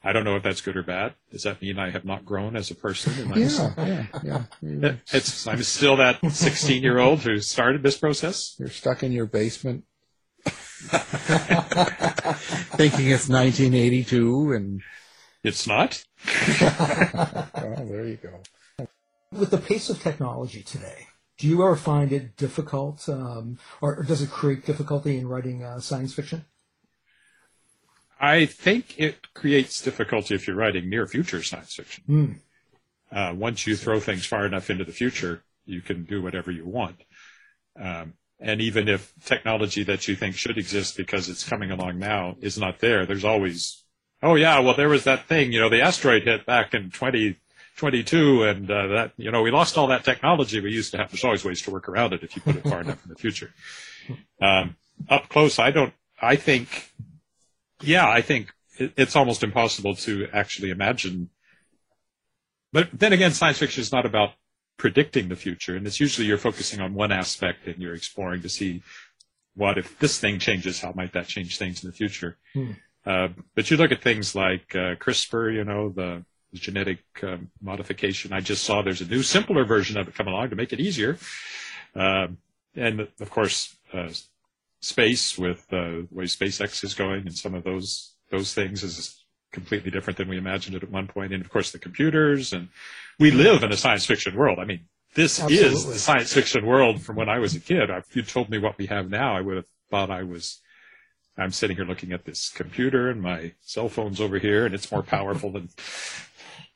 I 0.03 0.13
don't 0.13 0.23
know 0.23 0.37
if 0.37 0.43
that's 0.43 0.61
good 0.61 0.77
or 0.77 0.83
bad. 0.83 1.13
Does 1.31 1.43
that 1.43 1.61
mean 1.61 1.77
I 1.77 1.89
have 1.89 2.05
not 2.05 2.25
grown 2.25 2.55
as 2.55 2.71
a 2.71 2.75
person? 2.75 3.13
Am 3.19 3.33
I, 3.33 3.37
yeah, 3.37 4.05
yeah, 4.23 4.43
yeah. 4.61 4.93
It's, 5.11 5.45
I'm 5.45 5.61
still 5.63 5.97
that 5.97 6.19
16 6.31 6.81
year 6.81 6.99
old 6.99 7.19
who 7.19 7.39
started 7.39 7.83
this 7.83 7.97
process. 7.97 8.55
you're 8.57 8.69
stuck 8.69 9.03
in 9.03 9.11
your 9.11 9.25
basement 9.25 9.83
thinking 10.45 13.09
it's 13.09 13.27
1982 13.27 14.53
and, 14.53 14.81
It's 15.43 15.67
not. 15.67 16.01
oh, 16.27 17.85
there 17.85 18.07
you 18.07 18.17
go. 18.21 18.41
With 19.31 19.51
the 19.51 19.57
pace 19.57 19.89
of 19.89 20.01
technology 20.01 20.63
today, 20.63 21.07
do 21.37 21.47
you 21.47 21.61
ever 21.63 21.75
find 21.75 22.11
it 22.11 22.35
difficult, 22.35 23.07
um, 23.07 23.59
or, 23.79 23.97
or 23.97 24.03
does 24.03 24.21
it 24.21 24.31
create 24.31 24.65
difficulty 24.65 25.17
in 25.17 25.27
writing 25.27 25.63
uh, 25.63 25.79
science 25.79 26.13
fiction? 26.13 26.45
I 28.19 28.45
think 28.45 28.99
it 28.99 29.33
creates 29.33 29.81
difficulty 29.81 30.35
if 30.35 30.47
you're 30.47 30.55
writing 30.55 30.89
near 30.89 31.07
future 31.07 31.43
science 31.43 31.75
fiction. 31.75 32.03
Hmm. 32.05 32.31
Uh, 33.11 33.33
once 33.35 33.65
you 33.65 33.75
throw 33.75 33.99
things 33.99 34.25
far 34.25 34.45
enough 34.45 34.69
into 34.69 34.83
the 34.83 34.91
future, 34.91 35.43
you 35.65 35.81
can 35.81 36.03
do 36.03 36.21
whatever 36.21 36.51
you 36.51 36.65
want. 36.65 37.01
Um, 37.79 38.13
and 38.39 38.61
even 38.61 38.87
if 38.87 39.13
technology 39.23 39.83
that 39.83 40.07
you 40.07 40.15
think 40.15 40.35
should 40.35 40.57
exist 40.57 40.97
because 40.97 41.29
it's 41.29 41.47
coming 41.47 41.71
along 41.71 41.99
now 41.99 42.35
is 42.41 42.57
not 42.57 42.79
there, 42.79 43.05
there's 43.05 43.25
always, 43.25 43.83
oh 44.21 44.35
yeah, 44.35 44.59
well 44.59 44.75
there 44.75 44.89
was 44.89 45.03
that 45.05 45.27
thing, 45.27 45.51
you 45.51 45.59
know, 45.59 45.69
the 45.69 45.81
asteroid 45.81 46.23
hit 46.23 46.45
back 46.45 46.73
in 46.73 46.89
2022 47.77 48.43
and 48.43 48.71
uh, 48.71 48.87
that, 48.87 49.13
you 49.17 49.31
know, 49.31 49.41
we 49.41 49.51
lost 49.51 49.77
all 49.77 49.87
that 49.87 50.03
technology 50.03 50.59
we 50.59 50.71
used 50.71 50.91
to 50.91 50.97
have. 50.97 51.11
There's 51.11 51.23
always 51.23 51.45
ways 51.45 51.61
to 51.63 51.71
work 51.71 51.87
around 51.87 52.13
it 52.13 52.23
if 52.23 52.35
you 52.35 52.41
put 52.41 52.55
it 52.55 52.63
far 52.63 52.81
enough 52.81 53.03
in 53.03 53.09
the 53.09 53.15
future. 53.15 53.51
Um, 54.41 54.75
up 55.09 55.29
close, 55.29 55.59
I 55.59 55.71
don't, 55.71 55.93
I 56.21 56.35
think, 56.35 56.91
yeah, 57.81 58.09
I 58.09 58.21
think 58.21 58.51
it, 58.77 58.93
it's 58.97 59.15
almost 59.15 59.43
impossible 59.43 59.95
to 59.95 60.27
actually 60.33 60.71
imagine. 60.71 61.29
But 62.73 62.89
then 62.93 63.13
again, 63.13 63.31
science 63.31 63.59
fiction 63.59 63.81
is 63.81 63.91
not 63.91 64.05
about 64.05 64.31
predicting 64.77 65.29
the 65.29 65.35
future, 65.35 65.75
and 65.75 65.85
it's 65.85 65.99
usually 65.99 66.27
you're 66.27 66.37
focusing 66.37 66.81
on 66.81 66.93
one 66.93 67.11
aspect 67.11 67.67
and 67.67 67.77
you're 67.77 67.95
exploring 67.95 68.41
to 68.41 68.49
see 68.49 68.81
what 69.55 69.77
if 69.77 69.99
this 69.99 70.19
thing 70.19 70.39
changes, 70.39 70.81
how 70.81 70.93
might 70.95 71.13
that 71.13 71.27
change 71.27 71.57
things 71.57 71.83
in 71.83 71.89
the 71.89 71.95
future. 71.95 72.37
Hmm. 72.53 72.71
Uh, 73.05 73.27
but 73.55 73.69
you 73.69 73.77
look 73.77 73.91
at 73.91 74.01
things 74.01 74.35
like 74.35 74.75
uh, 74.75 74.95
CRISPR, 74.95 75.53
you 75.53 75.63
know, 75.63 75.89
the 75.89 76.23
genetic 76.53 76.99
um, 77.23 77.51
modification. 77.61 78.33
I 78.33 78.39
just 78.39 78.63
saw 78.63 78.81
there's 78.81 79.01
a 79.01 79.05
new, 79.05 79.23
simpler 79.23 79.65
version 79.65 79.97
of 79.97 80.07
it 80.07 80.15
come 80.15 80.27
along 80.27 80.49
to 80.49 80.55
make 80.55 80.73
it 80.73 80.79
easier. 80.79 81.17
Um 81.95 82.37
and 82.75 83.01
of 83.19 83.29
course, 83.29 83.75
uh, 83.93 84.09
space 84.81 85.37
with 85.37 85.65
uh, 85.71 85.75
the 85.75 86.07
way 86.11 86.25
SpaceX 86.25 86.83
is 86.83 86.93
going, 86.93 87.21
and 87.21 87.35
some 87.35 87.55
of 87.55 87.63
those 87.63 88.13
those 88.31 88.53
things 88.53 88.83
is 88.83 89.23
completely 89.51 89.89
different 89.89 90.17
than 90.17 90.29
we 90.29 90.37
imagined 90.37 90.75
it 90.75 90.83
at 90.83 90.91
one 90.91 91.07
point. 91.07 91.33
And 91.33 91.43
of 91.43 91.49
course, 91.49 91.71
the 91.71 91.79
computers, 91.79 92.53
and 92.53 92.69
we 93.17 93.31
live 93.31 93.63
in 93.63 93.71
a 93.71 93.77
science 93.77 94.05
fiction 94.05 94.35
world. 94.35 94.59
I 94.59 94.65
mean, 94.65 94.85
this 95.15 95.39
is 95.39 95.45
Absolutely. 95.45 95.93
the 95.93 95.99
science 95.99 96.33
fiction 96.33 96.65
world 96.65 97.01
from 97.01 97.15
when 97.15 97.29
I 97.29 97.39
was 97.39 97.55
a 97.55 97.59
kid. 97.59 97.89
If 97.89 98.15
you 98.15 98.21
told 98.21 98.49
me 98.49 98.59
what 98.59 98.77
we 98.77 98.85
have 98.85 99.09
now, 99.09 99.35
I 99.35 99.41
would 99.41 99.55
have 99.57 99.65
thought 99.89 100.11
I 100.11 100.23
was. 100.23 100.59
I'm 101.37 101.51
sitting 101.51 101.77
here 101.77 101.85
looking 101.85 102.11
at 102.11 102.25
this 102.25 102.49
computer, 102.49 103.09
and 103.09 103.21
my 103.21 103.53
cell 103.61 103.87
phone's 103.87 104.19
over 104.19 104.37
here, 104.39 104.65
and 104.65 104.75
it's 104.75 104.91
more 104.91 105.03
powerful 105.03 105.53
than, 105.53 105.69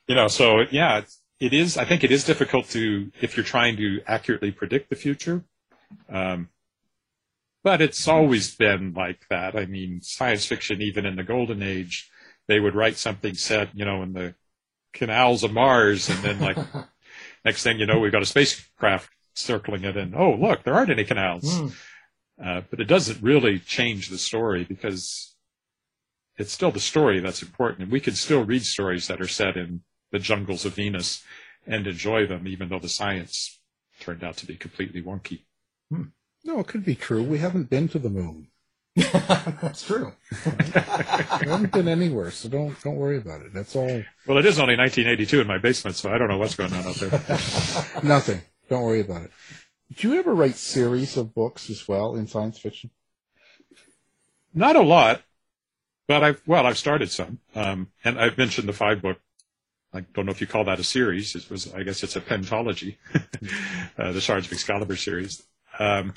you 0.06 0.14
know. 0.14 0.28
So 0.28 0.62
yeah, 0.70 0.98
it's- 0.98 1.20
it 1.40 1.52
is. 1.52 1.76
I 1.76 1.84
think 1.84 2.04
it 2.04 2.12
is 2.12 2.24
difficult 2.24 2.68
to 2.70 3.10
if 3.20 3.36
you're 3.36 3.44
trying 3.44 3.76
to 3.76 4.00
accurately 4.06 4.52
predict 4.52 4.88
the 4.88 4.96
future. 4.96 5.44
Um, 6.08 6.48
but 7.62 7.80
it's 7.82 8.06
always 8.06 8.54
been 8.54 8.94
like 8.94 9.26
that. 9.30 9.56
I 9.56 9.66
mean, 9.66 10.00
science 10.00 10.46
fiction, 10.46 10.80
even 10.80 11.04
in 11.04 11.16
the 11.16 11.24
golden 11.24 11.62
age, 11.62 12.10
they 12.46 12.60
would 12.60 12.74
write 12.74 12.96
something 12.96 13.34
set, 13.34 13.70
you 13.74 13.84
know, 13.84 14.02
in 14.02 14.12
the 14.12 14.34
canals 14.92 15.42
of 15.42 15.52
Mars, 15.52 16.08
and 16.08 16.18
then 16.22 16.40
like 16.40 16.56
next 17.44 17.62
thing 17.62 17.78
you 17.78 17.86
know, 17.86 17.98
we've 17.98 18.12
got 18.12 18.22
a 18.22 18.26
spacecraft 18.26 19.10
circling 19.34 19.84
it, 19.84 19.96
and 19.96 20.14
oh, 20.14 20.34
look, 20.34 20.62
there 20.62 20.74
aren't 20.74 20.90
any 20.90 21.04
canals. 21.04 21.58
Hmm. 21.58 21.68
Uh, 22.42 22.60
but 22.70 22.80
it 22.80 22.86
doesn't 22.86 23.22
really 23.22 23.58
change 23.58 24.08
the 24.08 24.18
story 24.18 24.64
because 24.64 25.34
it's 26.36 26.52
still 26.52 26.70
the 26.70 26.80
story 26.80 27.20
that's 27.20 27.42
important, 27.42 27.82
and 27.82 27.92
we 27.92 28.00
can 28.00 28.14
still 28.14 28.44
read 28.44 28.64
stories 28.64 29.08
that 29.08 29.20
are 29.20 29.28
set 29.28 29.56
in 29.56 29.82
the 30.14 30.20
jungles 30.20 30.64
of 30.64 30.74
Venus 30.74 31.24
and 31.66 31.88
enjoy 31.88 32.24
them, 32.24 32.46
even 32.46 32.68
though 32.68 32.78
the 32.78 32.88
science 32.88 33.58
turned 33.98 34.22
out 34.22 34.36
to 34.36 34.46
be 34.46 34.54
completely 34.54 35.02
wonky. 35.02 35.40
No, 36.44 36.60
it 36.60 36.68
could 36.68 36.84
be 36.84 36.94
true. 36.94 37.20
We 37.20 37.38
haven't 37.38 37.68
been 37.68 37.88
to 37.88 37.98
the 37.98 38.10
moon. 38.10 38.46
That's 38.94 39.84
true. 39.84 40.12
We 40.46 41.48
haven't 41.48 41.72
been 41.72 41.88
anywhere, 41.88 42.30
so 42.30 42.48
don't 42.48 42.80
don't 42.84 42.94
worry 42.94 43.16
about 43.16 43.42
it. 43.42 43.52
That's 43.52 43.74
all. 43.74 44.04
Well, 44.28 44.38
it 44.38 44.46
is 44.46 44.60
only 44.60 44.76
1982 44.76 45.40
in 45.40 45.48
my 45.48 45.58
basement, 45.58 45.96
so 45.96 46.12
I 46.12 46.18
don't 46.18 46.28
know 46.28 46.38
what's 46.38 46.54
going 46.54 46.72
on 46.72 46.86
out 46.86 46.94
there. 46.94 47.10
Nothing. 48.04 48.40
Don't 48.68 48.82
worry 48.82 49.00
about 49.00 49.22
it. 49.22 49.32
Did 49.88 50.04
you 50.04 50.14
ever 50.20 50.32
write 50.32 50.54
series 50.54 51.16
of 51.16 51.34
books 51.34 51.70
as 51.70 51.88
well 51.88 52.14
in 52.14 52.28
science 52.28 52.60
fiction? 52.60 52.90
Not 54.54 54.76
a 54.76 54.82
lot, 54.82 55.22
but 56.06 56.22
I've 56.22 56.40
well, 56.46 56.66
I've 56.66 56.78
started 56.78 57.10
some, 57.10 57.40
um, 57.56 57.88
and 58.04 58.20
I've 58.20 58.38
mentioned 58.38 58.68
the 58.68 58.72
five 58.72 59.02
book. 59.02 59.18
I 59.94 60.00
don't 60.12 60.26
know 60.26 60.32
if 60.32 60.40
you 60.40 60.46
call 60.46 60.64
that 60.64 60.80
a 60.80 60.84
series. 60.84 61.36
It 61.36 61.48
was, 61.48 61.72
I 61.72 61.84
guess, 61.84 62.02
it's 62.02 62.16
a 62.16 62.20
pentology, 62.20 62.96
uh, 63.98 64.12
the 64.12 64.20
Shards 64.20 64.46
of 64.46 64.52
Excalibur 64.52 64.96
series. 64.96 65.42
Um, 65.78 66.14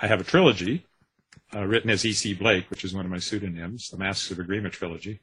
I 0.00 0.06
have 0.06 0.20
a 0.20 0.24
trilogy 0.24 0.86
uh, 1.54 1.66
written 1.66 1.90
as 1.90 2.04
E.C. 2.04 2.34
Blake, 2.34 2.70
which 2.70 2.82
is 2.82 2.94
one 2.94 3.04
of 3.04 3.10
my 3.10 3.18
pseudonyms, 3.18 3.90
the 3.90 3.98
Masks 3.98 4.30
of 4.30 4.38
Aygrima 4.38 4.70
trilogy. 4.72 5.20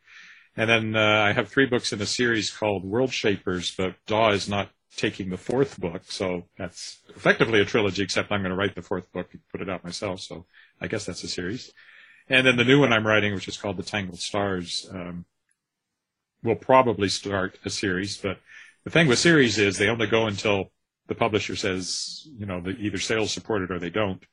And 0.56 0.70
then 0.70 0.96
uh, 0.96 1.24
I 1.24 1.34
have 1.34 1.50
three 1.50 1.66
books 1.66 1.92
in 1.92 2.02
a 2.02 2.06
series 2.06 2.52
called 2.52 2.86
World 2.86 3.12
Shapers, 3.12 3.74
but 3.76 3.96
Daw 4.06 4.32
is 4.32 4.48
not 4.48 4.70
taking 4.96 5.30
the 5.30 5.38
fourth 5.38 5.80
book, 5.80 6.04
so 6.06 6.44
that's 6.58 7.00
effectively 7.16 7.62
a 7.62 7.66
trilogy, 7.66 8.04
except 8.04 8.32
I'm 8.32 8.42
going 8.42 8.52
to 8.52 8.58
write 8.58 8.76
the 8.76 8.82
fourth 8.82 9.12
book 9.12 9.30
and 9.32 9.42
put 9.50 9.62
it 9.62 9.70
out 9.70 9.84
myself, 9.84 10.20
so 10.20 10.46
I 10.80 10.88
guess 10.88 11.06
that's 11.06 11.24
a 11.24 11.28
series. 11.28 11.72
And 12.28 12.46
then 12.46 12.58
the 12.58 12.66
new 12.66 12.80
one 12.80 12.94
I'm 12.94 13.08
writing, 13.08 13.34
which 13.34 13.48
is 13.48 13.58
called 13.58 13.78
The 13.78 13.84
Tangled 13.84 14.20
Stars, 14.20 14.90
um, 14.94 15.26
will 16.44 16.56
probably 16.56 17.10
start 17.10 17.58
a 17.66 17.70
series, 17.70 18.18
but 18.18 18.38
the 18.84 18.90
thing 18.90 19.08
with 19.08 19.20
series 19.20 19.58
is 19.58 19.78
they 19.78 19.90
only 19.90 20.08
go 20.08 20.28
until 20.28 20.72
the 21.08 21.16
publisher 21.16 21.56
says, 21.56 22.28
you 22.38 22.46
know, 22.46 22.62
they 22.62 22.72
either 22.72 22.98
sales 22.98 23.32
support 23.32 23.62
it 23.62 23.72
or 23.72 23.80
they 23.80 23.90
don't. 23.90 24.24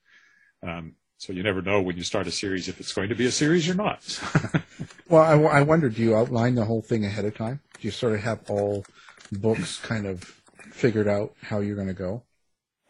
Um, 0.62 0.94
so 1.18 1.32
you 1.32 1.42
never 1.42 1.60
know 1.60 1.82
when 1.82 1.96
you 1.96 2.04
start 2.04 2.26
a 2.26 2.30
series 2.30 2.68
if 2.68 2.80
it's 2.80 2.92
going 2.92 3.08
to 3.08 3.14
be 3.14 3.26
a 3.26 3.32
series 3.32 3.68
or 3.68 3.74
not. 3.74 4.20
Well, 5.08 5.22
I, 5.22 5.60
I 5.60 5.62
wonder, 5.62 5.88
do 5.88 6.02
you 6.02 6.14
outline 6.14 6.54
the 6.54 6.66
whole 6.66 6.82
thing 6.82 7.04
ahead 7.04 7.24
of 7.24 7.34
time? 7.34 7.60
Do 7.80 7.88
you 7.88 7.90
sort 7.90 8.12
of 8.12 8.20
have 8.20 8.40
all 8.50 8.84
books 9.32 9.78
kind 9.78 10.06
of 10.06 10.22
figured 10.70 11.08
out 11.08 11.32
how 11.42 11.60
you're 11.60 11.76
going 11.76 11.88
to 11.88 11.94
go? 11.94 12.24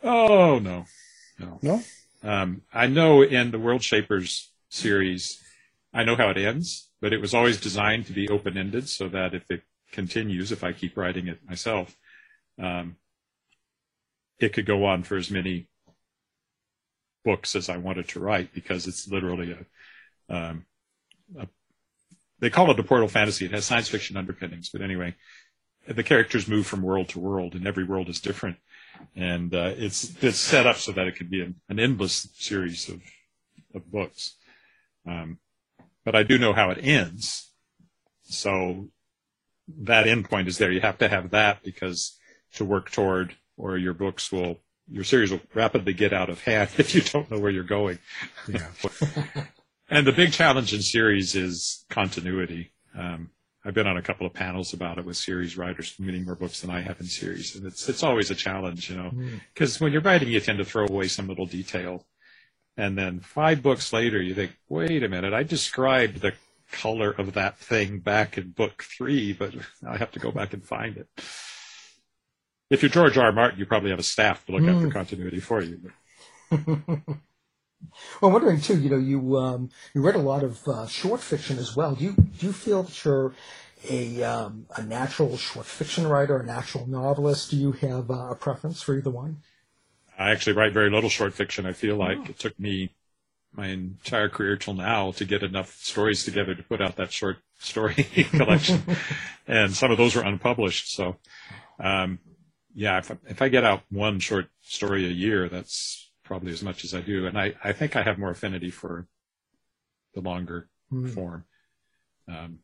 oh 0.02 0.58
no, 0.58 0.84
no. 1.38 1.58
No. 1.62 1.82
Um, 2.22 2.62
I 2.72 2.86
know 2.88 3.22
in 3.22 3.50
the 3.52 3.58
World 3.58 3.82
Shapers 3.82 4.50
series, 4.68 5.40
I 5.94 6.04
know 6.04 6.16
how 6.16 6.30
it 6.30 6.36
ends, 6.36 6.87
but 7.00 7.12
it 7.12 7.20
was 7.20 7.34
always 7.34 7.60
designed 7.60 8.06
to 8.06 8.12
be 8.12 8.28
open 8.28 8.56
ended 8.56 8.88
so 8.88 9.08
that 9.08 9.34
if 9.34 9.50
it 9.50 9.62
continues, 9.92 10.52
if 10.52 10.64
I 10.64 10.72
keep 10.72 10.96
writing 10.96 11.28
it 11.28 11.40
myself, 11.46 11.96
um, 12.60 12.96
it 14.38 14.52
could 14.52 14.66
go 14.66 14.84
on 14.84 15.02
for 15.02 15.16
as 15.16 15.30
many 15.30 15.68
books 17.24 17.54
as 17.54 17.68
I 17.68 17.76
wanted 17.76 18.08
to 18.08 18.20
write 18.20 18.52
because 18.52 18.86
it's 18.86 19.08
literally 19.08 19.52
a, 19.52 20.34
um, 20.34 20.66
a 21.38 21.48
they 22.40 22.50
call 22.50 22.70
it 22.70 22.78
a 22.78 22.84
portal 22.84 23.08
fantasy. 23.08 23.46
It 23.46 23.50
has 23.50 23.64
science 23.64 23.88
fiction 23.88 24.16
underpinnings, 24.16 24.70
but 24.70 24.80
anyway, 24.80 25.16
the 25.86 26.04
characters 26.04 26.46
move 26.46 26.66
from 26.66 26.82
world 26.82 27.08
to 27.10 27.18
world, 27.18 27.54
and 27.54 27.66
every 27.66 27.84
world 27.84 28.08
is 28.08 28.20
different, 28.20 28.58
and 29.16 29.54
uh, 29.54 29.72
it's 29.76 30.22
it's 30.22 30.38
set 30.38 30.66
up 30.66 30.76
so 30.76 30.92
that 30.92 31.08
it 31.08 31.16
could 31.16 31.30
be 31.30 31.42
an, 31.42 31.56
an 31.68 31.80
endless 31.80 32.28
series 32.34 32.88
of 32.88 33.02
of 33.74 33.90
books. 33.90 34.36
Um, 35.06 35.38
but 36.08 36.16
I 36.16 36.22
do 36.22 36.38
know 36.38 36.54
how 36.54 36.70
it 36.70 36.78
ends, 36.80 37.52
so 38.22 38.88
that 39.76 40.06
end 40.06 40.30
point 40.30 40.48
is 40.48 40.56
there. 40.56 40.72
You 40.72 40.80
have 40.80 40.96
to 41.00 41.08
have 41.08 41.32
that 41.32 41.62
because 41.62 42.16
to 42.54 42.64
work 42.64 42.90
toward, 42.90 43.36
or 43.58 43.76
your 43.76 43.92
books 43.92 44.32
will 44.32 44.56
your 44.90 45.04
series 45.04 45.30
will 45.30 45.42
rapidly 45.52 45.92
get 45.92 46.14
out 46.14 46.30
of 46.30 46.40
hand 46.40 46.70
if 46.78 46.94
you 46.94 47.02
don't 47.02 47.30
know 47.30 47.38
where 47.38 47.50
you're 47.50 47.62
going. 47.62 47.98
Yeah. 48.46 48.68
And 49.90 50.06
the 50.06 50.12
big 50.12 50.32
challenge 50.32 50.72
in 50.72 50.80
series 50.80 51.34
is 51.34 51.84
continuity. 51.90 52.72
Um, 52.96 53.28
I've 53.62 53.74
been 53.74 53.86
on 53.86 53.98
a 53.98 54.02
couple 54.02 54.26
of 54.26 54.32
panels 54.32 54.72
about 54.72 54.96
it 54.96 55.04
with 55.04 55.18
series 55.18 55.58
writers 55.58 55.94
many 55.98 56.20
more 56.20 56.36
books 56.36 56.62
than 56.62 56.70
I 56.70 56.80
have 56.80 57.00
in 57.00 57.06
series, 57.06 57.54
and 57.54 57.66
it's 57.66 57.86
it's 57.86 58.02
always 58.02 58.30
a 58.30 58.34
challenge, 58.34 58.88
you 58.88 58.96
know, 58.96 59.12
because 59.52 59.78
when 59.78 59.92
you're 59.92 60.00
writing, 60.00 60.28
you 60.28 60.40
tend 60.40 60.56
to 60.56 60.64
throw 60.64 60.86
away 60.86 61.08
some 61.08 61.28
little 61.28 61.44
detail, 61.44 62.06
and 62.78 62.96
then 62.96 63.20
five 63.20 63.62
books 63.62 63.92
later, 63.92 64.22
you 64.22 64.34
think, 64.34 64.56
wait 64.68 65.02
a 65.02 65.08
minute, 65.08 65.34
I 65.34 65.42
described 65.42 66.22
the 66.22 66.32
color 66.72 67.10
of 67.10 67.34
that 67.34 67.58
thing 67.58 67.98
back 67.98 68.38
in 68.38 68.50
book 68.50 68.84
three, 68.84 69.34
but 69.34 69.54
I 69.86 69.96
have 69.98 70.12
to 70.12 70.20
go 70.20 70.30
back 70.30 70.54
and 70.54 70.64
find 70.64 70.96
it. 70.96 71.08
If 72.70 72.82
you're 72.82 72.90
George 72.90 73.18
R. 73.18 73.26
R. 73.26 73.32
Martin, 73.32 73.58
you 73.58 73.66
probably 73.66 73.90
have 73.90 73.98
a 73.98 74.04
staff 74.04 74.46
to 74.46 74.52
look 74.52 74.62
after 74.64 74.88
continuity 74.88 75.40
for 75.40 75.62
you. 75.62 75.92
Well, 78.20 78.30
I'm 78.30 78.32
wondering 78.32 78.60
too. 78.60 78.80
You 78.80 78.90
know, 78.90 78.98
you 78.98 79.36
um, 79.36 79.70
you 79.94 80.02
read 80.02 80.16
a 80.16 80.20
lot 80.20 80.42
of 80.42 80.66
uh, 80.66 80.86
short 80.88 81.20
fiction 81.20 81.58
as 81.58 81.76
well. 81.76 81.94
Do 81.94 82.04
you 82.04 82.12
do 82.12 82.46
you 82.46 82.52
feel 82.52 82.82
that 82.82 83.04
you're 83.04 83.34
a 83.88 84.22
um, 84.24 84.66
a 84.76 84.82
natural 84.82 85.36
short 85.36 85.66
fiction 85.66 86.06
writer, 86.06 86.38
a 86.38 86.44
natural 86.44 86.88
novelist? 86.88 87.52
Do 87.52 87.56
you 87.56 87.72
have 87.72 88.10
uh, 88.10 88.30
a 88.30 88.34
preference 88.34 88.82
for 88.82 88.98
either 88.98 89.10
one? 89.10 89.38
I 90.18 90.30
actually 90.30 90.54
write 90.54 90.72
very 90.72 90.90
little 90.90 91.08
short 91.08 91.32
fiction. 91.32 91.64
I 91.64 91.72
feel 91.72 91.96
like 91.96 92.28
it 92.28 92.38
took 92.38 92.58
me 92.58 92.90
my 93.52 93.68
entire 93.68 94.28
career 94.28 94.56
till 94.56 94.74
now 94.74 95.12
to 95.12 95.24
get 95.24 95.42
enough 95.42 95.76
stories 95.76 96.24
together 96.24 96.54
to 96.54 96.62
put 96.62 96.82
out 96.82 96.96
that 96.96 97.12
short 97.12 97.38
story 97.58 97.94
collection, 98.30 98.82
and 99.46 99.74
some 99.74 99.90
of 99.90 99.98
those 99.98 100.16
were 100.16 100.22
unpublished. 100.22 100.92
So, 100.94 101.16
um, 101.78 102.18
yeah, 102.74 102.98
if 102.98 103.10
I, 103.10 103.16
if 103.28 103.42
I 103.42 103.48
get 103.48 103.64
out 103.64 103.82
one 103.90 104.18
short 104.18 104.48
story 104.62 105.06
a 105.06 105.10
year, 105.10 105.48
that's 105.48 106.10
probably 106.24 106.52
as 106.52 106.62
much 106.62 106.84
as 106.84 106.94
I 106.94 107.00
do. 107.00 107.26
And 107.26 107.38
I, 107.38 107.54
I 107.64 107.72
think 107.72 107.96
I 107.96 108.02
have 108.02 108.18
more 108.18 108.30
affinity 108.30 108.70
for 108.70 109.06
the 110.14 110.20
longer 110.20 110.68
form. 111.14 111.44
Um. 112.28 112.58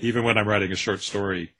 Even 0.00 0.24
when 0.24 0.38
I'm 0.38 0.48
writing 0.48 0.72
a 0.72 0.76
short 0.76 1.00
story, 1.00 1.54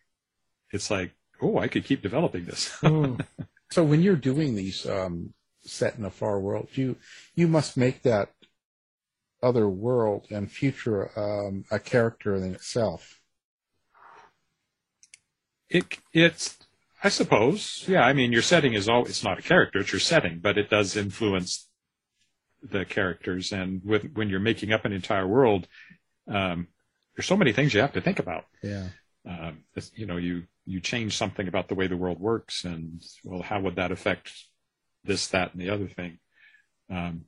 it's 0.71 0.91
like, 0.91 1.13
oh, 1.41 1.59
I 1.59 1.69
could 1.69 1.85
keep 1.85 2.03
developing 2.03 2.45
this. 2.45 2.71
Mm. 2.83 3.25
So 3.73 3.83
when 3.83 4.03
you're 4.03 4.17
doing 4.17 4.55
these 4.55 4.87
um, 4.87 5.33
set 5.63 5.97
in 5.97 6.05
a 6.05 6.11
far 6.11 6.39
world, 6.39 6.69
you 6.75 6.97
you 7.35 7.49
must 7.49 7.79
make 7.79 8.03
that 8.03 8.29
other 9.43 9.67
world 9.67 10.27
and 10.31 10.53
future 10.53 11.11
um, 11.19 11.65
a 11.71 11.79
character 11.79 12.35
in 12.35 12.55
itself. 12.55 13.21
it 15.71 15.99
it's 16.13 16.59
I 17.03 17.09
suppose, 17.09 17.85
yeah. 17.89 18.03
I 18.03 18.13
mean, 18.13 18.31
your 18.31 18.43
setting 18.43 18.75
is 18.75 18.89
all 18.89 19.07
it's 19.07 19.25
not 19.25 19.39
a 19.39 19.43
character; 19.43 19.81
it's 19.81 19.93
your 19.93 20.01
setting, 20.01 20.39
but 20.39 20.59
it 20.59 20.69
does 20.69 20.95
influence 20.95 21.69
the 22.63 22.85
characters. 22.85 23.53
And 23.53 23.81
with 23.85 24.13
when 24.13 24.29
you're 24.29 24.49
making 24.51 24.73
up 24.73 24.85
an 24.85 24.93
entire 24.93 25.27
world, 25.27 25.67
um, 26.29 26.69
there's 27.17 27.27
so 27.27 27.37
many 27.37 27.53
things 27.53 27.73
you 27.73 27.81
have 27.81 27.95
to 27.95 28.03
think 28.03 28.19
about. 28.19 28.45
Yeah. 28.63 28.89
Um, 29.29 29.65
you 29.95 30.07
know, 30.07 30.17
you 30.17 30.45
you 30.65 30.81
change 30.81 31.17
something 31.17 31.49
about 31.49 31.69
the 31.69 31.75
way 31.75 31.87
the 31.87 31.97
world 31.97 32.21
works, 32.21 32.65
and 32.65 33.03
well, 33.25 33.43
how 33.43 33.61
would 33.61 33.77
that 33.77 33.93
affect 33.93 34.33
this, 35.05 35.29
that, 35.29 35.53
and 35.53 35.61
the 35.61 35.71
other 35.71 35.89
thing? 35.89 36.19
Um, 36.91 37.25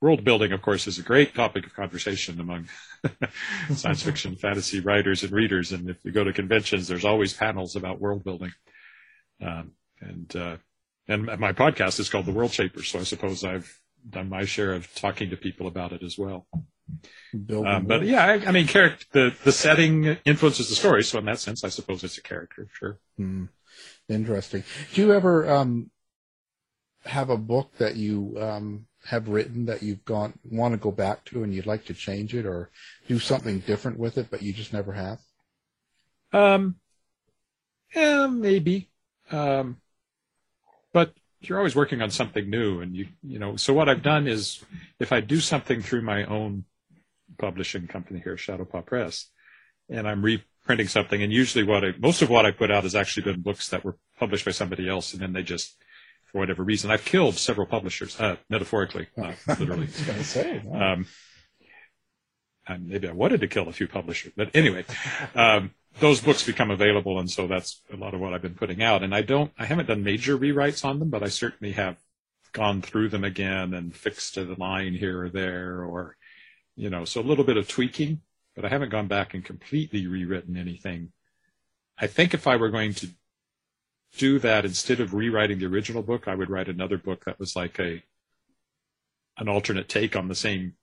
world 0.00 0.24
building, 0.24 0.52
of 0.52 0.62
course, 0.62 0.86
is 0.86 0.98
a 0.98 1.02
great 1.02 1.34
topic 1.34 1.66
of 1.66 1.74
conversation 1.74 2.40
among 2.40 2.68
science 3.74 4.02
fiction, 4.02 4.36
fantasy 4.40 4.80
writers 4.80 5.22
and 5.22 5.32
readers. 5.32 5.72
And 5.72 5.88
if 5.88 6.04
you 6.04 6.12
go 6.12 6.24
to 6.24 6.32
conventions, 6.32 6.88
there's 6.88 7.04
always 7.04 7.32
panels 7.32 7.76
about 7.76 8.00
world 8.00 8.24
building. 8.24 8.52
Um, 9.42 9.72
and 10.00 10.34
uh, 10.36 10.56
and 11.06 11.24
my 11.24 11.52
podcast 11.52 11.98
is 12.00 12.10
called 12.10 12.26
The 12.26 12.32
World 12.32 12.52
Shapers, 12.52 12.88
so 12.88 12.98
I 12.98 13.04
suppose 13.04 13.42
I've 13.42 13.80
done 14.08 14.28
my 14.28 14.44
share 14.44 14.72
of 14.72 14.94
talking 14.94 15.30
to 15.30 15.36
people 15.36 15.66
about 15.66 15.92
it 15.92 16.02
as 16.02 16.18
well. 16.18 16.46
Um, 17.34 17.84
but 17.86 18.04
yeah, 18.04 18.24
I, 18.24 18.32
I 18.46 18.52
mean, 18.52 18.66
character 18.66 19.04
the 19.12 19.36
the 19.44 19.52
setting 19.52 20.16
influences 20.24 20.68
the 20.68 20.74
story, 20.74 21.04
so 21.04 21.18
in 21.18 21.26
that 21.26 21.38
sense, 21.38 21.62
I 21.62 21.68
suppose 21.68 22.02
it's 22.02 22.18
a 22.18 22.22
character. 22.22 22.68
Sure. 22.72 22.98
Hmm. 23.16 23.46
Interesting. 24.08 24.64
Do 24.94 25.02
you 25.02 25.12
ever 25.12 25.48
um, 25.50 25.90
have 27.04 27.28
a 27.28 27.36
book 27.36 27.76
that 27.78 27.96
you 27.96 28.36
um, 28.40 28.86
have 29.04 29.28
written 29.28 29.66
that 29.66 29.82
you've 29.82 30.04
gone 30.04 30.38
want 30.44 30.72
to 30.72 30.78
go 30.78 30.90
back 30.90 31.24
to 31.26 31.42
and 31.42 31.54
you'd 31.54 31.66
like 31.66 31.84
to 31.86 31.94
change 31.94 32.34
it 32.34 32.46
or 32.46 32.70
do 33.06 33.18
something 33.18 33.60
different 33.60 33.98
with 33.98 34.16
it, 34.16 34.28
but 34.30 34.42
you 34.42 34.52
just 34.52 34.72
never 34.72 34.92
have? 34.92 35.18
Um, 36.32 36.76
yeah, 37.94 38.26
maybe. 38.26 38.90
Um, 39.30 39.78
but 40.92 41.14
you're 41.40 41.58
always 41.58 41.76
working 41.76 42.02
on 42.02 42.10
something 42.10 42.48
new, 42.48 42.80
and 42.80 42.96
you 42.96 43.08
you 43.22 43.38
know. 43.38 43.56
So 43.56 43.72
what 43.72 43.88
I've 43.88 44.02
done 44.02 44.26
is, 44.26 44.64
if 44.98 45.12
I 45.12 45.20
do 45.20 45.40
something 45.40 45.82
through 45.82 46.02
my 46.02 46.24
own 46.24 46.64
publishing 47.38 47.86
company 47.86 48.20
here, 48.22 48.36
Shadow 48.36 48.64
Shadowpaw 48.64 48.86
Press, 48.86 49.30
and 49.88 50.08
I'm 50.08 50.22
reprinting 50.22 50.88
something, 50.88 51.22
and 51.22 51.32
usually 51.32 51.64
what 51.64 51.84
I 51.84 51.94
most 51.98 52.22
of 52.22 52.30
what 52.30 52.46
I 52.46 52.50
put 52.50 52.70
out 52.70 52.84
has 52.84 52.94
actually 52.94 53.24
been 53.24 53.42
books 53.42 53.68
that 53.68 53.84
were 53.84 53.96
published 54.18 54.44
by 54.44 54.50
somebody 54.52 54.88
else, 54.88 55.12
and 55.12 55.22
then 55.22 55.32
they 55.32 55.42
just 55.42 55.76
for 56.30 56.38
whatever 56.38 56.62
reason, 56.62 56.90
I've 56.90 57.04
killed 57.04 57.36
several 57.36 57.66
publishers, 57.66 58.20
uh, 58.20 58.36
metaphorically, 58.50 59.08
not 59.16 59.34
literally. 59.48 59.84
I 59.86 59.86
was 59.86 60.02
going 60.02 60.18
to 60.18 60.24
say. 60.24 60.62
wow. 60.64 60.92
Um, 60.92 61.06
and 62.66 62.86
maybe 62.86 63.08
I 63.08 63.12
wanted 63.12 63.40
to 63.40 63.48
kill 63.48 63.66
a 63.68 63.72
few 63.72 63.88
publishers, 63.88 64.32
but 64.36 64.50
anyway, 64.54 64.84
um, 65.34 65.70
those 66.00 66.20
books 66.20 66.44
become 66.44 66.70
available, 66.70 67.18
and 67.18 67.30
so 67.30 67.46
that's 67.46 67.80
a 67.90 67.96
lot 67.96 68.12
of 68.12 68.20
what 68.20 68.34
I've 68.34 68.42
been 68.42 68.54
putting 68.54 68.82
out. 68.82 69.02
And 69.02 69.14
I 69.14 69.22
don't, 69.22 69.50
I 69.58 69.64
haven't 69.64 69.86
done 69.86 70.02
major 70.04 70.36
rewrites 70.36 70.84
on 70.84 70.98
them, 70.98 71.08
but 71.08 71.22
I 71.22 71.28
certainly 71.28 71.72
have 71.72 71.96
gone 72.52 72.82
through 72.82 73.08
them 73.08 73.24
again 73.24 73.72
and 73.72 73.94
fixed 73.94 74.36
a 74.36 74.54
line 74.58 74.92
here 74.92 75.22
or 75.22 75.30
there, 75.30 75.82
or 75.82 76.17
you 76.78 76.88
know, 76.88 77.04
so 77.04 77.20
a 77.20 77.22
little 77.22 77.44
bit 77.44 77.56
of 77.56 77.68
tweaking. 77.68 78.20
But 78.54 78.64
I 78.64 78.68
haven't 78.68 78.90
gone 78.90 79.06
back 79.06 79.34
and 79.34 79.44
completely 79.44 80.06
rewritten 80.06 80.56
anything. 80.56 81.12
I 81.96 82.06
think 82.06 82.34
if 82.34 82.46
I 82.46 82.56
were 82.56 82.70
going 82.70 82.94
to 82.94 83.08
do 84.16 84.38
that 84.40 84.64
instead 84.64 85.00
of 85.00 85.14
rewriting 85.14 85.58
the 85.58 85.66
original 85.66 86.02
book, 86.02 86.26
I 86.26 86.34
would 86.34 86.50
write 86.50 86.68
another 86.68 86.98
book 86.98 87.24
that 87.24 87.38
was 87.38 87.54
like 87.54 87.78
a 87.78 88.02
an 89.36 89.48
alternate 89.48 89.88
take 89.88 90.16
on 90.16 90.28
the 90.28 90.34
same 90.34 90.74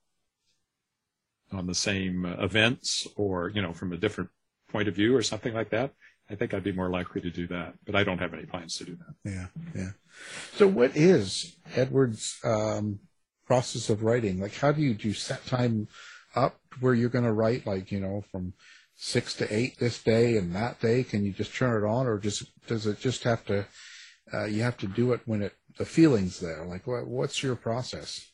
on 1.52 1.66
the 1.66 1.74
same 1.74 2.24
uh, 2.24 2.32
events 2.42 3.06
or 3.16 3.50
you 3.50 3.62
know 3.62 3.72
from 3.72 3.92
a 3.92 3.96
different 3.96 4.30
point 4.70 4.88
of 4.88 4.94
view 4.94 5.14
or 5.14 5.22
something 5.22 5.54
like 5.54 5.70
that 5.70 5.92
i 6.28 6.34
think 6.34 6.52
i'd 6.52 6.64
be 6.64 6.72
more 6.72 6.90
likely 6.90 7.20
to 7.20 7.30
do 7.30 7.46
that 7.46 7.74
but 7.84 7.94
i 7.94 8.02
don't 8.02 8.18
have 8.18 8.34
any 8.34 8.44
plans 8.46 8.76
to 8.78 8.84
do 8.84 8.96
that 8.96 9.30
Yeah, 9.30 9.46
yeah. 9.74 9.90
So, 10.54 10.66
what 10.66 10.96
is 10.96 11.56
Edward's 11.74 12.38
um, 12.42 13.00
process 13.46 13.90
of 13.90 14.02
writing? 14.02 14.40
Like, 14.40 14.54
how 14.54 14.72
do 14.72 14.82
you 14.82 14.94
do 14.94 15.08
you 15.08 15.14
set 15.14 15.46
time 15.46 15.88
up 16.34 16.58
where 16.80 16.94
you're 16.94 17.08
going 17.08 17.24
to 17.24 17.32
write? 17.32 17.66
Like, 17.66 17.90
you 17.92 18.00
know, 18.00 18.24
from 18.30 18.52
six 18.96 19.34
to 19.34 19.54
eight 19.54 19.78
this 19.78 20.02
day 20.02 20.36
and 20.36 20.54
that 20.54 20.80
day. 20.80 21.04
Can 21.04 21.24
you 21.24 21.32
just 21.32 21.54
turn 21.54 21.82
it 21.82 21.86
on, 21.86 22.06
or 22.06 22.18
just 22.18 22.50
does 22.66 22.86
it 22.86 23.00
just 23.00 23.24
have 23.24 23.44
to? 23.46 23.66
Uh, 24.32 24.44
you 24.44 24.62
have 24.62 24.76
to 24.78 24.86
do 24.86 25.12
it 25.12 25.20
when 25.26 25.42
it 25.42 25.54
the 25.78 25.84
feeling's 25.84 26.40
there. 26.40 26.64
Like, 26.64 26.86
what, 26.86 27.06
what's 27.06 27.42
your 27.42 27.56
process? 27.56 28.26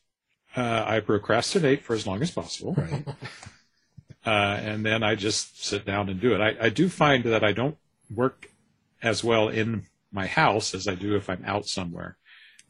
uh, 0.57 0.85
i 0.87 1.01
procrastinate 1.01 1.83
for 1.83 1.95
as 1.95 2.07
long 2.07 2.21
as 2.23 2.31
possible 2.31 2.75
Right. 2.75 3.05
uh, 4.27 4.31
and 4.63 4.85
then 4.85 5.03
i 5.03 5.15
just 5.15 5.65
sit 5.65 5.85
down 5.87 6.09
and 6.09 6.21
do 6.21 6.35
it 6.35 6.41
I, 6.41 6.67
I 6.67 6.69
do 6.69 6.89
find 6.89 7.25
that 7.25 7.43
i 7.43 7.53
don't 7.53 7.77
work 8.15 8.51
as 9.03 9.25
well 9.25 9.49
in 9.49 9.87
my 10.13 10.27
house 10.27 10.75
as 10.75 10.87
i 10.87 10.95
do 10.95 11.17
if 11.17 11.31
i'm 11.31 11.43
out 11.47 11.67
somewhere 11.67 12.19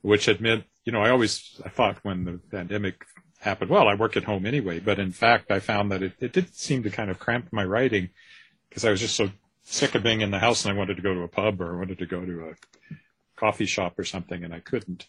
which 0.01 0.26
had 0.26 0.40
meant 0.40 0.64
you 0.85 0.93
know 0.93 1.03
i 1.03 1.11
always 1.11 1.61
i 1.64 1.68
thought 1.68 1.99
when 2.03 2.24
the 2.24 2.41
pandemic 2.51 3.05
happened 3.41 3.70
well 3.70 3.89
i 3.89 3.95
work 3.95 4.16
at 4.16 4.24
home 4.24 4.47
anyway 4.47 4.78
but 4.78 4.99
in 4.99 5.12
fact 5.12 5.51
i 5.51 5.59
found 5.59 5.91
that 5.91 6.03
it, 6.03 6.12
it 6.20 6.33
did 6.33 6.55
seem 6.55 6.83
to 6.83 6.91
kind 6.91 7.11
of 7.11 7.18
cramp 7.18 7.49
my 7.53 7.64
writing 7.64 8.11
because 8.68 8.85
i 8.85 8.91
was 8.91 9.01
just 9.01 9.16
so 9.16 9.30
sick 9.64 9.95
of 9.95 10.03
being 10.03 10.20
in 10.20 10.30
the 10.30 10.39
house 10.39 10.64
and 10.64 10.74
i 10.74 10.78
wanted 10.78 10.97
to 10.97 11.03
go 11.03 11.14
to 11.14 11.22
a 11.22 11.28
pub 11.28 11.61
or 11.61 11.74
i 11.74 11.78
wanted 11.78 11.99
to 11.99 12.07
go 12.07 12.24
to 12.24 12.49
a 12.49 12.55
coffee 13.37 13.66
shop 13.66 13.99
or 13.99 14.05
something 14.05 14.45
and 14.45 14.55
i 14.55 14.61
couldn't 14.61 15.07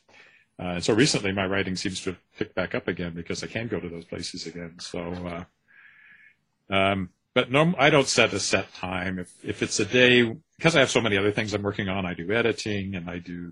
uh, 0.60 0.74
and 0.76 0.84
so 0.84 0.94
recently 0.94 1.32
my 1.32 1.46
writing 1.46 1.76
seems 1.76 2.02
to 2.02 2.12
have 2.12 2.20
picked 2.38 2.56
back 2.56 2.76
up 2.76 2.88
again 2.88 3.14
because 3.14 3.44
i 3.44 3.48
can 3.48 3.68
go 3.68 3.80
to 3.80 3.90
those 3.90 4.06
places 4.06 4.46
again 4.48 4.76
so 4.80 5.00
uh, 5.10 5.44
um, 6.74 7.10
but 7.34 7.52
no, 7.52 7.74
I 7.78 7.90
don't 7.90 8.08
set 8.08 8.34
a 8.34 8.40
set 8.40 8.74
time. 8.76 9.20
If 9.20 9.34
if 9.44 9.64
it's 9.64 9.80
a 9.80 9.86
day, 9.86 10.36
because 10.58 10.76
I 10.76 10.80
have 10.80 10.92
so 10.92 11.02
many 11.02 11.18
other 11.18 11.32
things 11.32 11.54
I'm 11.54 11.64
working 11.64 11.90
on, 11.90 12.06
I 12.06 12.14
do 12.14 12.32
editing 12.32 12.96
and 12.96 13.10
I 13.10 13.18
do, 13.18 13.52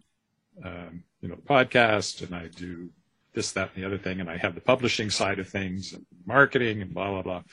um, 0.63 1.03
you 1.21 1.29
know, 1.29 1.35
the 1.35 1.41
podcast 1.41 2.25
and 2.25 2.35
I 2.35 2.47
do 2.47 2.89
this, 3.33 3.51
that, 3.53 3.71
and 3.73 3.83
the 3.83 3.87
other 3.87 3.97
thing, 3.97 4.19
and 4.19 4.29
I 4.29 4.37
have 4.37 4.55
the 4.55 4.61
publishing 4.61 5.09
side 5.09 5.39
of 5.39 5.47
things 5.47 5.93
and 5.93 6.05
marketing 6.25 6.81
and 6.81 6.93
blah 6.93 7.11
blah 7.11 7.21
blah. 7.21 7.43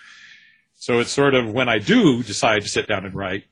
So 0.74 1.00
it's 1.00 1.10
sort 1.10 1.34
of 1.34 1.50
when 1.50 1.68
I 1.68 1.78
do 1.78 2.22
decide 2.22 2.62
to 2.62 2.68
sit 2.68 2.86
down 2.86 3.04
and 3.04 3.14
write, 3.14 3.44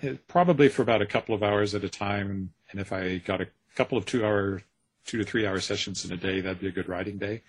it, 0.00 0.26
probably 0.26 0.68
for 0.68 0.82
about 0.82 1.02
a 1.02 1.06
couple 1.06 1.34
of 1.34 1.42
hours 1.42 1.74
at 1.74 1.84
a 1.84 1.88
time, 1.88 2.50
and 2.70 2.80
if 2.80 2.92
I 2.92 3.18
got 3.18 3.40
a 3.40 3.48
couple 3.76 3.96
of 3.96 4.04
two 4.04 4.24
hour, 4.24 4.62
two 5.06 5.18
to 5.18 5.24
three 5.24 5.46
hour 5.46 5.60
sessions 5.60 6.04
in 6.04 6.12
a 6.12 6.16
day, 6.16 6.40
that'd 6.40 6.60
be 6.60 6.68
a 6.68 6.72
good 6.72 6.88
writing 6.88 7.18
day. 7.18 7.42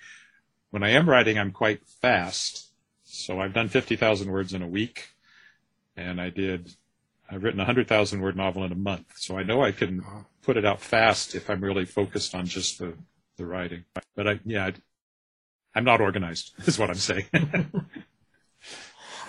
When 0.70 0.84
I 0.84 0.90
am 0.92 1.10
writing, 1.10 1.38
I'm 1.38 1.52
quite 1.52 1.86
fast. 1.88 2.72
So 3.04 3.40
I've 3.40 3.54
done 3.54 3.70
50,000 3.70 4.32
words 4.32 4.54
in 4.54 4.64
a 4.64 4.68
week 4.68 5.10
and 5.96 6.20
I 6.20 6.30
did, 6.30 6.74
I've 7.30 7.44
written 7.44 7.60
a 7.60 7.64
100,000 7.64 8.22
word 8.22 8.36
novel 8.36 8.64
in 8.64 8.72
a 8.72 8.76
month. 8.76 9.14
So 9.18 9.38
I 9.38 9.44
know 9.44 9.64
I 9.64 9.72
can 9.72 10.04
put 10.42 10.58
it 10.58 10.66
out 10.66 10.82
fast 10.82 11.36
if 11.36 11.50
I'm 11.50 11.64
really 11.64 11.86
focused 11.86 12.36
on 12.36 12.46
just 12.46 12.80
the, 12.80 12.94
the 13.38 13.46
writing. 13.46 13.86
But 14.16 14.28
I, 14.28 14.40
yeah, 14.46 14.66
I, 14.68 14.74
I'm 15.76 15.84
not 15.84 16.02
organized 16.02 16.54
is 16.68 16.78
what 16.78 16.90
I'm 16.90 16.96
saying. 16.96 17.26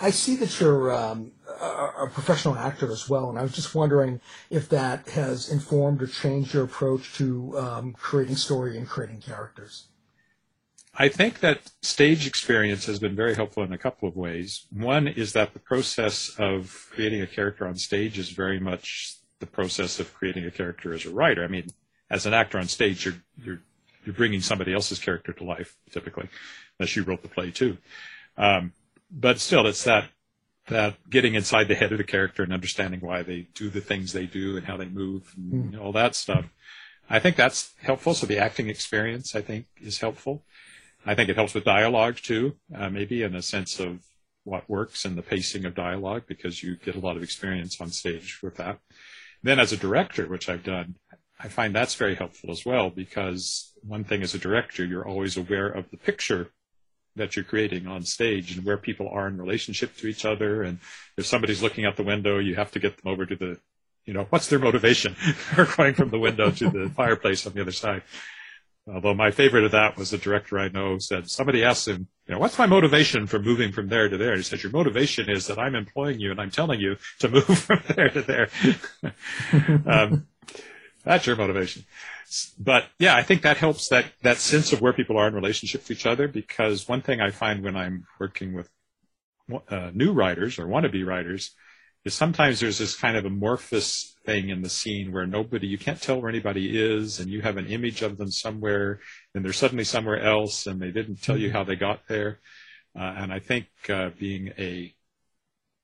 I 0.01 0.09
see 0.09 0.35
that 0.37 0.59
you're 0.59 0.93
um, 0.93 1.31
a, 1.61 2.03
a 2.03 2.09
professional 2.13 2.55
actor 2.55 2.91
as 2.91 3.09
well, 3.09 3.29
and 3.29 3.39
I 3.39 3.43
was 3.43 3.53
just 3.53 3.73
wondering 3.73 4.19
if 4.49 4.67
that 4.69 5.07
has 5.09 5.49
informed 5.49 6.01
or 6.01 6.07
changed 6.07 6.53
your 6.53 6.65
approach 6.65 7.13
to 7.15 7.57
um, 7.57 7.93
creating 7.93 8.35
story 8.35 8.77
and 8.77 8.87
creating 8.87 9.21
characters. 9.21 9.87
I 10.97 11.09
think 11.09 11.39
that 11.41 11.71
stage 11.81 12.25
experience 12.25 12.85
has 12.85 12.99
been 12.99 13.15
very 13.15 13.35
helpful 13.35 13.63
in 13.63 13.73
a 13.73 13.77
couple 13.77 14.07
of 14.07 14.15
ways. 14.15 14.65
One 14.71 15.07
is 15.07 15.33
that 15.33 15.53
the 15.53 15.59
process 15.59 16.33
of 16.37 16.87
creating 16.91 17.21
a 17.21 17.27
character 17.27 17.67
on 17.67 17.75
stage 17.75 18.17
is 18.17 18.29
very 18.29 18.59
much 18.59 19.17
the 19.39 19.45
process 19.45 19.99
of 19.99 20.13
creating 20.13 20.45
a 20.45 20.51
character 20.51 20.93
as 20.93 21.05
a 21.05 21.09
writer. 21.09 21.43
I 21.43 21.47
mean, 21.47 21.67
as 22.09 22.25
an 22.25 22.33
actor 22.33 22.57
on 22.57 22.67
stage, 22.67 23.05
you're 23.05 23.21
you're 23.43 23.61
you're 24.05 24.15
bringing 24.15 24.41
somebody 24.41 24.73
else's 24.73 24.99
character 24.99 25.33
to 25.33 25.43
life 25.43 25.75
typically, 25.91 26.29
unless 26.79 26.95
you 26.95 27.03
wrote 27.03 27.23
the 27.23 27.27
play 27.29 27.51
too. 27.51 27.77
Um, 28.37 28.71
but 29.11 29.39
still, 29.39 29.67
it's 29.67 29.83
that 29.83 30.09
that 30.67 31.09
getting 31.09 31.35
inside 31.35 31.67
the 31.67 31.75
head 31.75 31.91
of 31.91 31.97
the 31.97 32.03
character 32.03 32.41
and 32.41 32.53
understanding 32.53 33.01
why 33.01 33.21
they 33.21 33.47
do 33.53 33.69
the 33.69 33.81
things 33.81 34.13
they 34.13 34.25
do 34.25 34.57
and 34.57 34.65
how 34.65 34.77
they 34.77 34.85
move 34.85 35.33
and 35.35 35.73
know, 35.73 35.81
all 35.81 35.91
that 35.91 36.15
stuff. 36.15 36.45
I 37.09 37.19
think 37.19 37.35
that's 37.35 37.73
helpful. 37.81 38.13
So 38.13 38.25
the 38.25 38.39
acting 38.39 38.69
experience, 38.69 39.35
I 39.35 39.41
think, 39.41 39.67
is 39.79 39.99
helpful. 39.99 40.43
I 41.05 41.15
think 41.15 41.29
it 41.29 41.35
helps 41.35 41.53
with 41.53 41.63
dialogue 41.63 42.17
too, 42.17 42.55
uh, 42.75 42.89
maybe 42.89 43.21
in 43.21 43.35
a 43.35 43.41
sense 43.41 43.79
of 43.79 44.03
what 44.43 44.69
works 44.69 45.05
and 45.05 45.17
the 45.17 45.21
pacing 45.21 45.65
of 45.65 45.75
dialogue 45.75 46.23
because 46.27 46.63
you 46.63 46.77
get 46.77 46.95
a 46.95 46.99
lot 46.99 47.15
of 47.15 47.23
experience 47.23 47.79
on 47.79 47.89
stage 47.89 48.39
with 48.41 48.55
that. 48.57 48.79
Then 49.43 49.59
as 49.59 49.71
a 49.71 49.77
director, 49.77 50.27
which 50.27 50.49
I've 50.49 50.63
done, 50.63 50.95
I 51.39 51.49
find 51.49 51.75
that's 51.75 51.95
very 51.95 52.15
helpful 52.15 52.51
as 52.51 52.65
well 52.65 52.89
because 52.89 53.73
one 53.81 54.03
thing 54.03 54.23
as 54.23 54.33
a 54.33 54.39
director, 54.39 54.83
you're 54.83 55.07
always 55.07 55.37
aware 55.37 55.67
of 55.67 55.89
the 55.91 55.97
picture 55.97 56.49
that 57.15 57.35
you're 57.35 57.45
creating 57.45 57.87
on 57.87 58.03
stage 58.03 58.55
and 58.55 58.65
where 58.65 58.77
people 58.77 59.07
are 59.09 59.27
in 59.27 59.37
relationship 59.37 59.95
to 59.97 60.07
each 60.07 60.25
other. 60.25 60.63
And 60.63 60.79
if 61.17 61.25
somebody's 61.25 61.61
looking 61.61 61.85
out 61.85 61.97
the 61.97 62.03
window, 62.03 62.39
you 62.39 62.55
have 62.55 62.71
to 62.71 62.79
get 62.79 62.97
them 62.97 63.11
over 63.11 63.25
to 63.25 63.35
the 63.35 63.59
you 64.05 64.13
know, 64.13 64.27
what's 64.29 64.47
their 64.47 64.59
motivation 64.59 65.13
for 65.15 65.65
going 65.65 65.95
from 65.95 66.09
the 66.09 66.19
window 66.19 66.51
to 66.51 66.69
the 66.69 66.89
fireplace 66.95 67.45
on 67.45 67.53
the 67.53 67.61
other 67.61 67.71
side? 67.71 68.03
Although 68.87 69.15
my 69.15 69.31
favorite 69.31 69.63
of 69.63 69.71
that 69.71 69.97
was 69.97 70.13
a 70.13 70.17
director 70.17 70.59
I 70.59 70.69
know 70.69 70.99
said, 70.99 71.29
somebody 71.29 71.63
asked 71.63 71.87
him, 71.87 72.07
you 72.27 72.33
know, 72.33 72.39
what's 72.39 72.59
my 72.59 72.67
motivation 72.67 73.25
for 73.25 73.39
moving 73.39 73.71
from 73.71 73.87
there 73.87 74.07
to 74.07 74.17
there? 74.17 74.33
And 74.33 74.37
he 74.37 74.43
said, 74.43 74.61
your 74.61 74.71
motivation 74.71 75.27
is 75.27 75.47
that 75.47 75.57
I'm 75.57 75.73
employing 75.73 76.19
you 76.19 76.29
and 76.29 76.39
I'm 76.39 76.51
telling 76.51 76.79
you 76.79 76.97
to 77.19 77.29
move 77.29 77.45
from 77.45 77.81
there 77.95 78.09
to 78.09 78.21
there. 78.21 78.49
um, 79.87 80.27
that's 81.03 81.25
your 81.25 81.35
motivation. 81.35 81.83
But 82.59 82.85
yeah, 82.99 83.15
I 83.15 83.23
think 83.23 83.41
that 83.41 83.57
helps 83.57 83.89
that, 83.89 84.05
that 84.21 84.37
sense 84.37 84.71
of 84.71 84.81
where 84.81 84.93
people 84.93 85.17
are 85.17 85.27
in 85.27 85.33
relationship 85.33 85.85
to 85.85 85.93
each 85.93 86.05
other 86.05 86.27
because 86.27 86.87
one 86.87 87.01
thing 87.01 87.21
I 87.21 87.31
find 87.31 87.63
when 87.63 87.75
I'm 87.75 88.05
working 88.19 88.53
with 88.53 88.69
uh, 89.69 89.91
new 89.93 90.11
writers 90.11 90.59
or 90.59 90.67
wannabe 90.67 91.05
writers 91.05 91.55
is 92.05 92.13
sometimes 92.13 92.59
there's 92.59 92.77
this 92.77 92.95
kind 92.95 93.17
of 93.17 93.25
amorphous 93.25 94.15
thing 94.25 94.49
in 94.49 94.61
the 94.61 94.69
scene 94.69 95.11
where 95.11 95.25
nobody, 95.25 95.67
you 95.67 95.77
can't 95.77 96.01
tell 96.01 96.21
where 96.21 96.29
anybody 96.29 96.79
is 96.79 97.19
and 97.19 97.29
you 97.29 97.41
have 97.41 97.57
an 97.57 97.65
image 97.65 98.03
of 98.03 98.17
them 98.17 98.31
somewhere 98.31 98.99
and 99.33 99.43
they're 99.43 99.53
suddenly 99.53 99.83
somewhere 99.83 100.21
else 100.23 100.67
and 100.67 100.79
they 100.79 100.91
didn't 100.91 101.21
tell 101.21 101.37
you 101.37 101.51
how 101.51 101.63
they 101.63 101.75
got 101.75 102.07
there. 102.07 102.39
Uh, 102.97 103.13
and 103.17 103.33
I 103.33 103.39
think 103.39 103.65
uh, 103.89 104.11
being 104.17 104.53
a, 104.57 104.93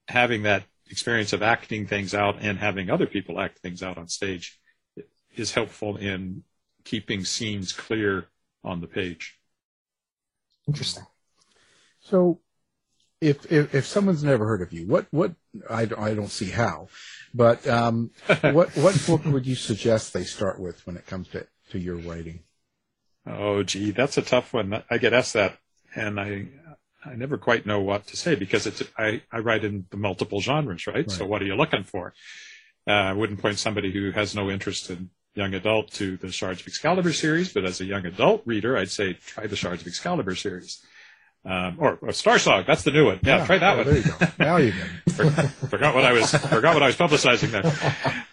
having 0.07 0.43
that 0.43 0.63
experience 0.89 1.33
of 1.33 1.41
acting 1.41 1.87
things 1.87 2.13
out 2.13 2.37
and 2.39 2.57
having 2.59 2.89
other 2.89 3.07
people 3.07 3.39
act 3.39 3.59
things 3.59 3.81
out 3.81 3.97
on 3.97 4.07
stage 4.07 4.59
is 5.35 5.53
helpful 5.53 5.97
in 5.97 6.43
keeping 6.83 7.25
scenes 7.25 7.73
clear 7.73 8.27
on 8.63 8.81
the 8.81 8.87
page. 8.87 9.39
Interesting. 10.67 11.05
So, 11.99 12.39
if, 13.21 13.49
if 13.51 13.73
if 13.73 13.85
someone's 13.85 14.23
never 14.23 14.45
heard 14.45 14.61
of 14.61 14.73
you, 14.73 14.87
what 14.87 15.05
what 15.11 15.33
I, 15.69 15.83
I 15.97 16.13
don't 16.15 16.31
see 16.31 16.49
how, 16.49 16.87
but 17.33 17.65
um, 17.67 18.11
what 18.41 18.75
what 18.75 19.05
book 19.05 19.23
would 19.25 19.45
you 19.45 19.55
suggest 19.55 20.11
they 20.11 20.23
start 20.23 20.59
with 20.59 20.85
when 20.87 20.97
it 20.97 21.05
comes 21.05 21.27
to 21.29 21.45
to 21.69 21.79
your 21.79 21.97
writing? 21.97 22.41
Oh, 23.27 23.61
gee, 23.61 23.91
that's 23.91 24.17
a 24.17 24.23
tough 24.23 24.53
one. 24.53 24.83
I 24.89 24.97
get 24.97 25.13
asked 25.13 25.33
that, 25.33 25.59
and 25.95 26.19
I 26.19 26.47
I 27.05 27.15
never 27.15 27.37
quite 27.37 27.67
know 27.67 27.79
what 27.79 28.07
to 28.07 28.17
say 28.17 28.33
because 28.33 28.65
it's 28.65 28.81
I 28.97 29.21
I 29.31 29.39
write 29.39 29.63
in 29.63 29.85
the 29.91 29.97
multiple 29.97 30.41
genres, 30.41 30.87
right? 30.87 30.95
right. 30.95 31.11
So 31.11 31.25
what 31.25 31.43
are 31.43 31.45
you 31.45 31.55
looking 31.55 31.83
for? 31.83 32.13
Uh, 32.87 32.91
I 32.91 33.13
wouldn't 33.13 33.39
point 33.39 33.59
somebody 33.59 33.91
who 33.91 34.09
has 34.11 34.35
no 34.35 34.49
interest 34.49 34.89
in 34.89 35.11
young 35.35 35.53
adult 35.53 35.91
to 35.91 36.17
the 36.17 36.31
Shards 36.31 36.61
of 36.61 36.67
Excalibur 36.67 37.13
series, 37.13 37.53
but 37.53 37.63
as 37.63 37.79
a 37.79 37.85
young 37.85 38.05
adult 38.05 38.41
reader, 38.45 38.75
I'd 38.75 38.89
say 38.89 39.13
try 39.13 39.45
the 39.45 39.55
Shards 39.55 39.81
of 39.81 39.87
Excalibur 39.87 40.35
series. 40.35 40.83
Um, 41.43 41.77
or, 41.79 41.97
or 42.01 42.11
Star 42.11 42.37
Song, 42.37 42.63
that's 42.67 42.83
the 42.83 42.91
new 42.91 43.05
one. 43.05 43.19
Yeah, 43.23 43.37
yeah 43.37 43.45
try 43.45 43.57
that 43.57 43.73
oh, 43.73 43.77
one. 43.77 43.85
There 43.87 43.97
you 43.97 44.03
go. 44.03 44.27
Now 44.39 44.57
you 44.57 44.73
go. 44.73 45.31
forgot 45.69 45.95
what 45.95 46.05
I 46.05 46.13
was 46.13 46.31
forgot 46.31 46.73
what 46.75 46.83
I 46.83 46.87
was 46.87 46.95
publicizing 46.95 47.51
there. 47.51 48.25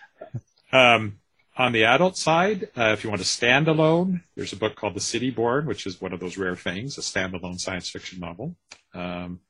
Um, 0.71 1.19
on 1.57 1.73
the 1.73 1.85
adult 1.85 2.17
side, 2.17 2.69
uh, 2.77 2.93
if 2.93 3.03
you 3.03 3.11
want 3.11 3.23
to 3.23 3.27
stand 3.27 3.67
alone, 3.67 4.23
there's 4.37 4.53
a 4.53 4.57
book 4.57 4.77
called 4.77 4.95
The 4.95 5.01
City 5.01 5.31
Born, 5.31 5.67
which 5.67 5.87
is 5.87 6.01
one 6.01 6.13
of 6.13 6.21
those 6.21 6.37
rare 6.37 6.55
things, 6.55 6.99
a 6.99 7.01
standalone 7.01 7.59
science 7.59 7.89
fiction 7.89 8.21
novel. 8.21 8.57
Um, 8.95 9.41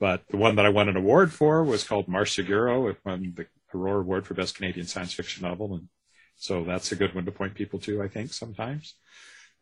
but 0.00 0.26
the 0.28 0.36
one 0.36 0.56
that 0.56 0.66
I 0.66 0.70
won 0.70 0.88
an 0.88 0.96
award 0.96 1.32
for 1.32 1.62
was 1.62 1.84
called 1.84 2.06
Marseguro. 2.06 2.90
It 2.90 2.98
won 3.04 3.34
the 3.36 3.46
Aurora 3.74 4.00
Award 4.00 4.26
for 4.26 4.34
Best 4.34 4.56
Canadian 4.56 4.86
Science 4.86 5.14
Fiction 5.14 5.46
Novel, 5.46 5.74
and 5.74 5.88
so 6.36 6.64
that's 6.64 6.92
a 6.92 6.96
good 6.96 7.14
one 7.14 7.24
to 7.24 7.32
point 7.32 7.54
people 7.54 7.78
to, 7.80 8.02
I 8.02 8.08
think, 8.08 8.32
sometimes. 8.32 8.94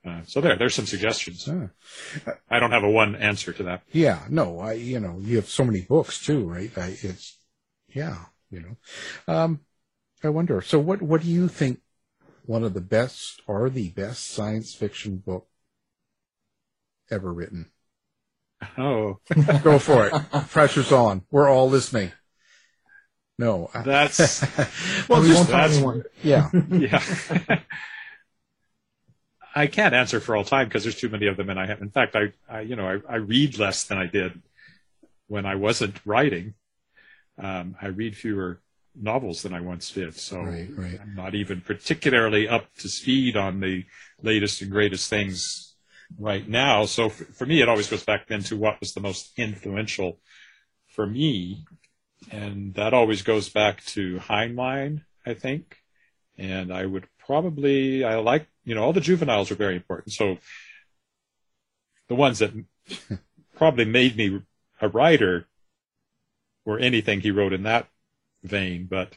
Uh, 0.06 0.22
so 0.26 0.40
there, 0.40 0.56
there's 0.56 0.74
some 0.74 0.86
suggestions. 0.86 1.48
I 2.50 2.58
don't 2.58 2.70
have 2.70 2.84
a 2.84 2.90
one 2.90 3.14
answer 3.16 3.52
to 3.52 3.62
that. 3.64 3.82
Yeah, 3.92 4.20
no, 4.30 4.58
I, 4.58 4.72
you 4.72 4.98
know, 4.98 5.18
you 5.20 5.36
have 5.36 5.48
so 5.48 5.64
many 5.64 5.82
books 5.82 6.24
too, 6.24 6.44
right? 6.48 6.70
I, 6.76 6.96
it's, 7.02 7.36
yeah, 7.88 8.16
you 8.50 8.60
know, 8.60 9.34
um, 9.34 9.60
I 10.24 10.30
wonder. 10.30 10.62
So 10.62 10.78
what, 10.78 11.02
what 11.02 11.22
do 11.22 11.28
you 11.28 11.48
think 11.48 11.80
one 12.46 12.64
of 12.64 12.72
the 12.72 12.80
best 12.80 13.42
or 13.46 13.68
the 13.68 13.90
best 13.90 14.30
science 14.30 14.74
fiction 14.74 15.18
book 15.18 15.46
ever 17.10 17.32
written? 17.32 17.70
Oh, 18.78 19.18
go 19.62 19.78
for 19.78 20.06
it. 20.06 20.12
Pressure's 20.48 20.92
on. 20.92 21.22
We're 21.30 21.48
all 21.48 21.68
listening. 21.68 22.12
No, 23.38 23.70
that's 23.72 24.42
well, 25.08 25.22
just 25.24 25.48
that's. 25.48 25.80
Yeah, 26.22 26.50
yeah. 26.70 27.02
I 29.60 29.66
can't 29.66 29.94
answer 29.94 30.20
for 30.20 30.36
all 30.36 30.44
time 30.44 30.68
because 30.68 30.82
there's 30.82 30.98
too 30.98 31.08
many 31.08 31.26
of 31.26 31.36
them, 31.36 31.50
and 31.50 31.58
I 31.58 31.66
have. 31.66 31.80
In 31.80 31.90
fact, 31.90 32.16
I, 32.16 32.32
I 32.48 32.60
you 32.60 32.76
know, 32.76 32.88
I, 32.88 33.14
I 33.14 33.16
read 33.16 33.58
less 33.58 33.84
than 33.84 33.98
I 33.98 34.06
did 34.06 34.40
when 35.28 35.46
I 35.46 35.54
wasn't 35.54 35.96
writing. 36.04 36.54
Um, 37.38 37.76
I 37.80 37.88
read 37.88 38.16
fewer 38.16 38.60
novels 38.94 39.42
than 39.42 39.54
I 39.54 39.60
once 39.60 39.90
did, 39.92 40.16
so 40.16 40.40
right, 40.40 40.68
right. 40.76 41.00
I'm 41.00 41.14
not 41.14 41.34
even 41.34 41.60
particularly 41.60 42.48
up 42.48 42.74
to 42.78 42.88
speed 42.88 43.36
on 43.36 43.60
the 43.60 43.84
latest 44.22 44.62
and 44.62 44.70
greatest 44.70 45.08
things 45.08 45.74
right 46.18 46.46
now. 46.46 46.84
So 46.86 47.08
for, 47.08 47.24
for 47.24 47.46
me, 47.46 47.62
it 47.62 47.68
always 47.68 47.88
goes 47.88 48.04
back 48.04 48.26
then 48.26 48.42
to 48.44 48.56
what 48.56 48.80
was 48.80 48.94
the 48.94 49.00
most 49.00 49.32
influential 49.38 50.18
for 50.88 51.06
me 51.06 51.64
and 52.30 52.74
that 52.74 52.94
always 52.94 53.22
goes 53.22 53.48
back 53.48 53.84
to 53.86 54.18
Heinlein, 54.18 55.02
I 55.24 55.34
think. 55.34 55.78
And 56.36 56.72
I 56.72 56.84
would 56.84 57.06
probably, 57.18 58.04
I 58.04 58.16
like, 58.16 58.46
you 58.64 58.74
know, 58.74 58.82
all 58.82 58.92
the 58.92 59.00
juveniles 59.00 59.50
are 59.50 59.56
very 59.56 59.76
important. 59.76 60.12
So 60.12 60.38
the 62.08 62.14
ones 62.14 62.40
that 62.40 62.52
probably 63.56 63.84
made 63.84 64.16
me 64.16 64.40
a 64.80 64.88
writer 64.88 65.46
were 66.64 66.78
anything 66.78 67.20
he 67.20 67.30
wrote 67.30 67.52
in 67.52 67.62
that 67.64 67.88
vein, 68.42 68.86
but 68.90 69.16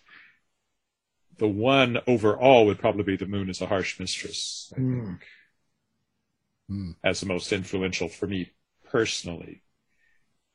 the 1.37 1.47
one 1.47 1.99
overall 2.07 2.65
would 2.65 2.79
probably 2.79 3.03
be 3.03 3.15
The 3.15 3.25
Moon 3.25 3.49
is 3.49 3.61
a 3.61 3.65
Harsh 3.65 3.99
Mistress, 3.99 4.71
I 4.75 4.79
mm. 4.79 5.05
think, 5.05 5.27
mm. 6.71 6.95
as 7.03 7.19
the 7.19 7.25
most 7.25 7.51
influential 7.51 8.07
for 8.07 8.27
me 8.27 8.51
personally. 8.89 9.63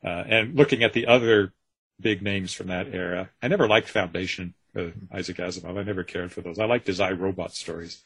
Uh, 0.03 0.23
and 0.27 0.55
looking 0.55 0.83
at 0.83 0.93
the 0.93 1.07
other 1.07 1.53
big 1.99 2.21
names 2.21 2.53
from 2.53 2.67
that 2.67 2.93
era. 2.93 3.29
I 3.41 3.47
never 3.47 3.67
liked 3.67 3.89
Foundation, 3.89 4.53
uh, 4.75 4.87
Isaac 5.11 5.37
Asimov. 5.37 5.77
I 5.77 5.83
never 5.83 6.03
cared 6.03 6.31
for 6.31 6.41
those. 6.41 6.59
I 6.59 6.65
liked 6.65 6.87
his 6.87 6.99
I 6.99 7.11
Robot 7.11 7.53
stories, 7.53 8.01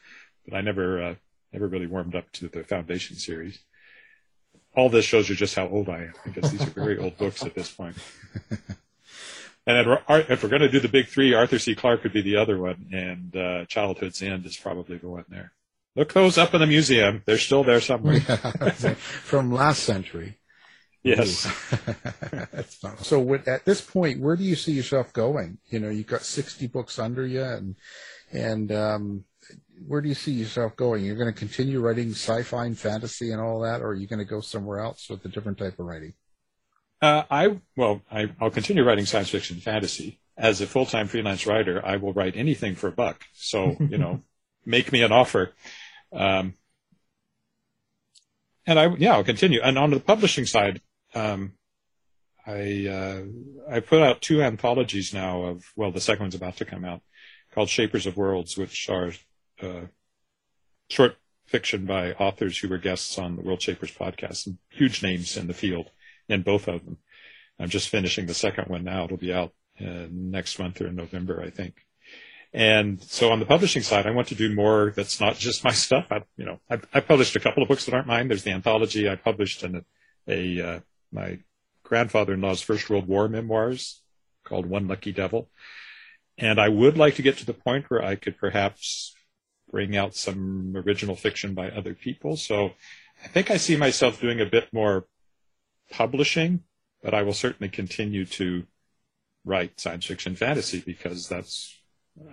but 0.46 0.56
I 0.56 0.60
never 0.60 1.02
uh, 1.02 1.14
never 1.52 1.68
really 1.68 1.86
warmed 1.86 2.14
up 2.14 2.30
to 2.32 2.48
the 2.48 2.64
Foundation 2.64 3.16
series. 3.16 3.58
All 4.76 4.88
this 4.88 5.04
shows 5.04 5.28
you 5.28 5.36
just 5.36 5.54
how 5.54 5.68
old 5.68 5.88
I 5.88 6.02
am 6.02 6.14
because 6.24 6.50
these 6.50 6.62
are 6.62 6.70
very 6.70 6.98
old 6.98 7.16
books 7.16 7.44
at 7.44 7.54
this 7.54 7.70
point. 7.70 7.96
And 9.66 9.98
if 10.08 10.42
we're 10.42 10.50
going 10.50 10.60
to 10.60 10.68
do 10.68 10.80
the 10.80 10.88
big 10.88 11.08
three, 11.08 11.32
Arthur 11.32 11.58
C. 11.58 11.74
Clarke 11.74 12.02
would 12.02 12.12
be 12.12 12.20
the 12.20 12.36
other 12.36 12.58
one, 12.58 12.86
and 12.92 13.34
uh, 13.34 13.64
Childhood's 13.64 14.22
End 14.22 14.44
is 14.44 14.56
probably 14.58 14.98
the 14.98 15.08
one 15.08 15.24
there. 15.28 15.52
Look 15.96 16.12
those 16.12 16.36
up 16.36 16.52
in 16.52 16.60
the 16.60 16.66
museum; 16.66 17.22
they're 17.24 17.38
still 17.38 17.64
there 17.64 17.80
somewhere. 17.80 18.20
From 18.20 19.52
last 19.52 19.84
century. 19.84 20.38
Yes. 21.02 21.46
so 22.98 23.34
at 23.34 23.64
this 23.64 23.80
point, 23.80 24.20
where 24.20 24.36
do 24.36 24.44
you 24.44 24.56
see 24.56 24.72
yourself 24.72 25.12
going? 25.12 25.58
You 25.68 25.78
know, 25.78 25.90
you've 25.90 26.06
got 26.06 26.22
60 26.22 26.66
books 26.66 26.98
under 26.98 27.26
you 27.26 27.42
and, 27.42 27.76
and, 28.34 28.72
um, 28.72 29.24
where 29.86 30.00
do 30.00 30.08
you 30.08 30.14
see 30.14 30.32
yourself 30.32 30.76
going? 30.76 31.04
You're 31.04 31.16
going 31.16 31.32
to 31.32 31.38
continue 31.38 31.80
writing 31.80 32.10
sci-fi 32.10 32.66
and 32.66 32.78
fantasy 32.78 33.32
and 33.32 33.40
all 33.40 33.60
that, 33.60 33.80
or 33.80 33.88
are 33.88 33.94
you 33.94 34.06
going 34.06 34.20
to 34.20 34.24
go 34.24 34.40
somewhere 34.40 34.80
else 34.80 35.08
with 35.08 35.24
a 35.24 35.28
different 35.28 35.58
type 35.58 35.78
of 35.78 35.86
writing? 35.86 36.14
Uh, 37.02 37.24
I, 37.30 37.58
well, 37.76 38.00
I, 38.10 38.30
I'll 38.40 38.50
continue 38.50 38.84
writing 38.84 39.06
science 39.06 39.30
fiction 39.30 39.58
fantasy. 39.58 40.20
As 40.36 40.60
a 40.60 40.66
full-time 40.66 41.06
freelance 41.06 41.46
writer, 41.46 41.84
I 41.84 41.96
will 41.96 42.12
write 42.12 42.36
anything 42.36 42.74
for 42.74 42.88
a 42.88 42.92
buck. 42.92 43.24
So, 43.34 43.76
you 43.78 43.98
know, 43.98 44.22
make 44.64 44.90
me 44.90 45.02
an 45.02 45.12
offer. 45.12 45.52
Um, 46.12 46.54
and 48.66 48.78
I, 48.78 48.94
yeah, 48.96 49.14
I'll 49.14 49.24
continue. 49.24 49.60
And 49.62 49.78
on 49.78 49.90
the 49.90 50.00
publishing 50.00 50.46
side, 50.46 50.80
um, 51.14 51.52
I 52.46 52.86
uh, 52.88 53.22
I 53.70 53.80
put 53.80 54.02
out 54.02 54.20
two 54.20 54.42
anthologies 54.42 55.14
now 55.14 55.42
of 55.44 55.64
well 55.76 55.92
the 55.92 56.00
second 56.00 56.24
one's 56.24 56.34
about 56.34 56.56
to 56.58 56.64
come 56.64 56.84
out 56.84 57.00
called 57.54 57.68
Shapers 57.68 58.06
of 58.06 58.16
Worlds, 58.16 58.56
which 58.56 58.88
are 58.90 59.12
uh, 59.62 59.86
short 60.88 61.16
fiction 61.46 61.86
by 61.86 62.12
authors 62.12 62.58
who 62.58 62.68
were 62.68 62.78
guests 62.78 63.18
on 63.18 63.36
the 63.36 63.42
World 63.42 63.62
Shapers 63.62 63.92
podcast 63.92 64.46
and 64.46 64.58
huge 64.70 65.02
names 65.02 65.36
in 65.36 65.46
the 65.46 65.54
field 65.54 65.90
in 66.28 66.42
both 66.42 66.68
of 66.68 66.84
them. 66.84 66.98
I'm 67.58 67.68
just 67.68 67.88
finishing 67.88 68.26
the 68.26 68.34
second 68.34 68.68
one 68.68 68.82
now. 68.84 69.04
It'll 69.04 69.16
be 69.16 69.32
out 69.32 69.52
uh, 69.80 70.06
next 70.10 70.58
month 70.58 70.80
or 70.80 70.88
in 70.88 70.96
November, 70.96 71.42
I 71.42 71.50
think. 71.50 71.86
And 72.52 73.02
so 73.02 73.30
on 73.30 73.40
the 73.40 73.46
publishing 73.46 73.82
side, 73.82 74.06
I 74.06 74.12
want 74.12 74.28
to 74.28 74.34
do 74.34 74.54
more 74.54 74.92
that's 74.94 75.20
not 75.20 75.36
just 75.36 75.64
my 75.64 75.72
stuff. 75.72 76.06
I, 76.10 76.22
you 76.36 76.44
know, 76.44 76.60
I, 76.70 76.80
I 76.92 77.00
published 77.00 77.36
a 77.36 77.40
couple 77.40 77.62
of 77.62 77.68
books 77.68 77.84
that 77.84 77.94
aren't 77.94 78.06
mine. 78.06 78.28
There's 78.28 78.44
the 78.44 78.52
anthology 78.52 79.08
I 79.08 79.16
published 79.16 79.62
in 79.64 79.76
a, 79.76 79.82
a 80.28 80.68
uh, 80.76 80.80
my 81.12 81.38
grandfather-in-law's 81.82 82.62
First 82.62 82.88
World 82.88 83.06
War 83.06 83.28
memoirs 83.28 84.00
called 84.44 84.66
One 84.66 84.88
Lucky 84.88 85.12
Devil. 85.12 85.48
And 86.38 86.60
I 86.60 86.68
would 86.68 86.98
like 86.98 87.14
to 87.16 87.22
get 87.22 87.38
to 87.38 87.46
the 87.46 87.54
point 87.54 87.88
where 87.88 88.02
I 88.02 88.16
could 88.16 88.36
perhaps 88.36 89.14
bring 89.70 89.96
out 89.96 90.14
some 90.14 90.74
original 90.76 91.16
fiction 91.16 91.54
by 91.54 91.70
other 91.70 91.94
people. 91.94 92.36
So 92.36 92.72
I 93.22 93.28
think 93.28 93.50
I 93.50 93.56
see 93.56 93.76
myself 93.76 94.20
doing 94.20 94.40
a 94.40 94.46
bit 94.46 94.72
more 94.72 95.06
publishing, 95.90 96.64
but 97.02 97.14
I 97.14 97.22
will 97.22 97.32
certainly 97.32 97.68
continue 97.68 98.24
to 98.26 98.66
write 99.44 99.78
science 99.78 100.06
fiction 100.06 100.34
fantasy 100.36 100.82
because 100.84 101.28
that's 101.28 101.78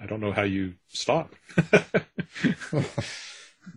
I 0.01 0.05
don't 0.05 0.21
know 0.21 0.31
how 0.31 0.43
you 0.43 0.75
stop. 0.87 1.33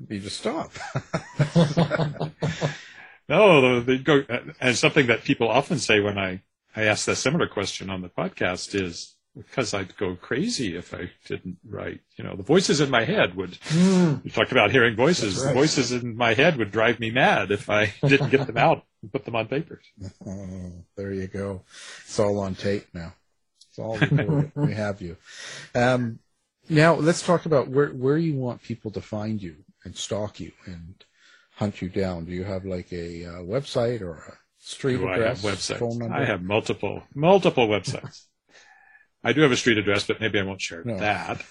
you 0.09 0.21
just 0.21 0.39
stop. 0.39 0.73
no, 3.29 3.81
the, 3.81 3.81
the 3.87 3.99
go, 3.99 4.23
and 4.61 4.77
something 4.77 5.07
that 5.07 5.25
people 5.25 5.49
often 5.49 5.79
say 5.79 6.01
when 6.01 6.19
I, 6.19 6.43
I 6.77 6.83
ask 6.83 7.07
that 7.07 7.17
similar 7.17 7.47
question 7.47 7.89
on 7.89 8.03
the 8.03 8.11
podcast 8.11 8.75
is 8.79 9.14
because 9.37 9.75
I'd 9.75 9.97
go 9.97 10.15
crazy 10.17 10.77
if 10.77 10.95
I 10.95 11.11
didn't 11.27 11.59
write. 11.69 12.01
You 12.17 12.25
know, 12.25 12.37
the 12.37 12.43
voices 12.43 12.81
in 12.81 12.91
my 12.91 13.05
head 13.05 13.35
would, 13.35 13.53
Mm. 13.71 14.25
you 14.25 14.31
talked 14.31 14.53
about 14.53 14.71
hearing 14.71 14.95
voices. 14.97 15.37
Right. 15.39 15.49
The 15.49 15.55
voices 15.55 15.93
in 15.93 16.17
my 16.17 16.35
head 16.35 16.57
would 16.57 16.71
drive 16.71 17.01
me 17.01 17.11
mad 17.11 17.51
if 17.51 17.69
I 17.69 17.93
didn't 18.07 18.31
get 18.31 18.47
them 18.47 18.57
out 18.57 18.85
and 19.03 19.13
put 19.13 19.25
them 19.25 19.35
on 19.37 19.47
paper. 19.49 19.81
Oh, 20.27 20.73
there 20.97 21.13
you 21.13 21.27
go. 21.27 21.63
It's 22.05 22.19
all 22.19 22.39
on 22.39 22.55
tape 22.55 22.87
now. 22.95 23.15
It's 23.71 23.79
all 23.79 23.99
recorded. 23.99 24.53
we 24.57 24.75
have 24.75 25.01
you. 25.03 25.17
Um, 25.75 26.21
now 26.69 26.95
let's 26.95 27.23
talk 27.23 27.45
about 27.47 27.69
where 27.69 27.89
where 27.91 28.17
you 28.17 28.35
want 28.35 28.63
people 28.63 28.91
to 28.93 29.01
find 29.01 29.43
you 29.43 29.57
and 29.85 29.97
stalk 29.97 30.41
you 30.41 30.53
and 30.65 31.05
hunt 31.57 31.83
you 31.83 31.89
down. 31.89 32.25
Do 32.25 32.33
you 32.33 32.45
have 32.45 32.65
like 32.65 32.93
a 32.93 33.25
uh, 33.27 33.31
website 33.43 34.01
or 34.01 34.15
a 34.15 34.33
street 34.59 34.99
Do 34.99 35.09
I 35.09 35.19
have 35.19 35.39
address, 35.39 35.43
websites? 35.45 35.79
phone 35.79 35.99
number? 35.99 36.15
I 36.15 36.25
have 36.25 36.43
multiple, 36.43 37.03
multiple 37.15 37.69
websites. 37.69 38.25
I 39.25 39.33
do 39.33 39.41
have 39.41 39.51
a 39.53 39.57
street 39.57 39.79
address, 39.79 40.07
but 40.07 40.21
maybe 40.21 40.39
I 40.39 40.43
won't 40.43 40.61
share 40.61 40.83
No. 40.85 40.99
that. 40.99 41.43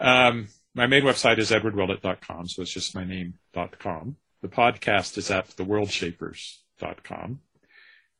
Um, 0.00 0.48
my 0.74 0.86
main 0.86 1.02
website 1.04 1.38
is 1.38 1.50
edwardwillett.com, 1.50 2.48
so 2.48 2.62
it's 2.62 2.72
just 2.72 2.94
my 2.94 3.04
name.com. 3.04 4.16
The 4.42 4.48
podcast 4.48 5.16
is 5.18 5.30
at 5.30 5.48
theworldshapers.com. 5.56 7.40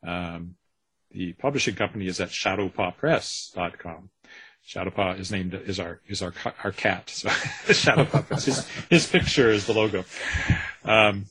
Um, 0.07 0.55
the 1.11 1.33
publishing 1.35 1.75
company 1.75 2.07
is 2.07 2.21
at 2.21 2.29
shadowpawpress.com. 2.31 4.11
Shadowpaw 4.67 5.19
is 5.21 5.31
named 5.31 5.55
is 5.55 5.79
our 5.79 6.01
is 6.09 6.23
our 6.23 6.33
our 6.63 6.73
cat. 6.73 7.11
So 7.11 7.29
Shadowpaw 7.69 8.27
Press. 8.27 8.45
His, 8.47 8.67
his 8.89 9.07
picture 9.07 9.51
is 9.51 9.67
the 9.67 9.75
logo. 9.75 10.05
Um, 10.85 11.27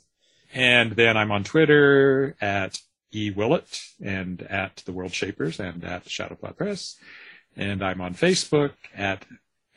and 0.54 0.92
then 0.92 1.18
I'm 1.18 1.32
on 1.32 1.44
Twitter 1.44 2.36
at 2.40 2.80
E 3.12 3.32
Willett 3.32 3.82
and 4.04 4.42
at 4.44 4.84
the 4.86 4.92
World 4.92 5.14
Shapers 5.14 5.60
and 5.60 5.84
at 5.84 6.06
Shadowpaw 6.06 6.56
Press. 6.58 6.96
And 7.56 7.84
I'm 7.84 8.02
on 8.02 8.16
Facebook 8.16 8.72
at 8.96 9.26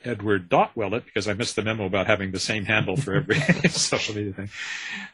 Edward 0.05 0.53
Willett 0.75 1.05
because 1.05 1.29
I 1.29 1.35
missed 1.35 1.57
the 1.57 1.63
memo 1.63 1.85
about 1.85 2.07
having 2.07 2.33
the 2.33 2.39
same 2.39 2.65
handle 2.65 2.97
for 2.97 3.15
every 3.15 3.41
social 3.71 4.15
media 4.15 4.33
thing. 4.33 4.51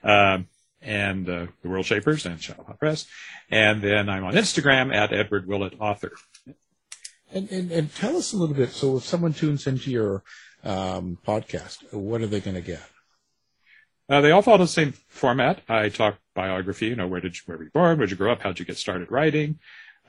Um, 0.04 0.48
and 0.80 1.28
uh, 1.28 1.46
the 1.62 1.68
World 1.68 1.86
Shapers 1.86 2.26
and 2.26 2.38
Shadowpaw 2.38 2.78
Press. 2.78 3.06
And 3.50 3.82
then 3.82 4.08
I'm 4.08 4.24
on 4.24 4.34
Instagram 4.34 4.94
at 4.94 5.12
Edward 5.12 5.46
Willett 5.46 5.74
Author. 5.78 6.12
And, 7.32 7.50
and 7.50 7.70
and 7.70 7.94
tell 7.94 8.16
us 8.16 8.32
a 8.32 8.36
little 8.36 8.54
bit. 8.54 8.70
So 8.70 8.98
if 8.98 9.04
someone 9.04 9.32
tunes 9.32 9.66
into 9.66 9.90
your 9.90 10.22
um, 10.64 11.18
podcast, 11.26 11.92
what 11.92 12.20
are 12.20 12.26
they 12.26 12.40
going 12.40 12.56
to 12.56 12.60
get? 12.60 12.82
Uh, 14.08 14.20
they 14.20 14.30
all 14.30 14.42
follow 14.42 14.58
the 14.58 14.66
same 14.66 14.92
format. 15.08 15.62
I 15.68 15.88
talk 15.88 16.18
biography, 16.34 16.88
you 16.88 16.96
know, 16.96 17.06
where 17.06 17.20
did 17.20 17.36
you, 17.36 17.42
where 17.46 17.56
were 17.56 17.64
you 17.64 17.70
born? 17.70 17.96
Where 17.96 18.06
did 18.06 18.10
you 18.10 18.16
grow 18.16 18.32
up? 18.32 18.42
How'd 18.42 18.58
you 18.58 18.64
get 18.64 18.76
started 18.76 19.10
writing? 19.10 19.58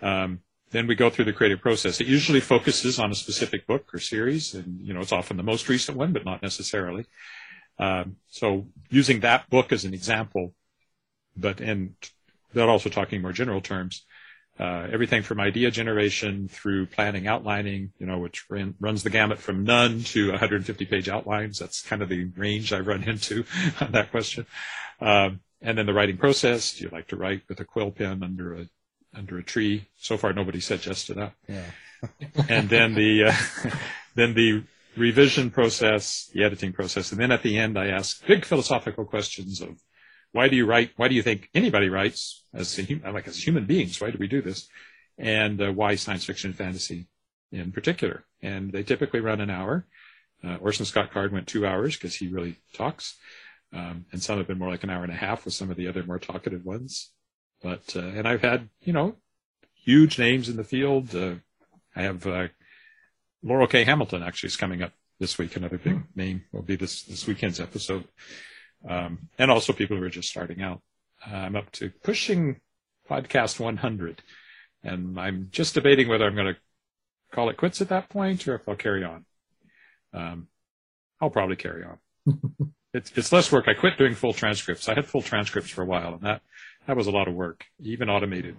Um, 0.02 0.42
then 0.74 0.88
we 0.88 0.96
go 0.96 1.10
through 1.10 1.26
the 1.26 1.34
creative 1.34 1.62
process. 1.62 2.02
It 2.02 2.08
usually 2.08 2.42
focuses 2.42 3.00
on 3.00 3.12
a 3.12 3.16
specific 3.16 3.66
book 3.66 3.94
or 3.94 4.00
series, 4.00 4.54
and 4.54 4.82
you 4.82 4.94
know, 4.94 5.00
it's 5.00 5.12
often 5.12 5.38
the 5.38 5.44
most 5.44 5.70
recent 5.70 5.98
one, 5.98 6.12
but 6.12 6.26
not 6.26 6.42
necessarily. 6.42 7.06
Um, 7.80 8.18
so 8.28 8.68
using 8.90 9.22
that 9.22 9.50
book 9.50 9.72
as 9.72 9.86
an 9.86 9.94
example, 9.94 10.54
but 11.38 11.62
and 11.62 11.96
but 12.54 12.70
also 12.70 12.90
talking 12.90 13.22
more 13.22 13.32
general 13.32 13.62
terms, 13.62 14.06
uh, 14.60 14.88
everything 14.92 15.24
from 15.24 15.40
idea 15.40 15.72
generation 15.72 16.48
through 16.48 16.86
planning, 16.88 17.28
outlining, 17.28 17.92
you 17.98 18.06
know, 18.06 18.20
which 18.20 18.46
ran, 18.50 18.76
runs 18.80 19.04
the 19.04 19.10
gamut 19.10 19.40
from 19.40 19.64
none 19.64 20.04
to 20.04 20.30
150 20.30 20.86
page 20.86 21.10
outlines. 21.10 21.58
That's 21.58 21.82
kind 21.82 22.02
of 22.02 22.10
the 22.10 22.26
range 22.36 22.74
I 22.74 22.80
run 22.80 23.04
into 23.08 23.46
on 23.80 23.92
that 23.94 24.12
question. 24.12 24.46
Um, 25.00 25.40
and 25.62 25.78
then 25.78 25.86
the 25.86 25.94
writing 25.94 26.18
process. 26.18 26.74
Do 26.76 26.84
you 26.84 26.90
like 26.92 27.08
to 27.08 27.16
write 27.16 27.44
with 27.48 27.60
a 27.60 27.66
quill 27.66 27.92
pen 27.92 28.22
under 28.22 28.54
a 28.54 28.68
under 29.14 29.38
a 29.38 29.44
tree? 29.44 29.88
So 29.98 30.18
far, 30.18 30.34
nobody 30.34 30.60
said 30.60 30.86
yes 30.86 31.06
to 31.06 31.14
that. 31.16 31.34
Yeah. 31.48 31.66
and 32.50 32.70
then 32.70 32.94
the 32.94 33.26
uh, 33.26 33.70
then 34.16 34.34
the 34.34 34.64
revision 34.96 35.50
process, 35.50 36.30
the 36.34 36.44
editing 36.44 36.74
process, 36.74 37.12
and 37.12 37.20
then 37.20 37.32
at 37.32 37.44
the 37.44 37.58
end, 37.58 37.78
I 37.78 37.88
ask 37.88 38.26
big 38.26 38.46
philosophical 38.46 39.06
questions 39.06 39.62
of 39.62 39.82
why 40.32 40.48
do 40.48 40.56
you 40.56 40.66
write? 40.66 40.92
Why 40.98 41.08
do 41.08 41.16
you 41.16 41.24
think 41.24 41.50
anybody 41.54 41.90
writes 41.90 42.44
as 42.54 42.78
a, 42.78 42.84
hum- 42.84 43.14
like 43.14 43.28
as 43.28 43.42
human 43.42 43.66
beings? 43.66 44.02
Why 44.02 44.12
do 44.12 44.18
we 44.18 44.28
do 44.28 44.42
this? 44.42 44.68
And 45.18 45.62
uh, 45.62 45.72
why 45.72 45.96
science 45.96 46.26
fiction 46.26 46.50
and 46.50 46.58
fantasy 46.58 47.08
in 47.52 47.72
particular? 47.72 48.26
And 48.42 48.72
they 48.72 48.84
typically 48.84 49.20
run 49.20 49.42
an 49.42 49.52
hour. 49.52 49.86
Uh, 50.44 50.58
Orson 50.58 50.86
Scott 50.86 51.12
Card 51.12 51.32
went 51.32 51.48
two 51.48 51.66
hours 51.66 51.96
because 51.96 52.16
he 52.16 52.28
really 52.28 52.58
talks, 52.74 53.16
um, 53.72 54.06
and 54.12 54.22
some 54.22 54.38
have 54.40 54.48
been 54.48 54.58
more 54.58 54.70
like 54.70 54.84
an 54.84 54.90
hour 54.90 55.04
and 55.04 55.14
a 55.14 55.16
half 55.16 55.46
with 55.46 55.54
some 55.54 55.72
of 55.72 55.78
the 55.78 55.88
other 55.88 56.04
more 56.04 56.20
talkative 56.20 56.66
ones. 56.66 57.12
But 57.64 57.96
uh, 57.96 58.00
and 58.00 58.28
I've 58.28 58.42
had 58.42 58.70
you 58.82 58.94
know 58.94 59.16
huge 59.74 60.20
names 60.20 60.50
in 60.50 60.58
the 60.58 60.64
field. 60.64 61.16
Uh, 61.16 61.36
I 61.96 62.04
have 62.04 62.28
uh, 62.28 62.48
Laurell 63.44 63.70
K. 63.70 63.84
Hamilton 63.86 64.22
actually 64.22 64.48
is 64.48 64.58
coming 64.58 64.84
up 64.84 64.92
this 65.20 65.38
week. 65.38 65.56
Another 65.56 65.78
big 65.78 66.04
name 66.16 66.44
will 66.52 66.62
be 66.62 66.76
this 66.76 67.04
this 67.04 67.26
weekend's 67.26 67.60
episode 67.60 68.06
um, 68.88 69.30
and 69.38 69.50
also 69.50 69.74
people 69.74 69.98
who 69.98 70.04
are 70.04 70.10
just 70.10 70.30
starting 70.30 70.62
out. 70.62 70.82
Uh, 71.26 71.36
I'm 71.36 71.56
up 71.56 71.72
to 71.74 71.90
pushing 72.04 72.60
podcast 73.10 73.60
100, 73.60 74.22
and 74.84 75.20
I'm 75.20 75.48
just 75.52 75.74
debating 75.74 76.08
whether 76.08 76.26
I'm 76.26 76.36
going 76.36 76.54
to 76.54 76.60
call 77.32 77.50
it 77.50 77.58
quits 77.58 77.82
at 77.82 77.90
that 77.90 78.10
point 78.10 78.48
or 78.48 78.56
if 78.56 78.68
I'll 78.68 78.76
carry 78.76 79.04
on. 79.04 79.26
Um, 80.14 80.48
I'll 81.22 81.30
probably 81.30 81.56
carry 81.56 81.84
on. 81.86 81.98
it's 82.94 83.12
it's 83.16 83.32
less 83.32 83.52
work. 83.52 83.68
I 83.68 83.74
quit 83.74 83.98
doing 83.98 84.16
full 84.16 84.34
transcripts. 84.34 84.90
I 84.90 84.96
had 84.96 85.06
full 85.06 85.22
transcripts 85.22 85.70
for 85.70 85.82
a 85.82 85.86
while, 85.86 86.14
and 86.14 86.22
that 86.22 86.42
that 86.88 86.96
was 86.98 87.08
a 87.08 87.12
lot 87.12 87.28
of 87.28 87.34
work, 87.34 87.66
even 87.80 88.10
automated 88.10 88.58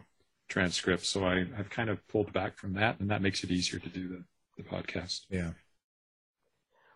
transcripts. 0.48 1.08
So 1.08 1.24
I, 1.24 1.46
I've 1.58 1.70
kind 1.70 1.90
of 1.90 2.06
pulled 2.08 2.32
back 2.32 2.56
from 2.58 2.74
that, 2.74 3.00
and 3.00 3.10
that 3.10 3.22
makes 3.22 3.44
it 3.44 3.50
easier 3.50 3.78
to 3.80 3.88
do 3.88 4.08
the, 4.08 4.24
the 4.58 4.62
podcast. 4.68 5.20
Yeah. 5.30 5.50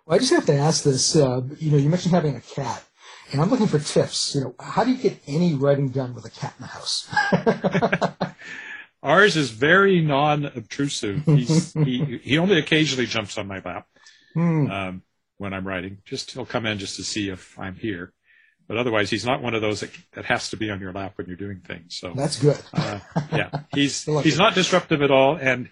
Well, 0.07 0.17
I 0.17 0.19
just 0.19 0.33
have 0.33 0.47
to 0.47 0.55
ask 0.55 0.85
this. 0.85 1.15
Uh, 1.17 1.43
you 1.59 1.71
know, 1.71 1.77
you 1.77 1.89
mentioned 1.89 2.15
having 2.15 2.37
a 2.37 2.41
cat, 2.41 2.83
and 3.33 3.41
I'm 3.41 3.51
looking 3.51 3.67
for 3.67 3.79
tips. 3.79 4.35
You 4.35 4.41
know, 4.43 4.55
how 4.59 4.85
do 4.85 4.91
you 4.91 4.97
get 4.97 5.19
any 5.27 5.55
writing 5.55 5.89
done 5.89 6.15
with 6.15 6.25
a 6.25 6.31
cat 6.31 6.55
in 6.59 6.63
the 6.63 6.69
house? 6.69 8.35
Ours 9.03 9.37
is 9.37 9.51
very 9.51 10.01
non-obtrusive. 10.01 11.23
He's, 11.25 11.73
he 11.75 12.19
he 12.23 12.39
only 12.39 12.59
occasionally 12.59 13.07
jumps 13.07 13.39
on 13.39 13.47
my 13.47 13.61
lap 13.65 13.87
Hmm. 14.35 14.71
um, 14.71 15.03
when 15.37 15.55
I'm 15.55 15.67
writing. 15.67 15.99
Just 16.05 16.33
he'll 16.33 16.47
come 16.47 16.67
in 16.67 16.79
just 16.79 16.97
to 16.97 17.05
see 17.05 17.29
if 17.29 17.59
I'm 17.59 17.77
here, 17.77 18.13
but 18.69 18.77
otherwise 18.77 19.11
he's 19.11 19.25
not 19.25 19.43
one 19.43 19.55
of 19.55 19.63
those 19.63 19.81
that, 19.81 19.91
that 20.13 20.25
has 20.27 20.51
to 20.51 20.57
be 20.57 20.71
on 20.71 20.81
your 20.81 20.93
lap 20.93 21.15
when 21.17 21.27
you're 21.27 21.37
doing 21.37 21.61
things. 21.67 21.97
So 21.97 22.13
That's 22.15 22.39
good. 22.39 22.61
uh, 22.75 23.01
yeah, 23.33 23.51
he's 23.75 24.05
he's 24.23 24.39
not 24.39 24.55
disruptive 24.55 25.03
at 25.03 25.11
all. 25.11 25.37
And 25.37 25.71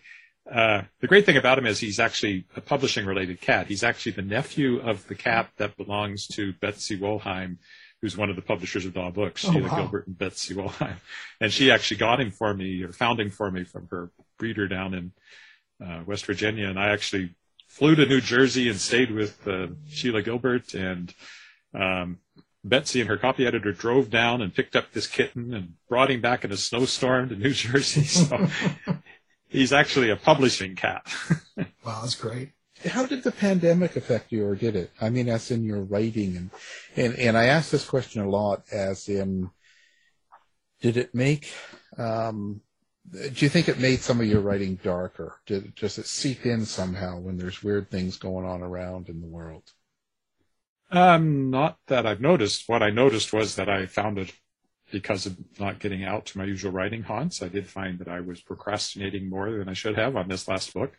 uh, 0.50 0.82
the 1.00 1.06
great 1.06 1.26
thing 1.26 1.36
about 1.36 1.58
him 1.58 1.66
is 1.66 1.78
he's 1.78 2.00
actually 2.00 2.46
a 2.56 2.60
publishing 2.60 3.04
related 3.06 3.40
cat. 3.40 3.66
He's 3.66 3.84
actually 3.84 4.12
the 4.12 4.22
nephew 4.22 4.80
of 4.80 5.06
the 5.08 5.14
cat 5.14 5.50
that 5.58 5.76
belongs 5.76 6.26
to 6.28 6.52
Betsy 6.54 6.96
Wollheim, 6.98 7.58
who's 8.00 8.16
one 8.16 8.30
of 8.30 8.36
the 8.36 8.42
publishers 8.42 8.86
of 8.86 8.94
Daw 8.94 9.10
Books, 9.10 9.44
Oh, 9.46 9.52
Sheila 9.52 9.68
wow. 9.68 9.76
Gilbert 9.76 10.06
and 10.06 10.16
Betsy 10.16 10.54
Wollheim. 10.54 10.96
And 11.40 11.52
she 11.52 11.70
actually 11.70 11.96
got 11.98 12.20
him 12.20 12.30
for 12.30 12.54
me 12.54 12.82
or 12.82 12.92
found 12.92 13.18
him 13.20 13.30
for 13.30 13.50
me 13.50 13.64
from 13.64 13.88
her 13.90 14.10
breeder 14.38 14.68
down 14.68 14.94
in 14.94 15.12
uh, 15.84 16.02
West 16.06 16.24
Virginia. 16.26 16.68
And 16.68 16.78
I 16.78 16.90
actually 16.90 17.34
flew 17.68 17.94
to 17.96 18.06
New 18.06 18.20
Jersey 18.20 18.68
and 18.68 18.78
stayed 18.78 19.10
with 19.10 19.46
uh, 19.48 19.66
Sheila 19.88 20.22
Gilbert 20.22 20.74
and 20.74 21.12
um, 21.74 22.18
Betsy 22.68 23.00
and 23.00 23.08
her 23.08 23.16
copy 23.16 23.46
editor 23.46 23.72
drove 23.72 24.10
down 24.10 24.42
and 24.42 24.54
picked 24.54 24.76
up 24.76 24.92
this 24.92 25.06
kitten 25.06 25.54
and 25.54 25.74
brought 25.88 26.10
him 26.10 26.20
back 26.20 26.44
in 26.44 26.52
a 26.52 26.56
snowstorm 26.56 27.28
to 27.28 27.36
New 27.36 27.50
Jersey. 27.52 28.04
So 28.04 28.48
he's 29.48 29.72
actually 29.72 30.10
a 30.10 30.16
publishing 30.16 30.74
cat. 30.76 31.06
Wow, 31.84 32.00
that's 32.00 32.16
great. 32.16 32.50
How 32.84 33.06
did 33.06 33.22
the 33.22 33.30
pandemic 33.30 33.94
affect 33.94 34.32
you, 34.32 34.44
or 34.44 34.56
did 34.56 34.74
it? 34.74 34.90
I 35.00 35.08
mean, 35.08 35.28
as 35.28 35.52
in 35.52 35.62
your 35.62 35.82
writing, 35.82 36.36
and 36.36 36.50
and 36.96 37.14
and 37.16 37.38
I 37.38 37.44
ask 37.44 37.70
this 37.70 37.86
question 37.86 38.22
a 38.22 38.28
lot, 38.28 38.64
as 38.72 39.08
in, 39.08 39.50
did 40.80 40.96
it 40.96 41.14
make? 41.14 41.52
Um, 41.96 42.60
do 43.10 43.44
you 43.44 43.48
think 43.48 43.68
it 43.68 43.78
made 43.78 44.00
some 44.00 44.20
of 44.20 44.26
your 44.26 44.40
writing 44.40 44.80
darker? 44.82 45.40
Did, 45.46 45.76
does 45.76 45.98
it 45.98 46.06
seep 46.06 46.44
in 46.44 46.66
somehow 46.66 47.18
when 47.18 47.36
there's 47.36 47.62
weird 47.62 47.88
things 47.88 48.16
going 48.16 48.44
on 48.44 48.62
around 48.62 49.08
in 49.08 49.20
the 49.20 49.28
world? 49.28 49.72
Um, 50.90 51.50
not 51.50 51.78
that 51.88 52.06
I've 52.06 52.20
noticed. 52.20 52.68
What 52.68 52.82
I 52.82 52.90
noticed 52.90 53.32
was 53.32 53.56
that 53.56 53.68
I 53.68 53.86
found 53.86 54.18
it 54.18 54.32
because 54.92 55.26
of 55.26 55.36
not 55.58 55.80
getting 55.80 56.04
out 56.04 56.26
to 56.26 56.38
my 56.38 56.44
usual 56.44 56.70
writing 56.70 57.02
haunts. 57.02 57.42
I 57.42 57.48
did 57.48 57.66
find 57.66 57.98
that 57.98 58.08
I 58.08 58.20
was 58.20 58.40
procrastinating 58.40 59.28
more 59.28 59.50
than 59.50 59.68
I 59.68 59.72
should 59.72 59.96
have 59.96 60.16
on 60.16 60.28
this 60.28 60.46
last 60.46 60.72
book. 60.72 60.92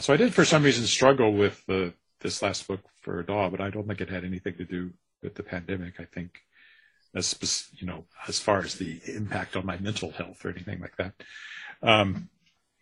So 0.00 0.14
I 0.14 0.16
did, 0.16 0.32
for 0.32 0.46
some 0.46 0.62
reason, 0.62 0.86
struggle 0.86 1.34
with 1.34 1.64
the, 1.66 1.92
this 2.20 2.40
last 2.40 2.66
book 2.66 2.80
for 3.02 3.20
a 3.20 3.26
Daw, 3.26 3.50
but 3.50 3.60
I 3.60 3.68
don't 3.68 3.86
think 3.86 4.00
it 4.00 4.08
had 4.08 4.24
anything 4.24 4.56
to 4.56 4.64
do 4.64 4.92
with 5.22 5.34
the 5.34 5.42
pandemic. 5.42 6.00
I 6.00 6.04
think, 6.04 6.38
as 7.14 7.36
you 7.76 7.86
know, 7.86 8.06
as 8.26 8.38
far 8.38 8.60
as 8.60 8.76
the 8.76 9.00
impact 9.06 9.56
on 9.56 9.66
my 9.66 9.76
mental 9.76 10.10
health 10.10 10.42
or 10.44 10.50
anything 10.50 10.80
like 10.80 10.96
that. 10.96 11.12
Um, 11.82 12.30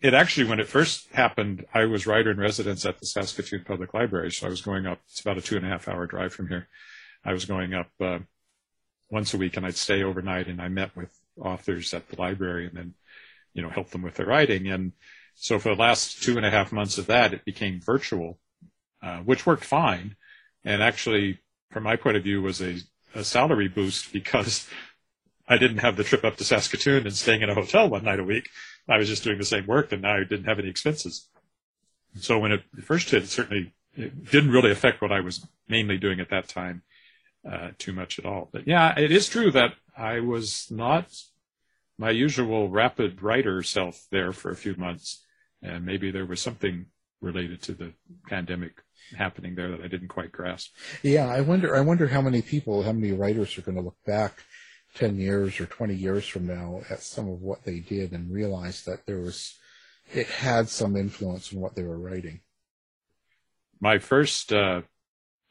it 0.01 0.15
actually, 0.15 0.49
when 0.49 0.61
it 0.61 0.69
first 0.69 1.09
happened, 1.13 1.67
I 1.75 1.85
was 1.85 2.07
writer 2.07 2.31
in 2.31 2.39
residence 2.39 2.87
at 2.87 2.99
the 2.99 3.07
Saskatoon 3.07 3.65
Public 3.65 3.93
Library. 3.93 4.33
So 4.33 4.47
I 4.47 4.51
was 4.51 4.63
going 4.63 4.87
up, 4.87 5.01
it's 5.09 5.21
about 5.21 5.39
a 5.39 5.43
two 5.43 5.57
and 5.57 5.67
a 5.67 5.69
half 5.69 5.89
hour 5.89 6.07
drive 6.07 6.33
from 6.33 6.49
here. 6.49 6.69
I 7.25 7.35
was 7.35 7.45
going 7.45 7.75
up 7.75 7.91
uh, 8.01 8.21
once 9.11 9.35
a 9.35 9.37
week 9.39 9.57
and 9.57 9.67
I'd 9.67 9.77
stay 9.77 10.03
overnight 10.03 10.47
and 10.47 10.61
I 10.61 10.69
met 10.69 10.97
with 10.97 11.15
authors 11.39 11.93
at 11.93 12.09
the 12.09 12.17
library 12.17 12.67
and 12.67 12.77
then, 12.77 12.95
you 13.53 13.63
know, 13.63 13.69
help 13.69 13.91
them 13.91 14.01
with 14.01 14.15
their 14.15 14.27
writing. 14.27 14.69
And 14.69 14.93
so 15.35 15.59
for 15.59 15.75
the 15.75 15.81
last 15.81 16.23
two 16.23 16.39
and 16.39 16.47
a 16.47 16.51
half 16.51 16.73
months 16.73 16.97
of 16.97 17.07
that, 17.07 17.35
it 17.35 17.45
became 17.45 17.81
virtual, 17.81 18.39
uh, 19.03 19.19
which 19.19 19.45
worked 19.45 19.65
fine. 19.65 20.17
And 20.65 20.83
actually, 20.83 21.41
from 21.71 21.83
my 21.83 21.97
point 21.97 22.17
of 22.17 22.23
view, 22.23 22.41
was 22.41 22.63
a, 22.63 22.79
a 23.15 23.23
salary 23.23 23.69
boost 23.69 24.13
because 24.15 24.67
I 25.47 25.59
didn't 25.59 25.79
have 25.79 25.97
the 25.97 26.05
trip 26.05 26.25
up 26.25 26.37
to 26.37 26.45
Saskatoon 26.45 27.07
and 27.07 27.17
staying 27.17 27.43
in 27.43 27.51
a 27.51 27.55
hotel 27.55 27.89
one 27.89 28.05
night 28.05 28.21
a 28.21 28.25
week. 28.25 28.49
I 28.89 28.99
was 28.99 29.09
just 29.09 29.25
doing 29.25 29.39
the 29.39 29.45
same 29.45 29.67
work 29.67 29.93
and 29.93 30.03
now 30.03 30.17
I 30.17 30.25
didn't 30.25 30.45
have 30.45 30.59
any 30.59 30.69
expenses. 30.69 31.29
So 32.19 32.39
when 32.39 32.53
it 32.53 32.63
first 32.83 33.11
hit, 33.11 33.23
it 33.23 33.29
certainly 33.29 33.73
it 33.95 34.31
didn't 34.31 34.51
really 34.51 34.71
affect 34.71 35.03
what 35.03 35.13
I 35.13 35.21
was 35.21 35.47
mainly 35.69 35.99
doing 35.99 36.21
at 36.21 36.31
that 36.31 36.49
time 36.49 36.83
uh, 37.49 37.71
too 37.79 37.93
much 37.93 38.19
at 38.19 38.27
all. 38.27 38.49
But 38.53 38.67
yeah, 38.67 38.99
it 38.99 39.13
is 39.13 39.29
true 39.29 39.51
that 39.53 39.75
I 39.97 40.21
was 40.21 40.67
not 40.71 41.07
my 41.99 42.11
usual 42.11 42.69
rapid 42.69 43.23
writer 43.23 43.63
self 43.63 44.07
there 44.11 44.33
for 44.33 44.51
a 44.51 44.57
few 44.57 44.75
months, 44.77 45.25
and 45.63 45.85
maybe 45.85 46.11
there 46.11 46.27
was 46.27 46.41
something 46.41 46.87
related 47.21 47.63
to 47.63 47.73
the 47.73 47.93
pandemic 48.29 48.83
happening 49.17 49.55
there 49.55 49.71
that 49.71 49.83
I 49.83 49.89
didn't 49.89 50.09
quite 50.09 50.33
grasp. 50.33 50.73
Yeah, 51.03 51.27
I 51.27 51.43
wonder. 51.43 51.77
I 51.77 51.81
wonder 51.81 52.09
how 52.09 52.23
many 52.23 52.43
people, 52.43 52.83
how 52.83 52.93
many 52.93 53.13
writers 53.13 53.57
are 53.59 53.63
going 53.63 53.77
to 53.77 53.83
look 53.83 53.99
back 54.07 54.43
ten 54.95 55.17
years 55.17 55.61
or 55.61 55.67
twenty 55.67 55.95
years 55.95 56.27
from 56.27 56.47
now 56.47 56.81
at 56.91 57.03
some 57.03 57.29
of 57.29 57.41
what 57.41 57.65
they 57.65 57.81
did 57.81 58.13
and 58.13 58.33
realize 58.33 58.85
that 58.85 59.07
there 59.07 59.21
was, 59.21 59.59
it 60.13 60.27
had 60.27 60.69
some 60.69 60.97
influence 60.97 61.53
in 61.53 61.61
what 61.61 61.75
they 61.75 61.83
were 61.83 61.99
writing. 61.99 62.41
My 63.81 63.99
first 63.99 64.53
uh, 64.53 64.83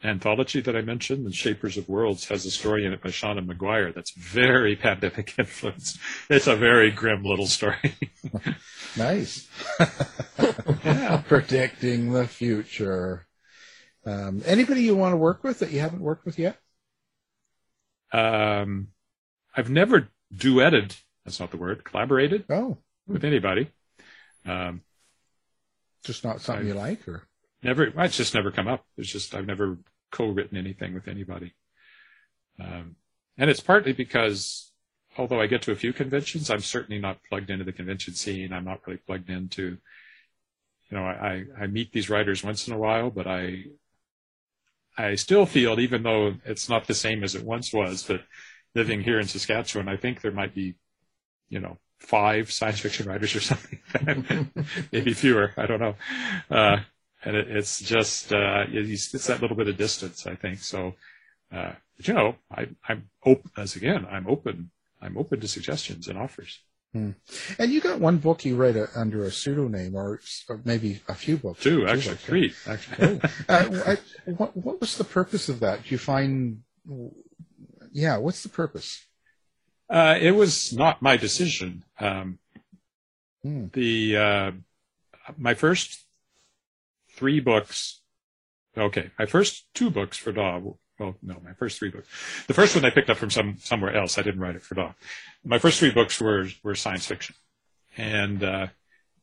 anthology 0.04 0.62
that 0.62 0.76
I 0.76 0.82
mentioned, 0.82 1.26
The 1.26 1.32
Shapers 1.32 1.78
of 1.78 1.90
Worlds, 1.90 2.26
has 2.30 2.46
a 2.46 2.52
story 2.52 2.86
in 2.86 2.94
it 2.94 3.02
by 3.02 3.10
Seanan 3.10 3.48
McGuire 3.48 3.94
that's 3.94 4.12
very 4.12 4.76
pandemic 4.82 5.34
influenced. 5.38 6.00
It's 6.30 6.48
a 6.48 6.56
very 6.56 6.92
grim 6.92 7.24
little 7.24 7.48
story. 7.48 7.96
nice. 8.98 9.48
yeah. 10.86 11.22
Predicting 11.28 12.14
the 12.14 12.28
future. 12.28 13.26
Um, 14.06 14.42
anybody 14.46 14.84
you 14.84 14.96
want 14.96 15.14
to 15.14 15.18
work 15.18 15.44
with 15.44 15.60
that 15.60 15.72
you 15.72 15.82
haven't 15.82 16.02
worked 16.02 16.26
with 16.26 16.40
yet? 16.40 16.58
Um, 18.12 18.88
I've 19.56 19.70
never 19.70 20.10
duetted. 20.34 20.97
That's 21.26 21.39
not 21.39 21.52
the 21.52 21.58
word. 21.58 21.84
Collaborated. 21.84 22.45
Oh, 22.50 22.78
with 23.08 23.24
anybody. 23.24 23.72
Um, 24.45 24.82
just 26.04 26.24
not 26.24 26.41
something 26.41 26.68
I've, 26.68 26.76
you 26.76 26.80
like, 26.80 27.08
or 27.08 27.28
never. 27.62 27.91
It's 28.04 28.18
just 28.18 28.34
never 28.34 28.52
come 28.52 28.68
up. 28.68 28.86
It's 28.97 29.12
just 29.12 29.36
I've 29.36 29.45
never 29.47 29.78
co-written 30.12 30.58
anything 30.58 30.93
with 30.93 31.08
anybody. 31.08 31.54
Um, 32.60 32.95
and 33.38 33.50
it's 33.50 33.60
partly 33.60 33.93
because 33.93 34.72
although 35.18 35.41
I 35.41 35.47
get 35.47 35.62
to 35.64 35.72
a 35.72 35.76
few 35.76 35.93
conventions, 35.93 36.50
I'm 36.50 36.62
certainly 36.62 37.02
not 37.02 37.20
plugged 37.30 37.50
into 37.50 37.66
the 37.66 37.74
convention 37.74 38.14
scene. 38.14 38.54
I'm 38.54 38.66
not 38.66 38.86
really 38.88 39.00
plugged 39.06 39.30
into, 39.30 39.78
you 40.89 40.97
know, 40.97 41.04
I, 41.04 41.43
I 41.60 41.68
meet 41.68 41.91
these 41.91 42.10
writers 42.10 42.43
once 42.43 42.68
in 42.68 42.74
a 42.74 42.78
while, 42.78 43.10
but 43.10 43.28
I, 43.28 43.66
I 44.97 45.16
still 45.16 45.45
feel, 45.45 45.80
even 45.80 46.04
though 46.04 46.36
it's 46.45 46.70
not 46.70 46.88
the 46.88 46.93
same 46.93 47.24
as 47.24 47.36
it 47.36 47.43
once 47.43 47.74
was, 47.74 48.04
that 48.08 48.22
living 48.76 49.01
here 49.01 49.20
in 49.20 49.28
Saskatchewan, 49.28 49.88
I 49.88 49.97
think 49.97 50.22
there 50.22 50.32
might 50.32 50.53
be, 50.53 50.76
you 51.49 51.59
know, 51.59 51.78
five 51.97 52.51
science 52.51 52.80
fiction 52.80 53.07
writers 53.07 53.36
or 53.36 53.39
something, 53.41 54.51
maybe 54.91 55.13
fewer. 55.13 55.53
I 55.57 55.65
don't 55.65 55.80
know. 55.80 55.95
Uh, 56.49 56.78
and 57.24 57.36
it, 57.36 57.49
it's 57.49 57.80
just 57.80 58.32
uh, 58.32 58.65
it's, 58.70 59.13
it's 59.13 59.28
that 59.28 59.41
little 59.41 59.57
bit 59.57 59.67
of 59.67 59.78
distance, 59.78 60.26
I 60.26 60.36
think. 60.36 60.59
So, 60.59 60.95
uh, 61.51 61.74
but 61.97 62.07
you 62.07 62.13
know, 62.13 62.36
I, 62.51 62.67
I'm 62.88 63.09
open 63.26 63.51
as 63.57 63.76
again. 63.76 64.05
I'm 64.09 64.28
open. 64.28 64.72
I'm 65.01 65.17
open 65.17 65.39
to 65.41 65.47
suggestions 65.47 66.07
and 66.07 66.17
offers. 66.17 66.59
Hmm. 66.93 67.11
And 67.59 67.72
you 67.72 67.82
got 67.82 67.99
one 67.99 68.17
book 68.17 68.45
you 68.45 68.55
read 68.55 68.76
a, 68.76 68.88
under 68.95 69.24
a 69.24 69.32
pseudonym, 69.32 69.95
or, 69.95 70.20
or, 70.49 70.61
maybe 70.65 71.01
a 71.07 71.13
few 71.13 71.38
books. 71.38 71.61
Two, 71.61 71.86
actually, 71.86 72.15
three. 72.15 72.53
Actually, 72.65 73.22
oh. 73.22 73.30
uh, 73.49 73.95
I, 74.26 74.32
what, 74.32 74.57
what 74.57 74.82
was 74.82 74.97
the 74.97 75.03
purpose 75.03 75.49
of 75.49 75.59
that? 75.59 75.84
Do 75.84 75.89
you 75.89 75.99
find? 75.99 76.63
Yeah, 77.92 78.18
what's 78.18 78.44
the 78.44 78.50
purpose? 78.50 79.06
Uh, 79.90 80.18
it 80.20 80.32
was 80.32 80.72
not 80.74 81.02
my 81.02 81.18
decision. 81.18 81.84
Um, 82.00 82.40
hmm. 83.44 83.68
The 83.74 84.18
uh, 84.18 84.52
my 85.38 85.54
first 85.54 86.06
three 87.16 87.40
books. 87.40 88.02
Okay, 88.78 89.10
my 89.18 89.26
first 89.26 89.66
two 89.74 89.90
books 89.90 90.18
for 90.18 90.32
Daw. 90.32 90.62
Well, 91.00 91.16
no, 91.22 91.42
my 91.44 91.54
first 91.54 91.80
three 91.80 91.90
books. 91.90 92.08
The 92.48 92.54
first 92.54 92.76
one 92.76 92.86
I 92.86 92.90
picked 92.90 93.10
up 93.10 93.18
from 93.18 93.32
some 93.32 93.58
somewhere 93.60 93.96
else. 93.96 94.18
I 94.18 94.22
didn't 94.22 94.42
write 94.42 94.56
it 94.56 94.62
for 94.62 94.76
Daw. 94.76 94.94
My 95.44 95.58
first 95.58 95.80
three 95.80 95.92
books 95.92 96.22
were 96.22 96.48
were 96.64 96.76
science 96.76 97.06
fiction, 97.06 97.36
and 97.98 98.44
uh, 98.44 98.68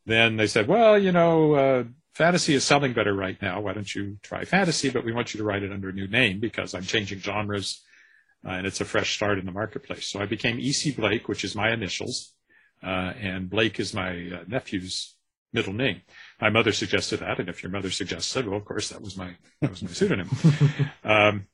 then 0.06 0.36
they 0.36 0.46
said, 0.46 0.68
well, 0.68 0.98
you 0.98 1.12
know, 1.12 1.54
uh, 1.54 1.84
fantasy 2.14 2.54
is 2.54 2.64
selling 2.64 2.92
better 2.92 3.12
right 3.12 3.40
now. 3.42 3.60
Why 3.60 3.72
don't 3.72 3.92
you 3.94 4.18
try 4.22 4.44
fantasy? 4.44 4.88
But 4.88 5.04
we 5.04 5.12
want 5.12 5.34
you 5.34 5.38
to 5.38 5.44
write 5.44 5.62
it 5.62 5.72
under 5.72 5.90
a 5.90 5.92
new 5.92 6.08
name 6.08 6.40
because 6.40 6.74
I'm 6.74 6.82
changing 6.82 7.18
genres, 7.20 7.82
uh, 8.46 8.50
and 8.50 8.66
it's 8.66 8.80
a 8.80 8.84
fresh 8.84 9.14
start 9.16 9.38
in 9.38 9.46
the 9.46 9.52
marketplace. 9.52 10.06
So 10.06 10.20
I 10.20 10.26
became 10.26 10.60
E.C. 10.60 10.92
Blake, 10.92 11.28
which 11.28 11.44
is 11.44 11.54
my 11.54 11.72
initials, 11.72 12.32
uh, 12.82 13.12
and 13.20 13.50
Blake 13.50 13.80
is 13.80 13.92
my 13.92 14.10
uh, 14.10 14.44
nephew's 14.46 15.16
middle 15.52 15.72
name. 15.72 16.02
My 16.40 16.50
mother 16.50 16.72
suggested 16.72 17.20
that, 17.20 17.40
and 17.40 17.48
if 17.48 17.62
your 17.62 17.72
mother 17.72 17.90
suggests 17.90 18.36
it, 18.36 18.46
well, 18.46 18.58
of 18.58 18.64
course, 18.64 18.90
that 18.90 19.00
was 19.00 19.16
my 19.16 19.36
that 19.60 19.70
was 19.70 19.82
my 19.82 19.90
pseudonym. 19.90 20.30
um, 21.04 21.46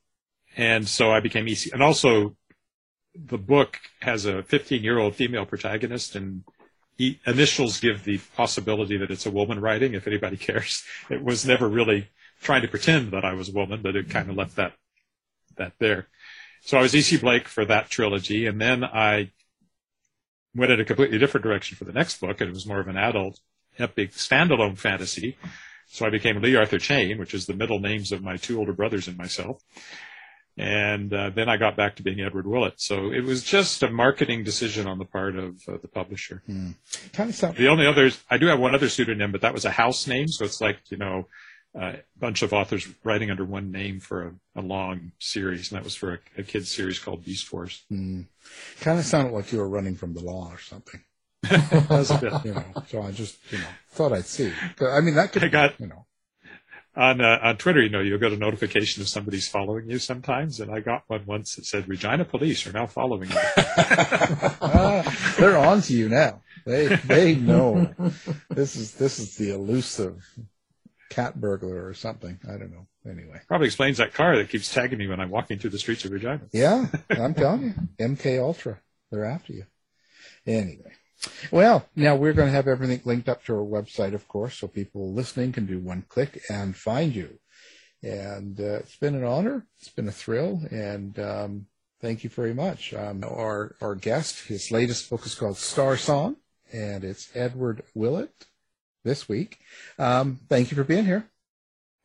and 0.55 0.87
so 0.87 1.11
I 1.11 1.19
became 1.19 1.47
EC. 1.47 1.73
And 1.73 1.81
also, 1.81 2.35
the 3.15 3.37
book 3.37 3.79
has 4.01 4.25
a 4.25 4.43
15 4.43 4.83
year 4.83 4.99
old 4.99 5.15
female 5.15 5.45
protagonist, 5.45 6.15
and 6.15 6.43
e- 6.97 7.17
initials 7.25 7.79
give 7.79 8.03
the 8.03 8.19
possibility 8.35 8.97
that 8.97 9.09
it's 9.09 9.25
a 9.25 9.31
woman 9.31 9.59
writing. 9.59 9.93
If 9.93 10.05
anybody 10.05 10.37
cares, 10.49 10.83
it 11.09 11.23
was 11.23 11.45
never 11.45 11.67
really 11.67 12.09
trying 12.41 12.61
to 12.61 12.67
pretend 12.67 13.11
that 13.11 13.25
I 13.25 13.33
was 13.33 13.49
a 13.49 13.53
woman, 13.53 13.81
but 13.81 13.95
it 13.95 14.09
kind 14.09 14.29
of 14.29 14.35
left 14.35 14.57
that 14.57 14.73
that 15.57 15.73
there. 15.79 16.07
So 16.65 16.77
I 16.77 16.81
was 16.81 16.95
EC 16.95 17.19
Blake 17.19 17.47
for 17.49 17.65
that 17.65 17.89
trilogy, 17.89 18.47
and 18.47 18.59
then 18.59 18.85
I 18.85 19.31
went 20.55 20.71
in 20.71 20.79
a 20.79 20.85
completely 20.85 21.17
different 21.17 21.43
direction 21.43 21.75
for 21.75 21.83
the 21.83 21.91
next 21.91 22.21
book, 22.21 22.39
and 22.39 22.49
it 22.49 22.53
was 22.53 22.65
more 22.65 22.79
of 22.79 22.87
an 22.87 22.97
adult 22.97 23.39
epic 23.77 24.11
standalone 24.11 24.77
fantasy. 24.77 25.37
So 25.87 26.05
I 26.05 26.09
became 26.09 26.41
Lee 26.41 26.55
Arthur 26.55 26.79
Chane, 26.79 27.19
which 27.19 27.33
is 27.33 27.45
the 27.45 27.53
middle 27.53 27.79
names 27.79 28.11
of 28.13 28.23
my 28.23 28.37
two 28.37 28.59
older 28.59 28.71
brothers 28.71 29.09
and 29.09 29.17
myself. 29.17 29.61
And 30.55 31.11
uh, 31.13 31.31
then 31.31 31.49
I 31.49 31.57
got 31.57 31.75
back 31.75 31.97
to 31.97 32.03
being 32.03 32.21
Edward 32.21 32.47
Willett. 32.47 32.79
So 32.79 33.11
it 33.11 33.23
was 33.23 33.43
just 33.43 33.83
a 33.83 33.89
marketing 33.89 34.43
decision 34.43 34.87
on 34.87 34.99
the 34.99 35.05
part 35.05 35.35
of 35.35 35.57
uh, 35.67 35.77
the 35.81 35.87
publisher. 35.87 36.43
Hmm. 36.45 36.71
Kind 37.11 37.29
of 37.31 37.35
sound- 37.35 37.57
the 37.57 37.67
only 37.67 37.87
others, 37.87 38.23
I 38.29 38.37
do 38.37 38.45
have 38.47 38.59
one 38.59 38.73
other 38.73 38.87
pseudonym, 38.87 39.31
but 39.31 39.41
that 39.41 39.53
was 39.53 39.65
a 39.65 39.71
house 39.71 40.07
name. 40.07 40.27
So 40.27 40.45
it's 40.45 40.61
like, 40.61 40.77
you 40.89 40.97
know, 40.97 41.27
a 41.75 41.97
bunch 42.19 42.41
of 42.41 42.53
authors 42.53 42.87
writing 43.03 43.31
under 43.31 43.45
one 43.45 43.71
name 43.71 43.99
for 43.99 44.27
a, 44.27 44.59
a 44.59 44.61
long 44.61 45.11
series. 45.19 45.71
And 45.71 45.77
that 45.77 45.83
was 45.83 45.95
for 45.95 46.13
a, 46.13 46.19
a 46.37 46.43
kid's 46.43 46.69
series 46.69 46.99
called 46.99 47.25
Beast 47.25 47.47
Force. 47.47 47.83
Hmm. 47.89 48.21
Kind 48.79 48.99
of 48.99 49.05
sounded 49.05 49.33
like 49.33 49.51
you 49.51 49.59
were 49.59 49.67
running 49.67 49.95
from 49.95 50.13
the 50.13 50.21
law 50.21 50.51
or 50.51 50.59
something. 50.59 51.01
That's 51.41 52.09
a 52.11 52.17
bit. 52.19 52.33
You 52.45 52.53
know, 52.53 52.65
so 52.87 53.01
I 53.01 53.11
just, 53.11 53.37
you 53.51 53.57
know, 53.57 53.65
thought 53.89 54.13
I'd 54.13 54.25
see. 54.25 54.53
I 54.79 55.01
mean, 55.01 55.15
that 55.15 55.31
could, 55.31 55.43
I 55.43 55.47
got, 55.47 55.79
you 55.79 55.87
know. 55.87 56.05
On, 56.95 57.19
uh, 57.21 57.39
on 57.41 57.57
Twitter, 57.57 57.81
you 57.81 57.89
know, 57.89 58.01
you'll 58.01 58.19
get 58.19 58.33
a 58.33 58.37
notification 58.37 59.01
if 59.01 59.09
somebody's 59.09 59.47
following 59.47 59.89
you 59.89 59.97
sometimes, 59.97 60.59
and 60.59 60.71
I 60.71 60.79
got 60.79 61.03
one 61.07 61.25
once 61.25 61.55
that 61.55 61.65
said 61.65 61.89
Regina 61.89 62.23
Police 62.23 62.67
are 62.67 62.71
now 62.71 62.85
following 62.85 63.31
you. 63.31 63.35
they're 65.39 65.57
on 65.57 65.81
to 65.81 65.93
you 65.93 66.07
now. 66.07 66.43
They 66.65 66.95
they 66.97 67.35
know 67.35 67.93
this 68.49 68.75
is 68.75 68.93
this 68.93 69.17
is 69.17 69.35
the 69.37 69.55
elusive 69.55 70.23
cat 71.13 71.39
burglar 71.39 71.85
or 71.85 71.93
something. 71.93 72.39
I 72.45 72.57
don't 72.57 72.71
know. 72.71 72.87
Anyway, 73.09 73.39
probably 73.47 73.67
explains 73.67 73.97
that 73.97 74.13
car 74.13 74.37
that 74.37 74.49
keeps 74.49 74.73
tagging 74.73 74.97
me 74.97 75.07
when 75.07 75.19
I'm 75.19 75.29
walking 75.29 75.59
through 75.59 75.71
the 75.71 75.79
streets 75.79 76.05
of 76.05 76.11
Regina. 76.11 76.41
Yeah, 76.51 76.87
I'm 77.09 77.33
telling 77.35 77.63
you, 77.63 77.73
MK 78.05 78.41
Ultra, 78.41 78.79
they're 79.11 79.25
after 79.25 79.53
you. 79.53 79.65
Anyway, 80.45 80.93
well, 81.51 81.85
now 81.95 82.15
we're 82.15 82.33
going 82.33 82.47
to 82.47 82.55
have 82.55 82.67
everything 82.67 83.01
linked 83.05 83.29
up 83.29 83.43
to 83.45 83.53
our 83.53 83.65
website, 83.65 84.13
of 84.13 84.27
course, 84.27 84.57
so 84.57 84.67
people 84.67 85.13
listening 85.13 85.51
can 85.51 85.65
do 85.65 85.79
one 85.79 86.03
click 86.07 86.41
and 86.49 86.75
find 86.75 87.15
you. 87.15 87.39
And 88.01 88.59
uh, 88.59 88.79
it's 88.79 88.97
been 88.97 89.15
an 89.15 89.23
honor. 89.23 89.65
It's 89.79 89.89
been 89.89 90.07
a 90.07 90.11
thrill, 90.11 90.61
and 90.71 91.17
um, 91.19 91.67
thank 92.01 92.23
you 92.23 92.29
very 92.29 92.53
much. 92.53 92.93
Um, 92.93 93.23
our 93.23 93.75
our 93.81 93.95
guest, 93.95 94.47
his 94.47 94.71
latest 94.71 95.09
book 95.09 95.25
is 95.25 95.35
called 95.35 95.57
Star 95.57 95.95
Song, 95.95 96.37
and 96.71 97.03
it's 97.03 97.29
Edward 97.35 97.83
Willett 97.93 98.47
this 99.03 99.29
week. 99.29 99.59
Um, 99.99 100.39
thank 100.49 100.71
you 100.71 100.75
for 100.75 100.83
being 100.83 101.05
here. 101.05 101.29